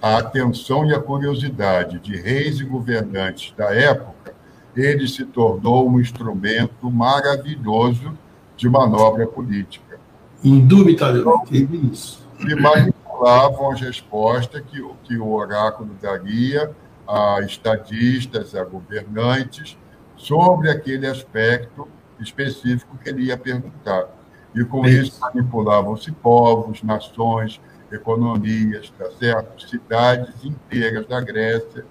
[0.00, 4.34] a atenção e a curiosidade de reis e governantes da época,
[4.74, 8.16] ele se tornou um instrumento maravilhoso
[8.56, 10.00] de manobra política.
[10.42, 12.26] Indubitavelmente, é isso.
[12.40, 16.74] E manipulavam as respostas que, que o oráculo daria
[17.06, 19.76] a estadistas, a governantes,
[20.16, 21.88] sobre aquele aspecto
[22.20, 24.08] específico que ele ia perguntar.
[24.54, 27.60] E com isso, isso manipulavam-se povos, nações,
[27.90, 29.68] economias, tá certo?
[29.68, 31.84] cidades inteiras da Grécia.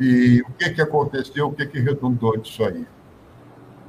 [0.00, 2.86] E o que, que aconteceu, o que, que redundou disso aí?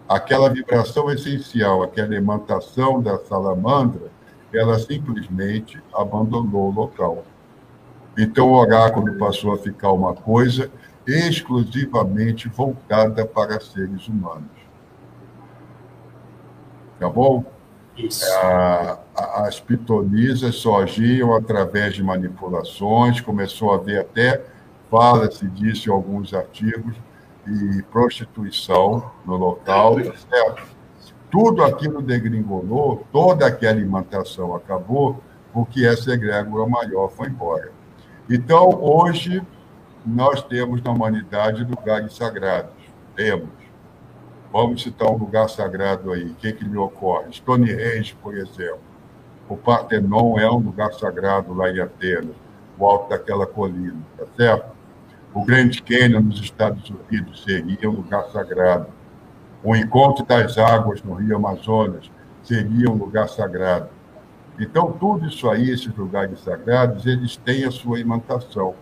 [0.09, 4.11] aquela vibração essencial, aquela imantação da salamandra,
[4.51, 7.23] ela simplesmente abandonou o local.
[8.21, 10.69] Então o oráculo passou a ficar uma coisa
[11.07, 14.51] exclusivamente voltada para seres humanos.
[16.99, 17.45] Tá bom?
[17.95, 18.25] Isso.
[19.15, 24.41] as pitonisas só agiam através de manipulações, começou a haver até,
[24.91, 26.95] fala-se disso em alguns artigos,
[27.47, 29.95] e prostituição no local?
[31.31, 35.21] Tudo aquilo degringolou, toda aquela alimentação acabou,
[35.53, 37.78] porque essa egrégora maior foi embora.
[38.29, 39.41] Então, hoje,
[40.05, 42.71] nós temos na humanidade lugares sagrados.
[43.15, 43.49] Temos.
[44.51, 46.25] Vamos citar um lugar sagrado aí.
[46.25, 47.31] O que, que me ocorre?
[47.31, 48.81] Stonehenge, por exemplo.
[49.47, 52.35] O Partenon é um lugar sagrado lá em Atenas,
[52.77, 54.71] o alto daquela colina, tá certo?
[55.33, 58.87] O Grande Canyon nos Estados Unidos seria um lugar sagrado.
[59.63, 62.11] O encontro das águas no Rio Amazonas
[62.43, 63.89] seria um lugar sagrado.
[64.59, 68.75] Então, tudo isso aí, esses lugares sagrados, eles têm a sua imantação.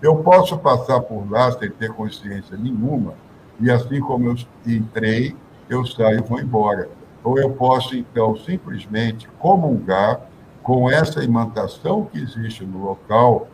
[0.00, 3.14] Eu posso passar por lá sem ter consciência nenhuma,
[3.60, 4.36] e assim como eu
[4.66, 5.36] entrei,
[5.68, 6.88] eu saio e vou embora.
[7.22, 10.20] Ou eu posso, então, simplesmente comungar
[10.62, 13.48] com essa imantação que existe no local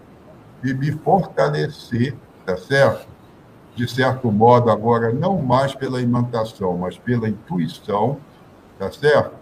[0.63, 2.15] e me fortalecer
[2.45, 3.07] tá certo?
[3.75, 8.19] De certo modo, agora, não mais pela imantação, mas pela intuição,
[8.79, 9.35] tá certo?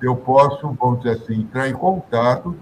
[0.00, 2.54] Eu posso, vamos dizer assim, entrar em contato,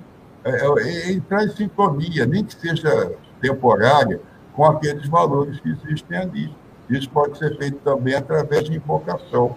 [0.44, 4.20] é, é, entrar em sintonia, nem que seja temporária,
[4.54, 6.54] com aqueles valores que existem ali.
[6.88, 9.56] Isso pode ser feito também através de invocação.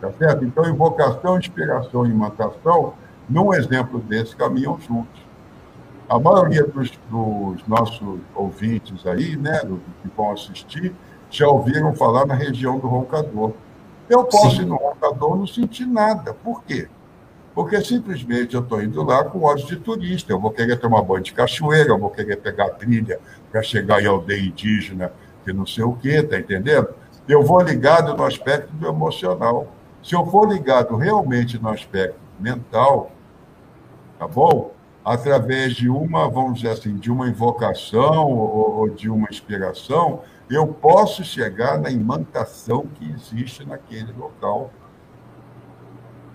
[0.00, 0.44] Tá certo?
[0.44, 2.94] Então, invocação, inspiração e imantação,
[3.28, 5.22] num exemplo desse, caminham juntos
[6.12, 9.60] a maioria dos, dos, nossos ouvintes aí, né,
[10.02, 10.94] que vão assistir,
[11.30, 13.52] já ouviram falar na região do roncador.
[14.08, 14.62] Eu posso Sim.
[14.62, 16.34] ir no roncador não sentir nada.
[16.34, 16.88] Por quê?
[17.54, 20.32] Porque simplesmente eu estou indo lá com olhos de turista.
[20.32, 23.20] Eu vou querer tomar banho de cachoeira, eu vou querer pegar trilha
[23.50, 25.12] para chegar em aldeia indígena,
[25.44, 26.88] que não sei o quê, tá entendendo?
[27.28, 29.68] Eu vou ligado no aspecto do emocional.
[30.02, 33.12] Se eu for ligado realmente no aspecto mental,
[34.18, 34.72] tá bom?
[35.04, 40.20] através de uma, vamos dizer assim, de uma invocação ou, ou de uma inspiração,
[40.50, 44.70] eu posso chegar na imantação que existe naquele local,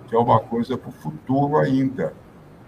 [0.08, 2.14] que é uma coisa para o futuro ainda,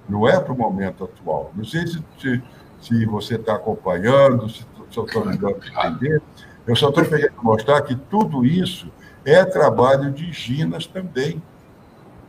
[0.07, 1.52] não é para o momento atual.
[1.56, 2.44] Não sei se, se,
[2.82, 6.22] se você está acompanhando, se, eu estou me dando a entender,
[6.68, 8.91] eu só estou querendo mostrar que tudo isso
[9.26, 11.41] é trabalho de Ginas também.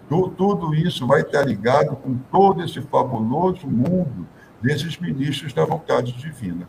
[0.09, 4.27] Tudo isso vai estar ligado com todo esse fabuloso mundo
[4.61, 6.69] desses ministros da vontade divina.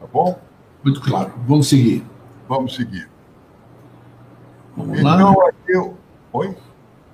[0.00, 0.38] Tá bom?
[0.82, 1.32] Muito claro.
[1.46, 2.04] Vamos seguir.
[2.48, 3.08] Vamos seguir.
[4.76, 5.50] Vamos então, lá.
[5.68, 5.96] eu.
[6.32, 6.56] Oi?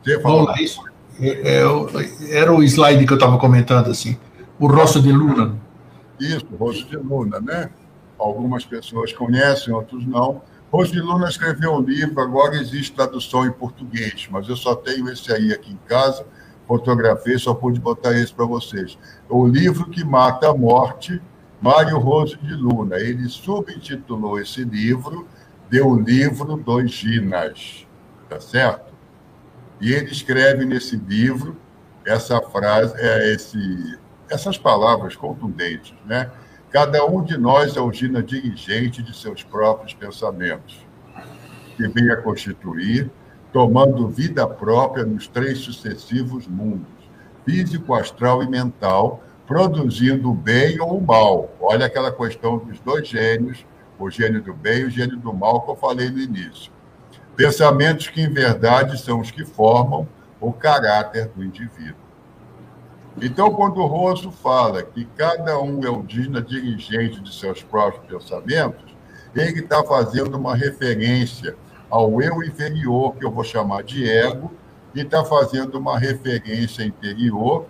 [0.03, 0.61] Você Vamos lá.
[0.61, 0.83] Isso,
[1.21, 4.19] é, é, era o slide que eu estava comentando, assim.
[4.59, 5.57] O rosto de Luna.
[6.19, 7.71] Isso, o rosto de Luna, né?
[8.19, 10.43] Algumas pessoas conhecem, outros não.
[10.73, 15.31] Hoje Luna escreveu um livro, agora existe tradução em português, mas eu só tenho esse
[15.31, 16.25] aí aqui em casa,
[16.67, 18.99] fotografei, só pude botar esse para vocês.
[19.29, 21.21] O livro que mata a morte,
[21.63, 22.97] Mário Roso de Luna.
[22.97, 25.29] Ele subintitulou esse livro
[25.71, 27.87] de O Livro dos Ginas,
[28.29, 28.93] tá certo?
[29.81, 31.57] E ele escreve nesse livro
[32.05, 33.99] essa frase, é, esse,
[34.29, 36.31] essas palavras contundentes, né?
[36.71, 40.85] Cada um de nós é o Gina dirigente de seus próprios pensamentos,
[41.77, 43.11] que vem a constituir
[43.53, 46.89] tomando vida própria nos três sucessivos mundos,
[47.45, 49.23] físico, astral e mental,
[49.53, 51.51] produzindo o bem ou o mal.
[51.61, 53.67] Olha aquela questão dos dois gênios,
[53.99, 56.73] o gênio do bem e o gênio do mal, que eu falei no início.
[57.37, 60.09] Pensamentos que, em verdade, são os que formam
[60.41, 62.01] o caráter do indivíduo.
[63.21, 68.07] Então, quando o Rosso fala que cada um é o digno dirigente de seus próprios
[68.07, 68.97] pensamentos,
[69.37, 71.55] ele está fazendo uma referência
[71.91, 74.51] ao eu inferior, que eu vou chamar de ego,
[74.95, 77.67] e está fazendo uma referência interior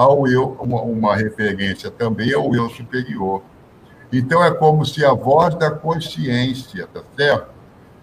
[0.00, 3.42] ao eu, uma, uma referência também ao eu superior.
[4.10, 7.50] Então é como se a voz da consciência, tá certo?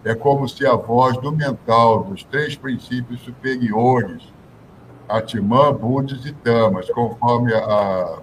[0.06, 4.32] É como se a voz do mental, dos três princípios superiores,
[5.10, 8.20] Atman, Budas e Tamas, conforme a,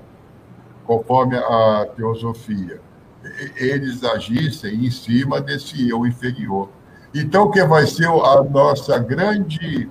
[0.87, 2.81] conforme a teosofia,
[3.57, 6.69] eles agissem em cima desse eu inferior.
[7.13, 9.91] Então, que vai ser a nossa grande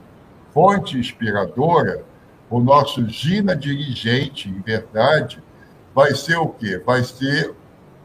[0.53, 2.05] fonte inspiradora,
[2.53, 5.41] o nosso Gina dirigente, em verdade,
[5.91, 6.77] vai ser o quê?
[6.77, 7.51] Vai ser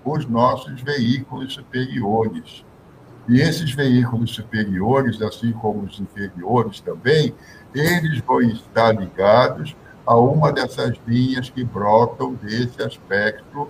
[0.03, 2.65] os nossos veículos superiores.
[3.29, 7.35] E esses veículos superiores, assim como os inferiores também,
[7.75, 9.77] eles vão estar ligados
[10.07, 13.69] a uma dessas linhas que brotam desse aspecto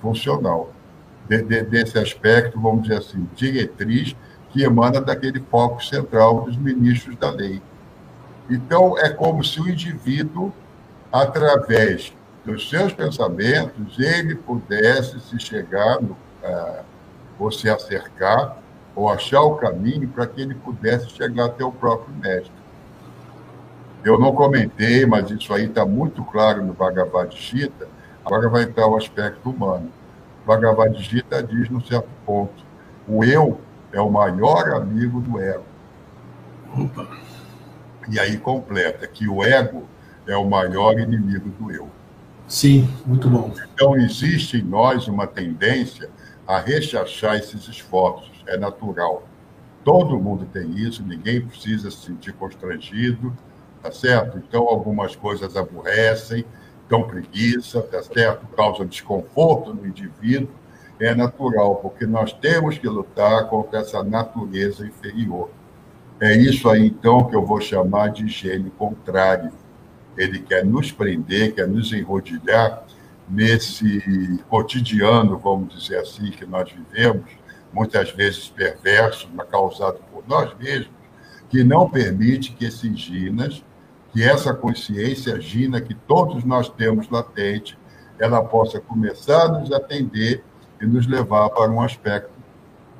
[0.00, 0.72] funcional,
[1.28, 4.14] de, de, desse aspecto, vamos dizer assim, diretriz
[4.50, 7.60] que emana daquele foco central dos ministros da lei.
[8.50, 10.52] Então, é como se o indivíduo,
[11.12, 12.12] através
[12.44, 16.84] dos seus pensamentos, ele pudesse se chegar, no, uh,
[17.38, 18.58] ou se acercar,
[18.94, 22.52] ou achar o caminho para que ele pudesse chegar até o próprio mestre.
[24.04, 27.86] Eu não comentei, mas isso aí está muito claro no Bhagavad Gita.
[28.24, 29.90] Agora vai entrar o aspecto humano.
[30.42, 32.64] O Bhagavad Gita diz, num certo ponto,
[33.06, 33.60] o eu
[33.92, 35.64] é o maior amigo do ego.
[36.76, 37.21] Opa.
[38.08, 39.84] E aí completa que o ego
[40.26, 41.88] é o maior inimigo do eu.
[42.46, 43.52] Sim, muito bom.
[43.74, 46.10] Então existe em nós uma tendência
[46.46, 49.26] a rechachar esses esforços, é natural.
[49.84, 53.36] Todo mundo tem isso, ninguém precisa se sentir constrangido,
[53.82, 54.38] tá certo?
[54.38, 56.44] Então algumas coisas aborrecem,
[56.88, 58.46] dão preguiça, tá certo?
[58.54, 60.50] Causam desconforto no indivíduo,
[61.00, 65.50] é natural, porque nós temos que lutar contra essa natureza inferior.
[66.22, 69.50] É isso aí, então, que eu vou chamar de gênio contrário.
[70.16, 72.84] Ele quer nos prender, quer nos enrodilhar
[73.28, 77.28] nesse cotidiano, vamos dizer assim, que nós vivemos,
[77.72, 80.94] muitas vezes perverso, causado por nós mesmos,
[81.50, 83.64] que não permite que esses ginas,
[84.12, 87.76] que essa consciência gina que todos nós temos latente,
[88.16, 90.44] ela possa começar a nos atender
[90.80, 92.30] e nos levar para um aspecto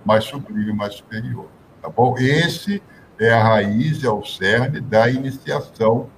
[0.04, 1.46] mais sublime, mais superior.
[1.80, 2.16] Tá bom?
[2.18, 2.82] Esse
[3.22, 6.08] é a raiz, é o cerne da iniciação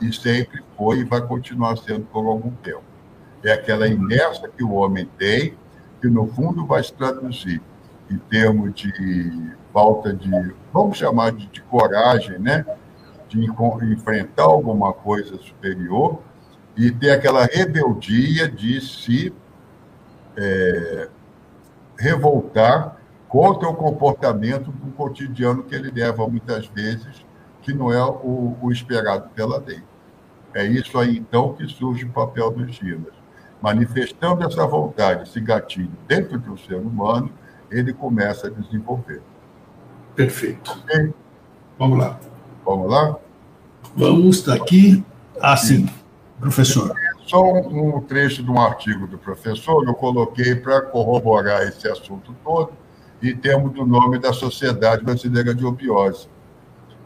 [0.00, 2.82] e sempre foi e vai continuar sendo por algum tempo.
[3.42, 5.54] É aquela inércia que o homem tem,
[6.00, 7.62] que no fundo vai se traduzir
[8.10, 10.30] em termos de falta de,
[10.72, 12.64] vamos chamar de, de coragem, né?
[13.28, 13.44] de
[13.92, 16.20] enfrentar alguma coisa superior
[16.76, 19.32] e ter aquela rebeldia de se
[20.36, 21.08] é,
[21.96, 22.99] revoltar
[23.30, 27.24] contra o comportamento do cotidiano que ele leva muitas vezes,
[27.62, 29.82] que não é o, o esperado pela lei.
[30.52, 33.14] É isso aí, então, que surge o papel dos Ginas.
[33.62, 37.30] Manifestando essa vontade, esse gatilho dentro de um ser humano,
[37.70, 39.22] ele começa a desenvolver.
[40.16, 40.72] Perfeito.
[40.82, 41.14] Okay?
[41.78, 42.18] Vamos lá.
[42.64, 43.16] Vamos lá?
[43.94, 45.04] Vamos daqui.
[45.40, 45.88] Assim,
[46.40, 46.92] professor
[47.30, 52.34] só um, um, trecho de um artigo do professor, eu coloquei para corroborar esse assunto
[52.42, 52.72] todo,
[53.22, 56.28] em termos do nome da Sociedade Brasileira de Opiose.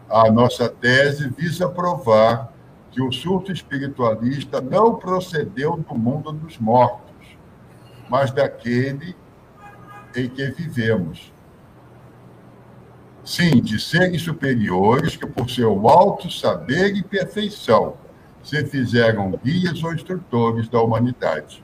[0.08, 2.52] A nossa tese visa provar
[2.90, 7.36] que o surto espiritualista não procedeu do mundo dos mortos,
[8.08, 9.16] mas daquele
[10.14, 11.32] em que vivemos.
[13.24, 17.96] Sim, de seres superiores que, por seu alto saber e perfeição,
[18.42, 21.63] se fizeram guias ou instrutores da humanidade.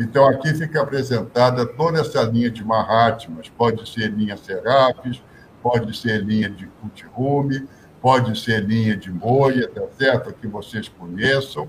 [0.00, 5.22] Então, aqui fica apresentada toda essa linha de Mahatmas, pode ser linha Serapis,
[5.62, 7.68] pode ser linha de Kuthirumi,
[8.00, 10.32] pode ser linha de moia, tá certo?
[10.32, 11.68] Que vocês conheçam.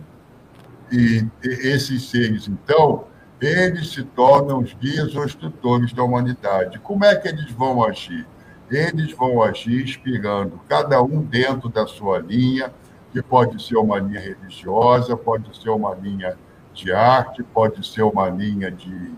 [0.89, 3.03] E esses seres, então,
[3.41, 6.79] eles se tornam os guias ou instrutores da humanidade.
[6.79, 8.25] Como é que eles vão agir?
[8.69, 12.71] Eles vão agir inspirando cada um dentro da sua linha,
[13.11, 16.37] que pode ser uma linha religiosa, pode ser uma linha
[16.73, 19.11] de arte, pode ser uma linha de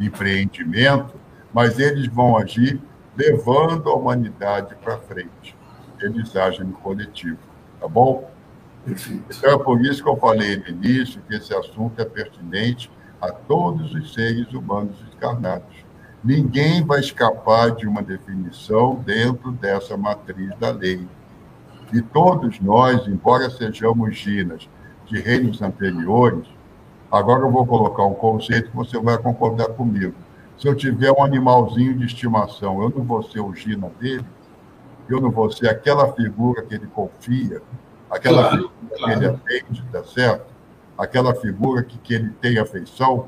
[0.00, 1.14] empreendimento,
[1.52, 2.80] mas eles vão agir
[3.16, 5.56] levando a humanidade para frente.
[6.00, 7.38] Eles agem no coletivo,
[7.80, 8.30] tá bom?
[8.84, 9.24] Perfeito.
[9.36, 12.90] Então é por isso que eu falei no início que esse assunto é pertinente
[13.20, 15.84] a todos os seres humanos encarnados.
[16.22, 21.06] Ninguém vai escapar de uma definição dentro dessa matriz da lei.
[21.92, 24.68] E todos nós, embora sejamos ginas
[25.06, 26.46] de reinos anteriores,
[27.10, 30.14] agora eu vou colocar um conceito que você vai concordar comigo.
[30.58, 34.24] Se eu tiver um animalzinho de estimação, eu não vou ser o gina dele,
[35.08, 37.62] eu não vou ser aquela figura que ele confia,
[38.10, 39.04] aquela claro, figura claro.
[39.06, 40.46] que ele atende, tá certo?
[40.98, 43.26] Aquela figura que, que ele tem afeição.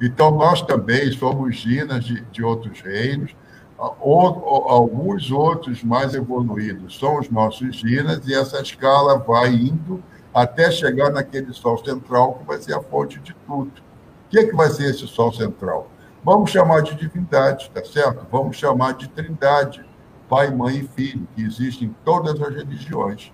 [0.00, 3.34] Então, nós também somos ginas de, de outros reinos,
[3.78, 10.02] alguns outros mais evoluídos são os nossos ginas, e essa escala vai indo
[10.32, 13.70] até chegar naquele Sol central, que vai ser a fonte de tudo.
[13.70, 15.90] O que, é que vai ser esse Sol central?
[16.24, 18.26] Vamos chamar de divindade, tá certo?
[18.30, 19.84] Vamos chamar de trindade,
[20.28, 23.32] pai, mãe e filho, que existem em todas as religiões.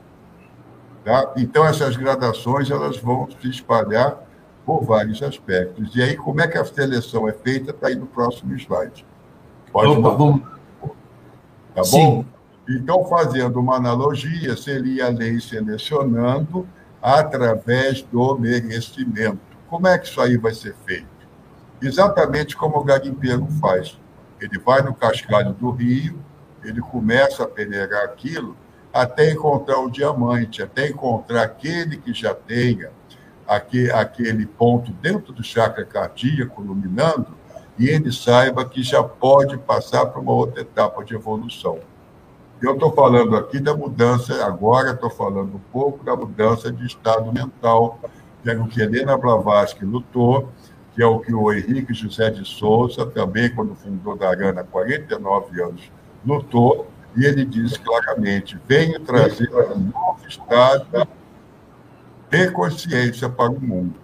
[1.04, 1.32] Tá?
[1.36, 4.18] Então, essas gradações elas vão se espalhar
[4.66, 5.94] por vários aspectos.
[5.94, 7.70] E aí, como é que a seleção é feita?
[7.70, 9.06] Está aí no próximo slide.
[9.72, 10.42] Pode Opa, vamos.
[11.74, 12.24] Tá bom?
[12.68, 16.66] Então, fazendo uma analogia, seria a lei selecionando
[17.00, 19.40] através do merecimento.
[19.68, 21.06] Como é que isso aí vai ser feito?
[21.80, 23.98] Exatamente como o garimpeiro faz.
[24.40, 26.18] Ele vai no cascalho do rio,
[26.64, 28.56] ele começa a peneirar aquilo
[28.92, 32.90] até encontrar o diamante, até encontrar aquele que já tenha
[33.94, 37.36] aquele ponto dentro do chakra cardíaco iluminando,
[37.78, 41.78] e ele saiba que já pode passar para uma outra etapa de evolução.
[42.60, 47.32] Eu estou falando aqui da mudança, agora estou falando um pouco da mudança de estado
[47.32, 48.00] mental,
[48.42, 50.48] que é o que Helena Blavatsky lutou,
[50.92, 54.64] que é o que o Henrique José de Souza, também quando fundou da Arana, há
[54.64, 55.92] 49 anos,
[56.26, 61.06] lutou, e ele diz claramente: venho trazer um novo estado
[62.28, 64.00] de consciência para o mundo.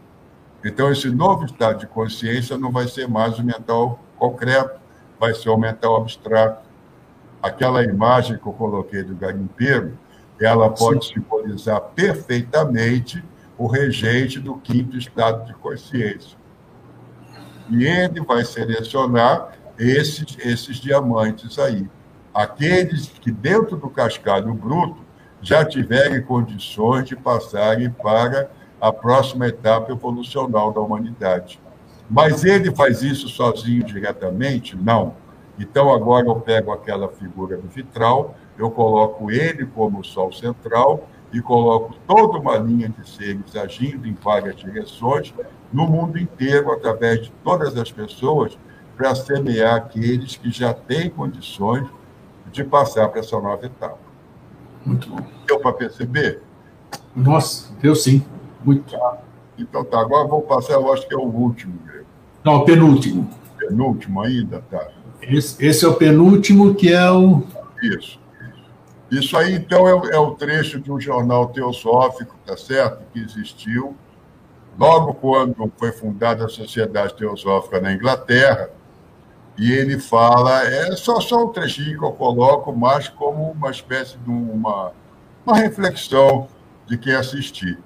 [0.64, 4.80] Então, esse novo estado de consciência não vai ser mais o mental concreto,
[5.18, 6.62] vai ser o mental abstrato.
[7.44, 9.98] Aquela imagem que eu coloquei do garimpeiro,
[10.40, 11.12] ela pode Sim.
[11.16, 13.22] simbolizar perfeitamente
[13.58, 16.38] o regente do quinto estado de consciência.
[17.68, 21.86] E ele vai selecionar esses, esses diamantes aí.
[22.32, 25.02] Aqueles que, dentro do cascalho bruto,
[25.42, 28.50] já tiverem condições de passarem para
[28.80, 31.60] a próxima etapa evolucional da humanidade.
[32.08, 34.74] Mas ele faz isso sozinho diretamente?
[34.74, 35.22] Não.
[35.58, 41.08] Então, agora eu pego aquela figura do vitral, eu coloco ele como o Sol central
[41.32, 45.34] e coloco toda uma linha de seres agindo em várias direções
[45.72, 48.56] no mundo inteiro, através de todas as pessoas,
[48.96, 51.88] para semear aqueles que já têm condições
[52.52, 53.98] de passar para essa nova etapa.
[54.86, 55.18] Muito bom.
[55.46, 56.40] Deu para perceber?
[57.16, 58.24] Nossa, deu sim.
[58.64, 58.92] Muito.
[58.92, 59.18] Tá.
[59.58, 61.78] Então tá, agora vou passar, eu acho que é o último.
[62.44, 63.28] Não, o penúltimo.
[63.58, 64.88] Penúltimo ainda, tá.
[65.28, 67.42] Esse, esse é o penúltimo, que é o.
[67.82, 68.20] Isso.
[69.10, 73.02] Isso aí, então, é, é o trecho de um jornal teosófico, tá certo?
[73.12, 73.96] Que existiu
[74.78, 78.70] logo quando foi fundada a Sociedade Teosófica na Inglaterra,
[79.56, 84.18] e ele fala, é só, só um trechinho que eu coloco, mas como uma espécie
[84.18, 84.92] de uma,
[85.46, 86.48] uma reflexão
[86.86, 87.78] de quem assistir.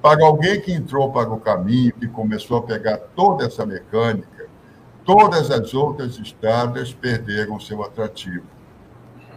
[0.00, 4.39] Para alguém que entrou para o caminho, que começou a pegar toda essa mecânica,
[5.04, 8.44] todas as outras estradas perderam seu atrativo.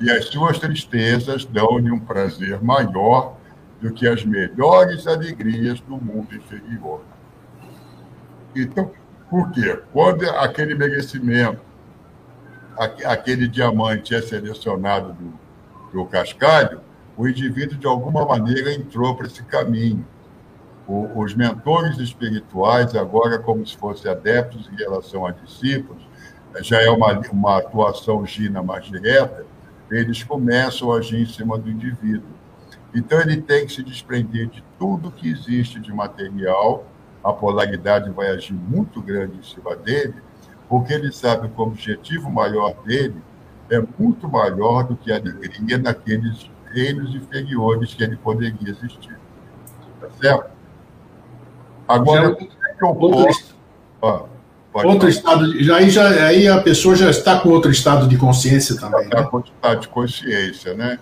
[0.01, 3.37] E as suas tristezas dão-lhe um prazer maior
[3.79, 7.01] do que as melhores alegrias do mundo inferior.
[8.55, 8.91] Então,
[9.29, 9.81] por quê?
[9.91, 11.61] Quando aquele merecimento,
[13.05, 15.33] aquele diamante é selecionado do,
[15.91, 16.81] do cascalho,
[17.15, 20.05] o indivíduo, de alguma maneira, entrou para esse caminho
[20.87, 26.01] os mentores espirituais, agora como se fossem adeptos em relação a discípulos,
[26.61, 29.45] já é uma, uma atuação gina mais direta,
[29.89, 32.29] eles começam a agir em cima do indivíduo.
[32.93, 36.85] Então, ele tem que se desprender de tudo que existe de material,
[37.23, 40.15] a polaridade vai agir muito grande em cima dele,
[40.67, 43.21] porque ele sabe que o objetivo maior dele
[43.69, 49.17] é muito maior do que a alegria naqueles reinos inferiores que ele poderia existir.
[49.99, 50.52] Tá certo?
[51.87, 53.55] Agora, já, é que eu outro, posso...
[54.01, 54.23] Ah,
[54.73, 58.79] outro estado, já, aí, já, aí a pessoa já está com outro estado de consciência
[58.79, 59.03] também.
[59.05, 59.27] Está né?
[59.29, 60.99] com estado de consciência, né?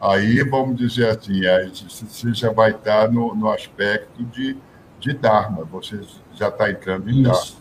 [0.00, 4.56] Aí, vamos dizer assim, aí você já vai estar no, no aspecto de,
[5.00, 6.00] de Dharma, você
[6.34, 7.58] já está entrando em Dharma.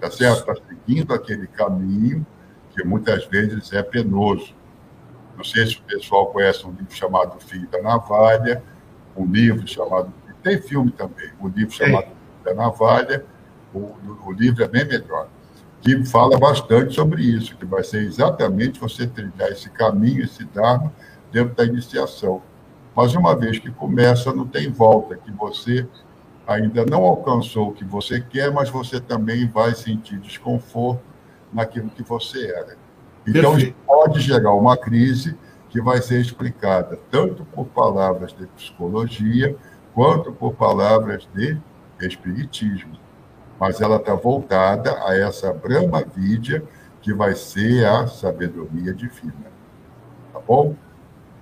[0.00, 0.50] Tá certo?
[0.50, 2.26] Está seguindo aquele caminho
[2.70, 4.54] que muitas vezes é penoso.
[5.36, 8.62] Não sei se o pessoal conhece um livro chamado Filho da Navalha,
[9.16, 10.12] um livro chamado.
[10.42, 13.24] Tem filme também, um livro chamado Filho da Navalha,
[13.74, 13.94] o,
[14.26, 15.28] o livro é bem melhor,
[15.80, 20.92] que fala bastante sobre isso, que vai ser exatamente você trilhar esse caminho, esse Dharma,
[21.32, 22.42] dentro da iniciação.
[22.94, 25.86] Mas uma vez que começa, não tem volta, que você
[26.46, 31.02] ainda não alcançou o que você quer, mas você também vai sentir desconforto
[31.52, 32.76] naquilo que você era.
[33.26, 33.76] Então, Perfeito.
[33.86, 35.36] pode gerar uma crise
[35.68, 39.54] que vai ser explicada tanto por palavras de psicologia
[39.98, 41.58] quanto por palavras de
[42.00, 42.92] espiritismo.
[43.58, 46.62] Mas ela está voltada a essa Brahma Vidya,
[47.02, 49.50] que vai ser a sabedoria divina.
[50.32, 50.76] Tá bom?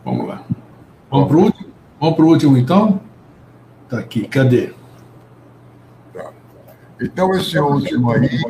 [0.03, 0.43] Vamos lá.
[1.11, 1.71] Vamos para o último?
[2.01, 2.99] Vamos para o último, então?
[3.85, 4.73] Está aqui, cadê?
[6.99, 8.41] Então, esse último aí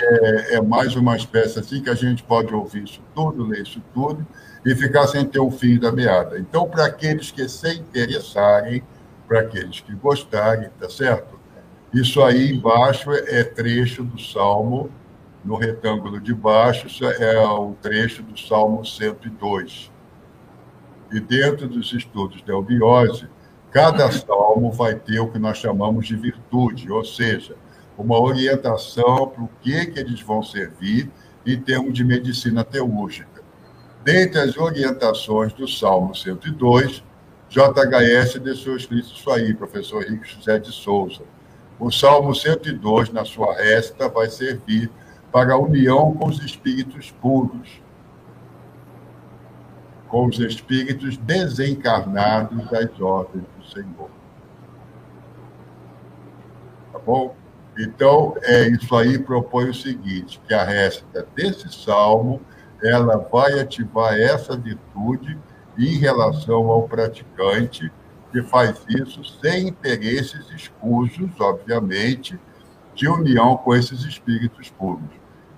[0.00, 3.82] é, é, mais uma espécie assim que a gente pode ouvir isso tudo, ler isso
[3.92, 4.24] tudo
[4.64, 6.38] e ficar sem ter o fim da meada.
[6.38, 8.84] Então, para aqueles que se interessarem,
[9.28, 11.38] para aqueles que gostarem, tá certo?
[11.92, 14.90] Isso aí embaixo é trecho do Salmo,
[15.44, 19.92] no retângulo de baixo, isso é o trecho do Salmo 102.
[21.12, 23.28] E dentro dos estudos da Eubiose,
[23.70, 27.56] cada salmo vai ter o que nós chamamos de virtude, ou seja,
[27.96, 31.10] uma orientação para o que, que eles vão servir
[31.46, 33.42] em termos de medicina teúrgica.
[34.04, 37.02] Dentre as orientações do Salmo 102,
[37.48, 41.22] JHS deixou escrito isso aí, professor Henrique José de Souza.
[41.78, 44.90] O Salmo 102, na sua resta, vai servir
[45.32, 47.80] para a união com os espíritos puros,
[50.08, 54.10] com os espíritos desencarnados das ordens do Senhor.
[56.92, 57.34] Tá bom?
[57.78, 62.42] Então, é, isso aí propõe o seguinte, que a récita desse salmo,
[62.82, 65.38] ela vai ativar essa virtude
[65.78, 67.90] em relação ao praticante,
[68.32, 72.38] que faz isso sem interesses escusos, obviamente,
[72.94, 75.08] de união com esses espíritos puros.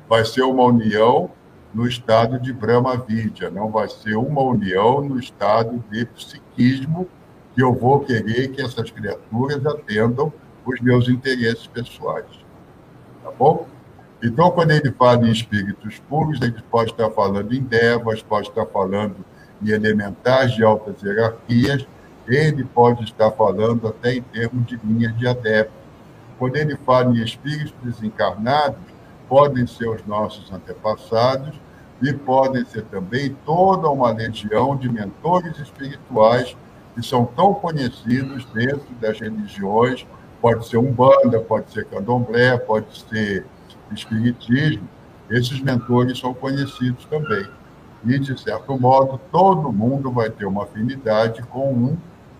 [0.08, 1.30] Vai ser uma união
[1.72, 7.08] no estado de Brahma Vidya, não vai ser uma união no estado de psiquismo,
[7.54, 10.32] que eu vou querer que essas criaturas atendam
[10.64, 12.26] os meus interesses pessoais.
[13.22, 13.66] Tá bom?
[14.22, 18.66] Então, quando ele fala em espíritos puros, ele pode estar falando em devas, pode estar
[18.66, 19.16] falando
[19.62, 21.86] em elementares de altas hierarquias,
[22.26, 25.80] ele pode estar falando até em termos de linhas de adeptos.
[26.38, 28.78] Quando ele fala em espíritos desencarnados,
[29.28, 31.54] podem ser os nossos antepassados
[32.02, 36.56] e podem ser também toda uma legião de mentores espirituais
[36.94, 40.06] que são tão conhecidos dentro das religiões
[40.40, 43.44] pode ser umbanda, pode ser candomblé, pode ser
[43.92, 44.88] espiritismo.
[45.28, 47.46] Esses mentores são conhecidos também.
[48.04, 51.96] E, de certo modo, todo mundo vai ter uma afinidade com um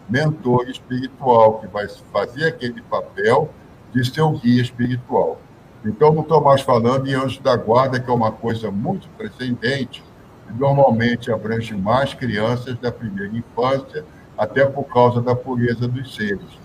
[0.08, 3.50] mentor espiritual, que vai fazer aquele papel
[3.92, 5.38] de seu guia espiritual.
[5.84, 10.02] Então, não estou mais falando em anjo da guarda, que é uma coisa muito precedente,
[10.48, 14.04] e normalmente abrange mais crianças da primeira infância,
[14.36, 16.60] até por causa da pureza dos seres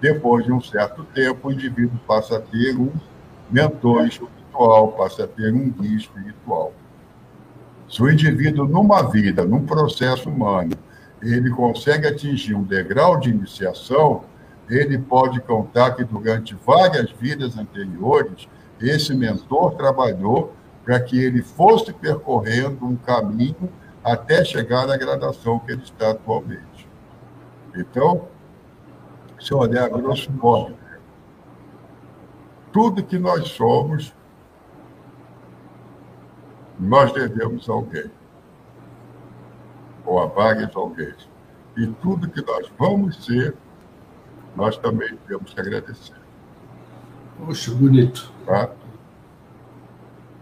[0.00, 2.90] depois de um certo tempo, o indivíduo passa a ter um
[3.50, 6.72] mentor espiritual, passa a ter um guia espiritual.
[7.90, 10.72] Se o indivíduo, numa vida, num processo humano,
[11.20, 14.22] ele consegue atingir um degrau de iniciação,
[14.68, 18.48] ele pode contar que durante várias vidas anteriores,
[18.80, 20.54] esse mentor trabalhou
[20.84, 23.68] para que ele fosse percorrendo um caminho
[24.04, 26.88] até chegar na gradação que ele está atualmente.
[27.76, 28.28] Então,
[29.38, 30.76] se olhar grosso modo,
[32.72, 34.14] tudo que nós somos,
[36.80, 38.10] nós devemos a alguém,
[40.04, 41.14] ou a vários alguém.
[41.76, 43.54] E tudo que nós vamos ser,
[44.56, 46.16] nós também temos que agradecer.
[47.38, 48.32] Poxa, bonito.
[48.46, 48.70] Tá?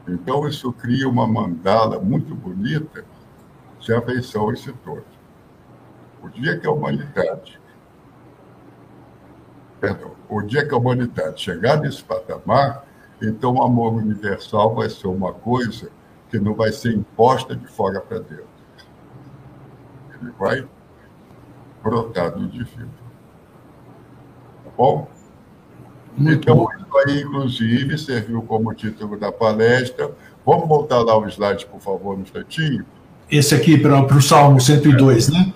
[0.06, 3.05] Então, isso cria uma mandala muito bonita
[3.81, 5.05] de afeição a esse todo.
[6.23, 7.60] O dia que a humanidade
[9.81, 12.85] perdão, o dia que a humanidade chegar nesse patamar,
[13.23, 15.90] então o amor universal vai ser uma coisa
[16.28, 18.46] que não vai ser imposta de fora para dentro.
[20.20, 20.66] Ele vai
[21.82, 22.88] brotado de vida.
[24.64, 25.09] Tá bom?
[26.16, 26.68] Muito então, bom.
[26.72, 30.10] isso aí, inclusive, serviu como título da palestra.
[30.44, 32.84] Vamos voltar lá o slide, por favor, um instantinho.
[33.30, 35.32] Esse aqui para o Salmo 102, é.
[35.32, 35.55] né?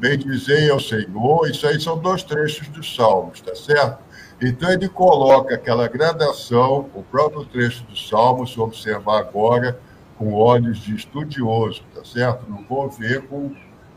[0.00, 3.98] Bem dizer ao Senhor, isso aí são dois trechos dos Salmos, tá certo?
[4.40, 9.78] Então ele coloca aquela gradação, o próprio trecho do Salmo, se observar agora,
[10.22, 12.48] com olhos de estudioso, tá certo?
[12.48, 13.50] Não vou ver com,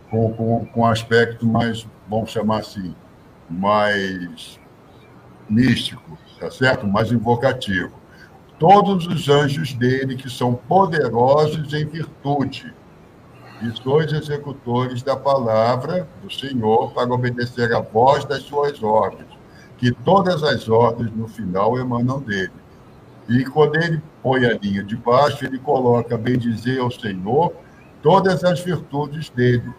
[0.10, 2.96] com, com, com aspecto mais, vamos chamar assim,
[3.48, 4.60] mais
[5.48, 6.88] místico, tá certo?
[6.88, 7.92] Mais invocativo.
[8.58, 12.74] Todos os anjos dele que são poderosos em virtude,
[13.62, 19.30] e sois executores da palavra do Senhor para obedecer à voz das suas ordens,
[19.78, 22.52] que todas as ordens no final emanam dele.
[23.28, 27.54] E quando ele põe a linha de baixo, ele coloca bem dizer ao Senhor
[28.02, 29.74] todas as virtudes dele.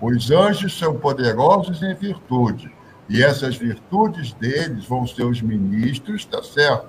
[0.00, 2.72] Os anjos são poderosos em virtude,
[3.08, 6.88] e essas virtudes deles vão ser os ministros, tá certo?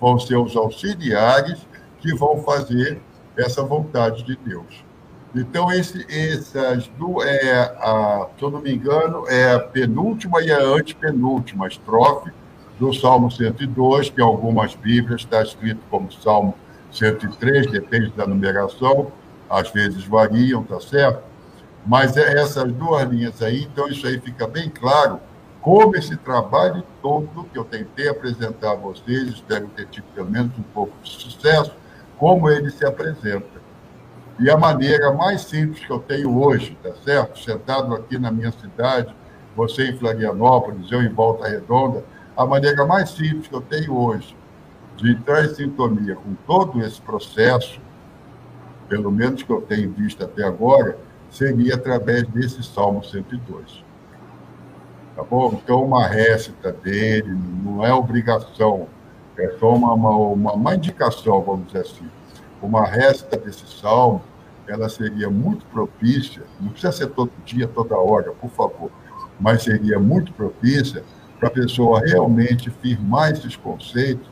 [0.00, 1.66] Vão ser os auxiliares
[2.00, 3.00] que vão fazer
[3.36, 4.84] essa vontade de Deus.
[5.34, 10.50] Então, esse, essas duas, é, a, se eu não me engano, é a penúltima e
[10.50, 12.32] a antepenúltima estrofe
[12.80, 16.54] do Salmo 102, que em algumas Bíblias está escrito como Salmo
[16.90, 19.12] 103, depende da numeração,
[19.50, 21.22] às vezes variam, tá certo?
[21.86, 25.20] Mas é essas duas linhas aí, então isso aí fica bem claro
[25.60, 30.50] como esse trabalho todo que eu tentei apresentar a vocês, espero ter tido pelo menos
[30.58, 31.72] um pouco de sucesso,
[32.16, 33.60] como ele se apresenta.
[34.38, 37.38] E a maneira mais simples que eu tenho hoje, tá certo?
[37.38, 39.14] Sentado aqui na minha cidade,
[39.54, 42.02] você em Florianópolis, eu em Volta Redonda,
[42.40, 44.34] a maneira mais simples que eu tenho hoje
[44.96, 47.78] de entrar em sintonia com todo esse processo,
[48.88, 50.96] pelo menos que eu tenho visto até agora,
[51.30, 53.84] seria através desse Salmo 102.
[55.14, 55.60] Tá bom?
[55.62, 57.30] Então, uma récita dele
[57.62, 58.88] não é obrigação,
[59.36, 62.08] é só uma, uma, uma indicação, vamos dizer assim.
[62.62, 64.22] Uma récita desse salmo
[64.66, 68.90] ela seria muito propícia, não precisa ser todo dia, toda hora, por favor,
[69.38, 71.04] mas seria muito propícia
[71.40, 74.28] para a pessoa realmente firmar esses conceitos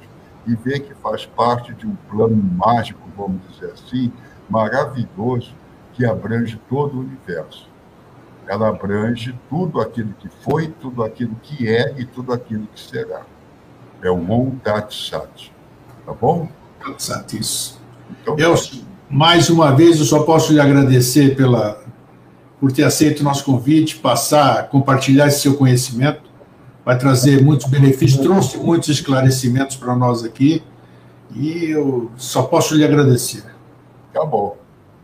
[0.47, 4.13] e ver que faz parte de um plano mágico, vamos dizer assim,
[4.49, 5.55] maravilhoso,
[5.95, 7.69] que abrange todo o universo.
[8.47, 13.23] Ela abrange tudo aquilo que foi, tudo aquilo que é e tudo aquilo que será.
[14.03, 15.53] É o Om Tat Sat.
[16.07, 16.49] Tá bom?
[16.99, 17.81] Sat, isso.
[18.11, 18.55] Então, Eu,
[19.11, 21.83] mais uma vez, eu só posso lhe agradecer pela,
[22.61, 26.28] por ter aceito o nosso convite, passar, compartilhar esse seu conhecimento.
[26.89, 30.63] Vai trazer muitos benefícios, trouxe muitos esclarecimentos para nós aqui.
[31.37, 33.45] E eu só posso lhe agradecer.
[34.11, 34.57] Tá bom.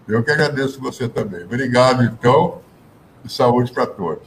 [0.08, 1.44] Eu que agradeço você também.
[1.44, 2.60] Obrigado, então,
[3.22, 4.26] e saúde para todos.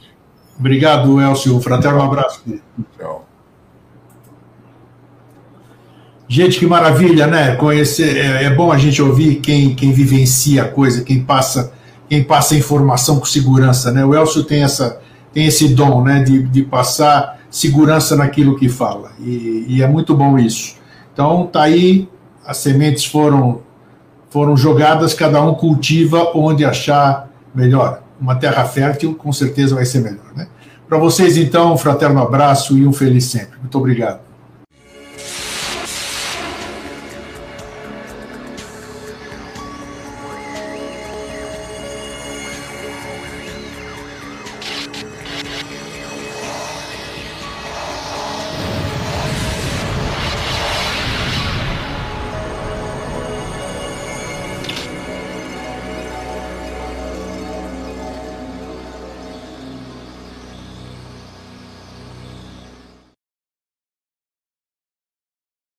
[0.56, 1.56] Obrigado, Elcio.
[1.56, 2.40] Um fraterno abraço.
[2.96, 3.26] Tchau.
[6.28, 7.56] Gente, que maravilha, né?
[7.56, 11.72] Conhecer, é, é, bom a gente ouvir quem, quem vivencia a coisa, quem passa,
[12.08, 14.04] quem passa informação com segurança, né?
[14.04, 15.00] O Elcio tem, essa,
[15.38, 20.12] tem esse dom, né, de, de passar segurança naquilo que fala, e, e é muito
[20.16, 20.74] bom isso.
[21.12, 22.08] Então, tá aí,
[22.44, 23.60] as sementes foram,
[24.30, 28.02] foram jogadas, cada um cultiva onde achar melhor.
[28.20, 30.48] Uma terra fértil, com certeza vai ser melhor, né?
[30.88, 33.60] Para vocês, então, um fraterno abraço e um feliz sempre.
[33.60, 34.27] Muito obrigado.